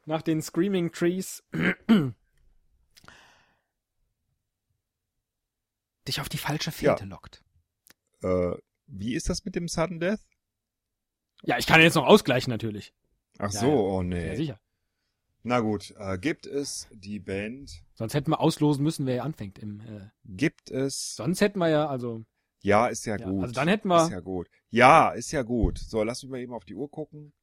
Nach 0.08 0.22
den 0.22 0.40
Screaming 0.40 0.90
Trees 0.90 1.42
dich 6.08 6.20
auf 6.22 6.30
die 6.30 6.38
falsche 6.38 6.72
Fährte 6.72 7.04
Ja. 7.04 7.10
lockt. 7.10 7.44
Äh, 8.22 8.56
wie 8.86 9.14
ist 9.14 9.28
das 9.28 9.44
mit 9.44 9.54
dem 9.54 9.68
Sudden 9.68 10.00
Death? 10.00 10.20
Ja, 11.42 11.58
ich 11.58 11.66
kann 11.66 11.82
jetzt 11.82 11.94
noch 11.94 12.06
ausgleichen 12.06 12.50
natürlich. 12.50 12.94
Ach 13.38 13.52
Ja, 13.52 13.60
so, 13.60 13.66
ja. 13.66 13.72
oh 13.74 13.98
Ja, 14.00 14.08
nee. 14.08 14.34
sicher. 14.34 14.58
Na 15.42 15.60
gut, 15.60 15.94
äh, 15.98 16.16
gibt 16.16 16.46
es 16.46 16.88
die 16.90 17.18
Band, 17.20 17.84
Sonst 17.94 18.14
hätten 18.14 18.30
wir 18.30 18.40
auslosen 18.40 18.82
müssen, 18.82 19.04
wer 19.04 19.24
anfängt 19.24 19.58
im. 19.58 19.80
Äh, 19.80 20.08
gibt 20.24 20.70
es, 20.70 21.16
sonst 21.16 21.42
hätten 21.42 21.58
wir 21.58 21.68
ja, 21.68 21.86
also. 21.86 22.24
ja, 22.62 22.86
ist 22.86 23.04
ja, 23.04 23.16
Ja, 23.18 23.28
gut. 23.28 23.42
also 23.42 23.52
dann 23.54 23.68
hätten 23.68 23.88
wir- 23.88 24.04
Ist 24.04 24.10
ja 24.10 24.20
gut. 24.20 24.48
Ja, 24.70 25.10
ist 25.10 25.32
ja 25.32 25.42
gut. 25.42 25.76
So, 25.78 26.02
lass 26.02 26.22
mich 26.22 26.30
mal 26.30 26.40
eben 26.40 26.54
auf 26.54 26.64
die 26.64 26.74
Uhr 26.74 26.90
gucken. 26.90 27.34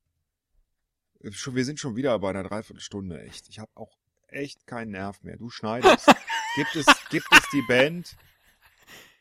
Schon, 1.31 1.55
wir 1.55 1.65
sind 1.65 1.79
schon 1.79 1.95
wieder 1.95 2.17
bei 2.19 2.29
einer 2.29 2.43
Dreiviertelstunde, 2.43 3.21
echt. 3.23 3.49
Ich 3.49 3.59
habe 3.59 3.71
auch 3.75 3.97
echt 4.27 4.67
keinen 4.67 4.91
Nerv 4.91 5.23
mehr. 5.23 5.37
Du 5.37 5.49
schneidest. 5.49 6.05
gibt 6.55 6.75
es, 6.75 6.85
gibt 7.09 7.27
es 7.31 7.49
die 7.51 7.63
Band, 7.67 8.15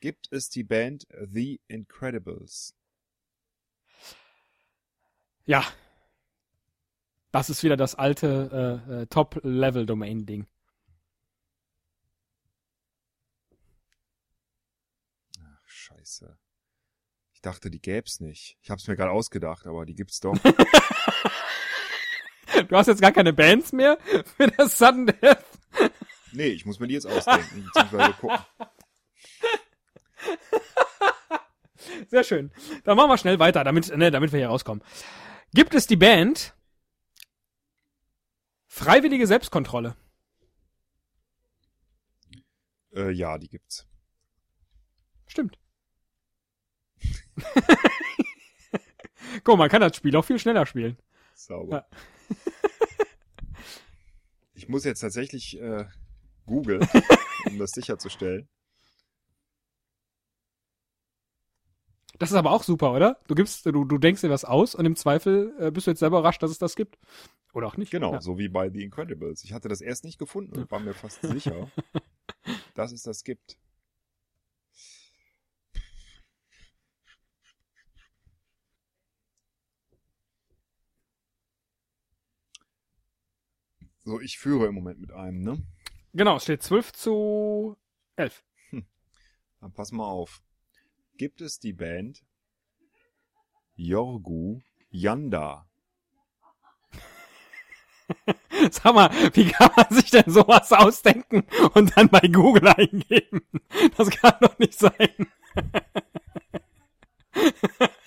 gibt 0.00 0.30
es 0.30 0.50
die 0.50 0.64
Band 0.64 1.07
The 1.11 1.61
Incredibles? 1.66 2.74
Ja. 5.46 5.64
Das 7.32 7.50
ist 7.50 7.62
wieder 7.62 7.76
das 7.76 7.94
alte 7.94 8.82
äh, 8.88 8.92
äh, 8.92 9.07
Top-Level-Domain-Ding. 9.07 10.46
Ach, 15.40 15.68
scheiße. 15.68 16.38
Ich 17.32 17.40
dachte, 17.40 17.70
die 17.70 17.80
gäb's 17.80 18.20
nicht. 18.20 18.57
Ich 18.62 18.70
hab's 18.70 18.86
mir 18.86 18.94
gerade 18.94 19.11
ausgedacht, 19.11 19.66
aber 19.66 19.84
die 19.84 19.94
gibt's 19.94 20.20
doch. 20.20 20.38
Du 22.68 22.76
hast 22.76 22.86
jetzt 22.86 23.00
gar 23.02 23.12
keine 23.12 23.32
Bands 23.32 23.72
mehr 23.72 23.98
für 24.36 24.48
das 24.48 24.78
Sudden 24.78 25.06
Death. 25.06 25.44
Nee, 26.32 26.48
ich 26.48 26.66
muss 26.66 26.80
mir 26.80 26.88
die 26.88 26.94
jetzt 26.94 27.06
ausdenken, 27.06 27.64
beziehungsweise 27.64 28.12
gucken. 28.14 28.38
Sehr 32.08 32.24
schön. 32.24 32.50
Dann 32.84 32.96
machen 32.96 33.10
wir 33.10 33.18
schnell 33.18 33.38
weiter, 33.38 33.62
damit, 33.64 33.96
ne, 33.96 34.10
damit 34.10 34.32
wir 34.32 34.38
hier 34.38 34.48
rauskommen. 34.48 34.82
Gibt 35.52 35.74
es 35.74 35.86
die 35.86 35.96
Band 35.96 36.54
Freiwillige 38.66 39.26
Selbstkontrolle? 39.26 39.94
Äh, 42.94 43.10
ja, 43.10 43.38
die 43.38 43.48
gibt's. 43.48 43.86
Stimmt. 45.26 45.58
Guck, 49.44 49.58
man 49.58 49.68
kann 49.68 49.80
das 49.80 49.96
Spiel 49.96 50.16
auch 50.16 50.24
viel 50.24 50.38
schneller 50.38 50.66
spielen. 50.66 50.96
Sauber. 51.34 51.86
Ich 54.57 54.68
muss 54.68 54.85
jetzt 54.85 55.01
tatsächlich 55.01 55.61
äh, 55.61 55.85
googeln, 56.47 56.81
um 57.47 57.59
das 57.59 57.72
sicherzustellen. 57.72 58.49
Das 62.18 62.31
ist 62.31 62.37
aber 62.37 62.53
auch 62.53 62.62
super, 62.62 62.93
oder? 62.93 63.18
Du 63.27 63.35
gibst, 63.35 63.66
du, 63.66 63.85
du 63.85 63.99
denkst 63.99 64.20
dir 64.20 64.31
was 64.31 64.45
aus 64.45 64.75
und 64.77 64.87
im 64.87 64.95
Zweifel 64.95 65.53
äh, 65.59 65.70
bist 65.72 65.87
du 65.87 65.91
jetzt 65.91 65.99
selber 66.01 66.20
überrascht, 66.20 66.43
dass 66.43 66.53
es 66.53 66.59
das 66.59 66.77
gibt. 66.77 66.97
Oder 67.53 67.66
auch 67.66 67.77
nicht. 67.77 67.91
Genau, 67.91 68.12
Ja. 68.12 68.20
so 68.20 68.39
wie 68.39 68.49
bei 68.49 68.70
The 68.70 68.85
Incredibles. 68.85 69.43
Ich 69.45 69.53
hatte 69.53 69.68
das 69.68 69.81
erst 69.81 70.05
nicht 70.05 70.18
gefunden 70.18 70.57
und 70.57 70.70
war 70.70 70.79
mir 70.81 70.95
fast 70.95 71.20
sicher, 71.22 71.68
dass 72.75 72.93
es 72.93 73.03
das 73.03 73.25
gibt. 73.25 73.59
So, 84.05 84.20
ich 84.20 84.38
führe 84.38 84.66
im 84.66 84.74
Moment 84.74 85.00
mit 85.00 85.12
einem, 85.12 85.42
ne? 85.42 85.62
Genau, 86.12 86.36
es 86.36 86.42
steht 86.44 86.62
12 86.62 86.92
zu 86.92 87.76
11. 88.16 88.44
Dann 89.61 89.72
pass 89.72 89.92
mal 89.92 90.05
auf. 90.05 90.42
Gibt 91.16 91.40
es 91.40 91.59
die 91.59 91.72
Band 91.72 92.22
Jorgu 93.76 94.61
Yanda? 94.90 95.66
Sag 98.70 98.94
mal, 98.94 99.11
wie 99.32 99.46
kann 99.46 99.70
man 99.74 99.86
sich 99.88 100.11
denn 100.11 100.30
sowas 100.30 100.70
ausdenken 100.72 101.44
und 101.72 101.96
dann 101.96 102.11
bei 102.11 102.20
Google 102.20 102.68
eingeben? 102.68 103.40
Das 103.96 104.11
kann 104.11 104.34
doch 104.40 104.59
nicht 104.59 104.78
sein. 104.78 104.92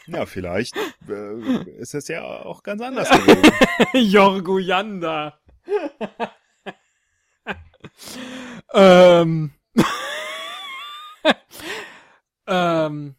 Ja, 0.09 0.25
vielleicht 0.25 0.73
äh, 1.09 1.63
ist 1.79 1.93
es 1.93 2.07
ja 2.07 2.23
auch 2.23 2.63
ganz 2.63 2.81
anders 2.81 3.09
gewesen. 3.09 3.51
Jorguyanda. 3.93 5.37
ähm. 8.73 9.51
ähm. 12.47 13.15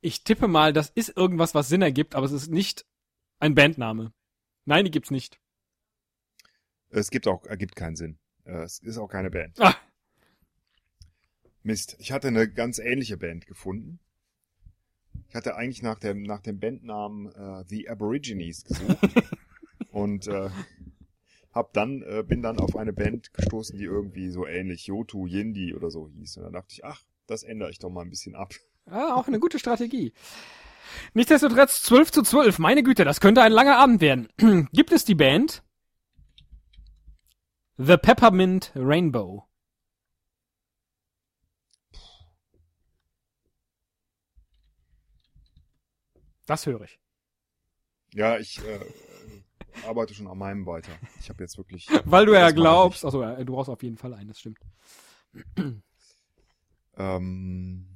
Ich 0.00 0.24
tippe 0.24 0.48
mal, 0.48 0.72
das 0.72 0.90
ist 0.90 1.16
irgendwas, 1.16 1.54
was 1.54 1.68
Sinn 1.68 1.82
ergibt, 1.82 2.16
aber 2.16 2.26
es 2.26 2.32
ist 2.32 2.50
nicht 2.50 2.84
ein 3.38 3.54
Bandname. 3.54 4.12
Nein, 4.64 4.84
die 4.84 4.90
gibt's 4.90 5.12
nicht. 5.12 5.38
Es 6.90 7.10
gibt 7.10 7.26
auch, 7.26 7.44
ergibt 7.46 7.74
keinen 7.76 7.96
Sinn. 7.96 8.18
Äh, 8.44 8.62
Es 8.62 8.78
ist 8.80 8.98
auch 8.98 9.08
keine 9.08 9.30
Band. 9.30 9.58
Ah. 9.60 9.74
Mist. 11.62 11.96
Ich 11.98 12.12
hatte 12.12 12.28
eine 12.28 12.50
ganz 12.50 12.78
ähnliche 12.78 13.16
Band 13.16 13.46
gefunden. 13.46 14.00
Ich 15.28 15.34
hatte 15.34 15.56
eigentlich 15.56 15.82
nach 15.82 15.98
dem, 15.98 16.22
nach 16.24 16.40
dem 16.40 16.58
Bandnamen 16.58 17.32
äh, 17.32 17.64
The 17.68 17.88
Aborigines 17.88 18.64
gesucht. 18.64 18.98
und 19.90 20.26
äh, 20.26 20.50
hab 21.52 21.72
dann, 21.72 22.02
äh, 22.02 22.24
bin 22.26 22.42
dann 22.42 22.58
auf 22.58 22.76
eine 22.76 22.92
Band 22.92 23.32
gestoßen, 23.34 23.78
die 23.78 23.84
irgendwie 23.84 24.30
so 24.30 24.46
ähnlich 24.46 24.86
Yotu 24.86 25.26
Yindi 25.26 25.74
oder 25.74 25.90
so 25.90 26.08
hieß. 26.08 26.38
Und 26.38 26.44
dann 26.44 26.52
dachte 26.54 26.68
ich, 26.70 26.84
ach, 26.84 27.02
das 27.26 27.42
ändere 27.42 27.70
ich 27.70 27.78
doch 27.78 27.90
mal 27.90 28.02
ein 28.02 28.10
bisschen 28.10 28.34
ab. 28.34 28.54
Ah, 28.86 29.14
auch 29.14 29.28
eine 29.28 29.38
gute 29.38 29.58
Strategie. 29.58 30.12
Nichtsdestotrotz 31.14 31.82
12 31.82 32.10
zu 32.10 32.22
12. 32.22 32.58
Meine 32.58 32.82
Güte, 32.82 33.04
das 33.04 33.20
könnte 33.20 33.42
ein 33.42 33.52
langer 33.52 33.78
Abend 33.78 34.00
werden. 34.00 34.28
Gibt 34.72 34.92
es 34.92 35.04
die 35.04 35.14
Band 35.14 35.62
The 37.76 37.96
Peppermint 37.96 38.72
Rainbow? 38.74 39.46
Das 46.46 46.66
höre 46.66 46.82
ich. 46.82 46.98
Ja, 48.12 48.38
ich 48.38 48.58
äh, 48.58 48.80
arbeite 49.86 50.14
schon 50.14 50.26
an 50.26 50.38
meinem 50.38 50.66
weiter. 50.66 50.92
Ich 51.20 51.28
habe 51.28 51.42
jetzt 51.42 51.58
wirklich. 51.58 51.88
Weil 52.04 52.26
du 52.26 52.34
ja 52.34 52.50
glaubst, 52.50 53.04
also 53.04 53.22
ja, 53.22 53.42
du 53.42 53.52
brauchst 53.52 53.70
auf 53.70 53.82
jeden 53.82 53.96
Fall 53.96 54.14
einen, 54.14 54.28
das 54.28 54.40
stimmt. 54.40 54.58
Ähm, 56.94 57.86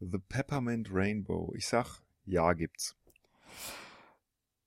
The 0.00 0.18
Peppermint 0.18 0.88
Rainbow. 0.90 1.52
Ich 1.54 1.66
sag, 1.66 2.00
ja, 2.24 2.54
gibt's. 2.54 2.96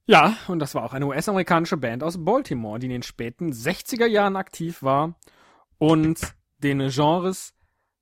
Ja, 0.06 0.38
und 0.48 0.60
das 0.60 0.76
war 0.76 0.84
auch 0.84 0.94
eine 0.94 1.08
US-amerikanische 1.08 1.78
Band 1.78 2.04
aus 2.04 2.24
Baltimore, 2.24 2.78
die 2.78 2.86
in 2.86 2.92
den 2.92 3.04
späten 3.04 3.52
60er 3.52 4.06
Jahren 4.06 4.36
aktiv 4.36 4.84
war 4.84 5.20
und 5.80 6.36
den 6.60 6.80
Genres 6.90 7.55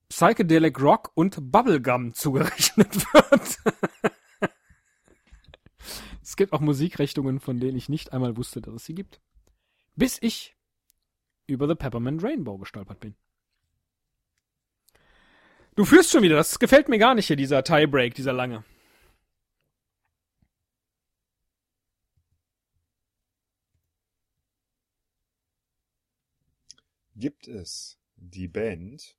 Psychedelic 0.10 0.80
Rock 0.80 1.12
und 1.16 1.51
Bubblegum 1.51 2.14
zugerechnet 2.14 2.95
wird. 3.14 4.51
es 6.22 6.36
gibt 6.36 6.54
auch 6.54 6.62
Musikrichtungen, 6.62 7.39
von 7.39 7.60
denen 7.60 7.78
ich 7.78 7.89
nicht 7.89 8.14
einmal 8.14 8.38
wusste, 8.38 8.62
dass 8.62 8.74
es 8.76 8.86
sie 8.86 8.95
gibt. 8.95 9.22
Bis 9.95 10.18
ich 10.22 10.56
über 11.47 11.68
The 11.68 11.76
Peppermint 11.76 12.24
Rainbow 12.24 12.58
gestolpert 12.58 12.99
bin. 12.99 13.16
Du 15.76 15.86
führst 15.86 16.12
schon 16.12 16.22
wieder, 16.22 16.36
das 16.36 16.60
gefällt 16.60 16.88
mir 16.88 16.99
gar 16.99 17.16
nicht 17.16 17.28
hier, 17.28 17.36
dieser 17.36 17.64
Tiebreak, 17.64 18.14
dieser 18.14 18.34
lange. 18.34 18.64
Gibt 27.16 27.47
es 27.47 27.99
die 28.16 28.47
Band 28.47 29.18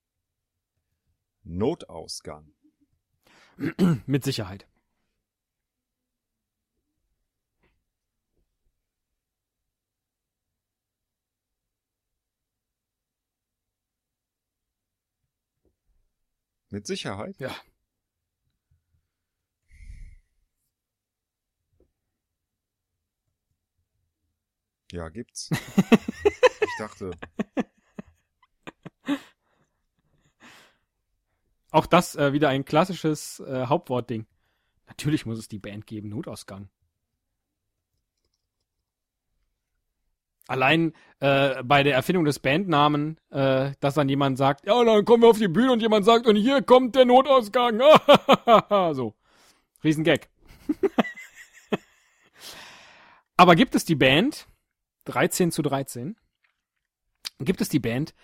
Notausgang? 1.44 2.52
Mit 4.06 4.24
Sicherheit. 4.24 4.66
Mit 16.70 16.86
Sicherheit? 16.86 17.38
Ja. 17.38 17.54
Ja, 24.90 25.08
gibt's. 25.08 25.50
ich 26.60 26.76
dachte, 26.78 27.10
Auch 31.74 31.86
das 31.86 32.14
äh, 32.14 32.32
wieder 32.32 32.50
ein 32.50 32.64
klassisches 32.64 33.40
äh, 33.40 33.66
Hauptwortding. 33.66 34.26
Natürlich 34.86 35.26
muss 35.26 35.40
es 35.40 35.48
die 35.48 35.58
Band 35.58 35.88
geben, 35.88 36.08
Notausgang. 36.08 36.68
Allein 40.46 40.92
äh, 41.18 41.64
bei 41.64 41.82
der 41.82 41.94
Erfindung 41.94 42.26
des 42.26 42.38
Bandnamen, 42.38 43.18
äh, 43.30 43.72
dass 43.80 43.94
dann 43.94 44.08
jemand 44.08 44.38
sagt, 44.38 44.64
ja, 44.66 44.84
dann 44.84 45.04
kommen 45.04 45.24
wir 45.24 45.30
auf 45.30 45.38
die 45.38 45.48
Bühne 45.48 45.72
und 45.72 45.82
jemand 45.82 46.04
sagt, 46.04 46.28
und 46.28 46.36
hier 46.36 46.62
kommt 46.62 46.94
der 46.94 47.06
Notausgang. 47.06 47.80
so. 48.94 49.16
Riesengag. 49.82 50.28
Aber 53.36 53.56
gibt 53.56 53.74
es 53.74 53.84
die 53.84 53.96
Band, 53.96 54.46
13 55.06 55.50
zu 55.50 55.62
13, 55.62 56.14
gibt 57.40 57.60
es 57.60 57.68
die 57.68 57.80
Band 57.80 58.14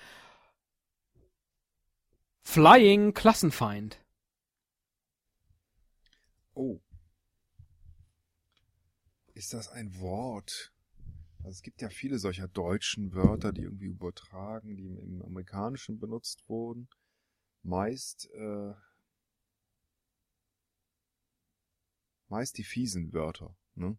Flying 2.43 3.15
Klassenfeind? 3.15 4.05
oh. 6.61 6.81
Ist 9.35 9.55
das 9.55 9.69
ein 9.69 9.99
Wort? 9.99 10.73
Also 11.39 11.51
es 11.51 11.63
gibt 11.63 11.81
ja 11.81 11.89
viele 11.89 12.19
solcher 12.19 12.49
deutschen 12.49 13.15
Wörter, 13.15 13.53
die 13.53 13.63
irgendwie 13.63 13.87
übertragen, 13.87 14.77
die 14.77 14.89
im, 14.89 15.23
Amerikanischen 15.23 15.99
benutzt 15.99 16.47
wurden. 16.49 16.89
Meist, 17.63 18.29
äh, 18.33 18.75
meist 22.29 22.59
die 22.59 22.65
fiesen 22.65 23.13
Wörter, 23.15 23.57
ne? 23.75 23.99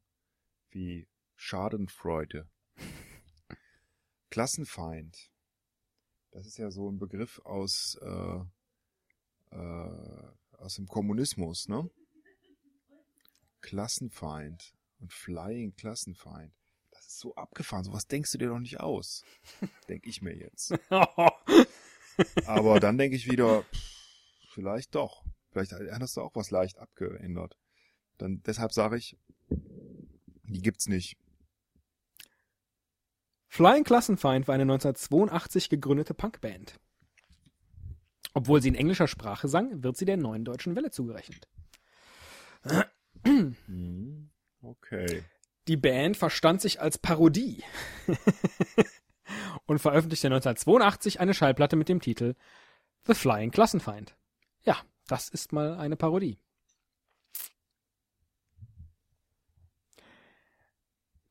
Wie 0.70 1.08
Schadenfreude. 1.36 2.48
Klassenfeind. 4.30 5.31
Das 6.32 6.48
ist 6.48 6.58
ja 6.58 6.72
so 6.72 6.90
ein 6.90 6.98
Begriff 6.98 7.40
aus, 7.44 8.00
äh, 8.02 8.40
äh, 9.56 10.32
aus 10.58 10.76
dem 10.76 10.88
Kommunismus, 10.88 11.68
ne? 11.68 11.90
Klassenfeind 13.60 14.74
und 15.00 15.14
Flying 15.14 15.76
Klassenfeind. 15.76 16.54
Das 16.92 17.08
ist 17.08 17.20
so 17.20 17.36
abgefahren. 17.36 17.84
Sowas 17.84 18.08
denkst 18.08 18.32
du 18.32 18.38
dir 18.38 18.48
doch 18.50 18.60
nicht 18.60 18.80
aus. 18.80 19.24
Denk 19.90 20.08
ich 20.08 20.22
mir 20.22 20.36
jetzt. 20.36 20.74
Aber 22.46 22.80
dann 22.80 22.98
denke 22.98 23.16
ich 23.16 23.30
wieder, 23.30 23.66
vielleicht 24.50 24.96
doch. 24.96 25.24
Vielleicht 25.52 25.74
hast 25.74 26.18
du 26.18 26.22
auch 26.22 26.36
was 26.36 26.50
leicht 26.50 26.80
abgeändert. 26.80 27.58
Dann, 28.18 28.42
deshalb 28.44 28.72
sage 28.72 28.98
ich, 28.98 29.18
die 29.50 30.62
gibt's 30.62 30.88
nicht. 30.88 31.18
Flying 33.54 33.84
Klassenfeind 33.84 34.48
war 34.48 34.56
eine 34.56 34.64
1982 34.64 35.68
gegründete 35.68 36.14
Punkband. 36.14 36.80
Obwohl 38.34 38.62
sie 38.62 38.70
in 38.70 38.76
englischer 38.76 39.10
Sprache 39.10 39.50
sang, 39.50 39.84
wird 39.84 39.98
sie 39.98 40.06
der 40.06 40.16
neuen 40.16 40.46
deutschen 40.46 40.74
Welle 40.78 40.90
zugerechnet. 40.90 41.50
Hm, 43.26 44.30
Okay. 44.62 45.26
Die 45.68 45.76
Band 45.76 46.16
verstand 46.16 46.62
sich 46.62 46.80
als 46.80 46.98
Parodie 46.98 47.62
und 49.66 49.80
veröffentlichte 49.80 50.28
1982 50.28 51.20
eine 51.20 51.34
Schallplatte 51.34 51.76
mit 51.76 51.90
dem 51.90 52.00
Titel 52.00 52.36
The 53.06 53.16
Flying 53.16 53.52
Klassenfeind. 53.52 54.16
Ja, 54.64 54.78
das 55.08 55.28
ist 55.28 55.52
mal 55.52 55.76
eine 55.76 55.98
Parodie. 55.98 56.40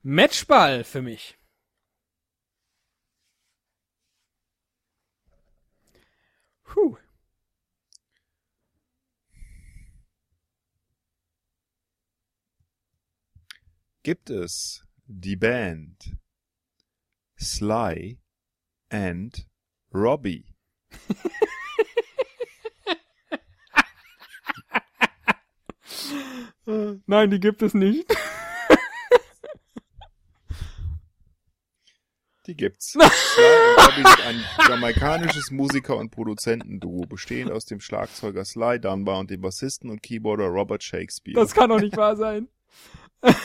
Matchball 0.03 0.85
für 0.85 1.01
mich. 1.01 1.40
Puh. 6.71 6.97
Gibt 14.05 14.31
es 14.31 14.87
die 15.05 15.35
Band 15.35 16.17
Sly 17.41 18.21
and 18.89 19.49
Robbie? 19.93 20.55
Nein, 27.07 27.31
die 27.33 27.41
gibt 27.41 27.63
es 27.63 27.75
nicht. 27.75 28.07
Die 32.51 32.57
gibt's. 32.57 32.93
Sly 32.95 34.25
ein 34.27 34.45
jamaikanisches 34.67 35.53
Musiker- 35.53 35.97
und 35.97 36.11
Produzentenduo, 36.11 37.03
bestehend 37.03 37.53
aus 37.53 37.65
dem 37.65 37.79
Schlagzeuger 37.79 38.45
Sly 38.45 38.81
Dunbar 38.81 39.21
und 39.21 39.31
dem 39.31 39.41
Bassisten 39.41 39.89
und 39.89 40.03
Keyboarder 40.03 40.49
Robert 40.49 40.83
Shakespeare. 40.83 41.39
Das 41.39 41.55
kann 41.55 41.71
doch 41.71 41.79
nicht 41.79 41.97
wahr 41.97 42.17
sein. 42.17 42.49
okay, 43.23 43.37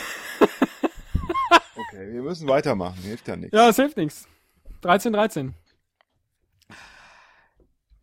wir 1.92 2.22
müssen 2.22 2.48
weitermachen, 2.48 3.00
hilft 3.02 3.28
ja 3.28 3.36
nichts. 3.36 3.56
Ja, 3.56 3.68
es 3.68 3.76
hilft 3.76 3.96
nichts. 3.96 4.26
13, 4.80 5.12
13. 5.12 5.54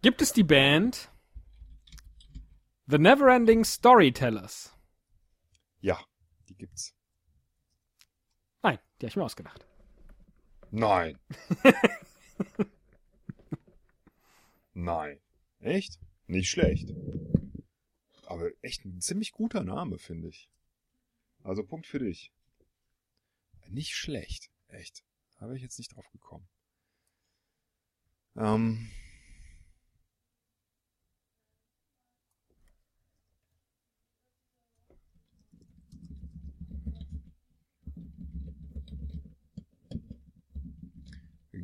Gibt 0.01 0.22
es 0.22 0.32
die 0.32 0.43
Band 0.43 1.10
The 2.88 2.97
Neverending 2.97 3.66
Storytellers? 3.66 4.74
Ja, 5.82 5.99
die 6.47 6.56
gibt's. 6.56 6.95
Nein, 8.62 8.80
die 9.01 9.06
habe 9.06 9.10
ich 9.10 9.18
mir 9.18 9.26
ausgedacht. 9.26 9.68
Nein. 10.76 11.19
Nein. 14.74 15.19
Echt? 15.59 15.99
Nicht 16.26 16.49
schlecht. 16.49 16.91
Aber 18.26 18.49
echt 18.63 18.84
ein 18.84 18.99
ziemlich 18.99 19.34
guter 19.34 19.63
Name, 19.63 19.99
finde 19.99 20.30
ich. 20.30 20.49
Also 21.43 21.63
Punkt 21.63 21.86
für 21.86 21.99
dich. 21.99 22.32
Nicht 23.67 23.93
schlecht. 23.93 24.49
Echt. 24.67 25.03
Habe 25.39 25.55
ich 25.55 25.61
jetzt 25.61 25.78
nicht 25.78 25.95
drauf 25.95 26.09
gekommen. 26.11 26.49
Ähm. 28.36 28.89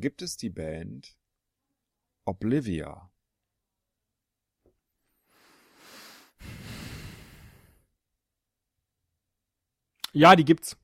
Gibt 0.00 0.22
es 0.22 0.36
die 0.38 0.48
Band 0.48 1.14
Oblivia? 2.24 3.10
Ja, 10.12 10.34
die 10.34 10.44
gibt's. 10.44 10.76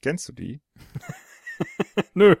Kennst 0.00 0.28
du 0.28 0.32
die? 0.32 0.60
Nö, 2.14 2.36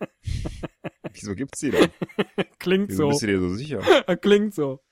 Wieso 1.12 1.34
gibt's 1.34 1.60
die 1.60 1.70
denn? 1.70 1.90
klingt 2.58 2.90
Wieso 2.90 3.04
so. 3.04 3.08
bist 3.08 3.22
du 3.22 3.26
dir 3.26 3.40
so 3.40 3.54
sicher? 3.54 3.80
Klingt 4.20 4.54
so. 4.54 4.84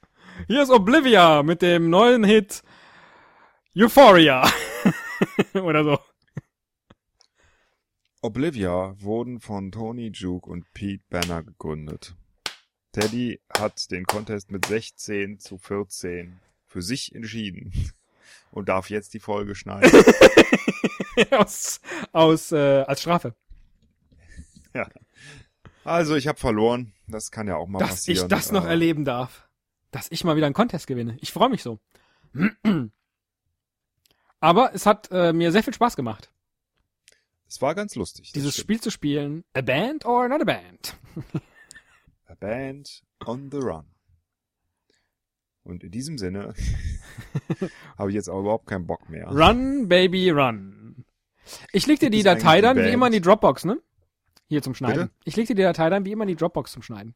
Hier 0.48 0.62
ist 0.62 0.70
Oblivia 0.70 1.42
mit 1.42 1.62
dem 1.62 1.88
neuen 1.88 2.24
Hit 2.24 2.62
Euphoria. 3.76 4.50
Oder 5.54 5.84
so. 5.84 6.13
Oblivia 8.24 8.94
wurden 9.02 9.38
von 9.38 9.70
Tony 9.70 10.08
Juke 10.08 10.48
und 10.48 10.64
Pete 10.72 11.04
Banner 11.10 11.42
gegründet. 11.42 12.16
Teddy 12.92 13.38
hat 13.54 13.90
den 13.90 14.06
Contest 14.06 14.50
mit 14.50 14.64
16 14.64 15.40
zu 15.40 15.58
14 15.58 16.40
für 16.64 16.80
sich 16.80 17.14
entschieden 17.14 17.70
und 18.50 18.70
darf 18.70 18.88
jetzt 18.88 19.12
die 19.12 19.20
Folge 19.20 19.54
schneiden. 19.54 19.90
aus, 21.32 21.82
aus, 22.12 22.50
äh, 22.52 22.84
als 22.86 23.02
Strafe. 23.02 23.34
ja. 24.72 24.88
Also 25.84 26.14
ich 26.16 26.26
habe 26.26 26.38
verloren. 26.40 26.94
Das 27.06 27.30
kann 27.30 27.46
ja 27.46 27.56
auch 27.56 27.66
mal 27.68 27.78
Dass 27.80 27.90
passieren. 27.90 28.24
ich 28.24 28.28
das 28.30 28.52
noch 28.52 28.64
Äh, 28.64 28.70
erleben 28.70 29.04
darf. 29.04 29.46
Dass 29.90 30.10
ich 30.10 30.24
mal 30.24 30.34
wieder 30.36 30.46
einen 30.46 30.54
Contest 30.54 30.86
gewinne. 30.86 31.18
Ich 31.20 31.30
freue 31.30 31.50
mich 31.50 31.62
so. 31.62 31.78
Aber 34.40 34.74
es 34.74 34.86
hat 34.86 35.10
äh, 35.10 35.34
mir 35.34 35.52
sehr 35.52 35.62
viel 35.62 35.74
Spaß 35.74 35.94
gemacht, 35.94 36.32
Es 37.46 37.60
war 37.60 37.74
ganz 37.74 37.94
lustig. 37.94 38.32
dieses. 38.32 38.56
Spiel 38.56 38.80
zu 38.80 38.90
spielen. 38.90 39.44
A 39.54 39.60
band 39.60 40.04
or 40.04 40.28
not 40.28 40.40
a 40.40 40.44
band? 40.44 40.96
A 42.26 42.34
Band 42.34 43.02
on 43.26 43.50
the 43.50 43.58
Run. 43.58 43.84
Und 45.62 45.84
in 45.84 45.90
diesem 45.90 46.18
Sinne 46.18 46.52
habe 47.98 48.10
ich 48.10 48.14
jetzt 48.14 48.28
auch 48.28 48.40
überhaupt 48.40 48.66
keinen 48.66 48.86
Bock 48.86 49.08
mehr. 49.08 49.28
Run, 49.28 49.88
baby, 49.88 50.30
run. 50.30 51.04
Ich 51.72 51.86
leg 51.86 52.00
dir 52.00 52.10
Gibt 52.10 52.14
die 52.14 52.22
Datei 52.22 52.56
die 52.56 52.62
dann 52.62 52.76
wie 52.76 52.90
immer 52.90 53.06
in 53.06 53.12
die 53.12 53.20
Dropbox, 53.20 53.64
ne? 53.64 53.80
Hier 54.48 54.62
zum 54.62 54.74
Schneiden. 54.74 55.04
Bitte? 55.04 55.14
Ich 55.24 55.36
leg 55.36 55.46
dir 55.46 55.54
die 55.54 55.62
Datei 55.62 55.88
dann 55.90 56.04
wie 56.04 56.12
immer 56.12 56.24
in 56.24 56.28
die 56.28 56.36
Dropbox 56.36 56.72
zum 56.72 56.82
Schneiden. 56.82 57.14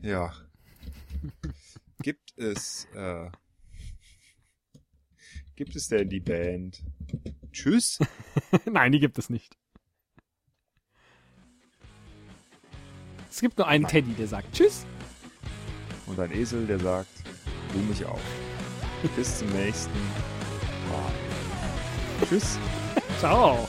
Ja. 0.00 0.32
Gibt 2.02 2.32
es, 2.38 2.86
äh, 2.94 3.28
gibt 5.56 5.74
es 5.74 5.88
denn 5.88 6.08
die 6.08 6.20
Band 6.20 6.80
Tschüss. 7.52 7.98
Nein, 8.64 8.92
die 8.92 9.00
gibt 9.00 9.18
es 9.18 9.30
nicht. 9.30 9.56
Es 13.30 13.40
gibt 13.40 13.58
nur 13.58 13.68
einen 13.68 13.86
Teddy, 13.86 14.14
der 14.14 14.26
sagt 14.26 14.52
Tschüss. 14.52 14.84
Und 16.06 16.18
ein 16.18 16.32
Esel, 16.32 16.66
der 16.66 16.78
sagt, 16.78 17.10
du 17.72 17.78
mich 17.80 18.04
auch. 18.04 18.20
Bis 19.14 19.38
zum 19.38 19.48
nächsten 19.52 19.92
Mal. 20.90 21.12
Tschüss. 22.28 22.58
Ciao. 23.18 23.68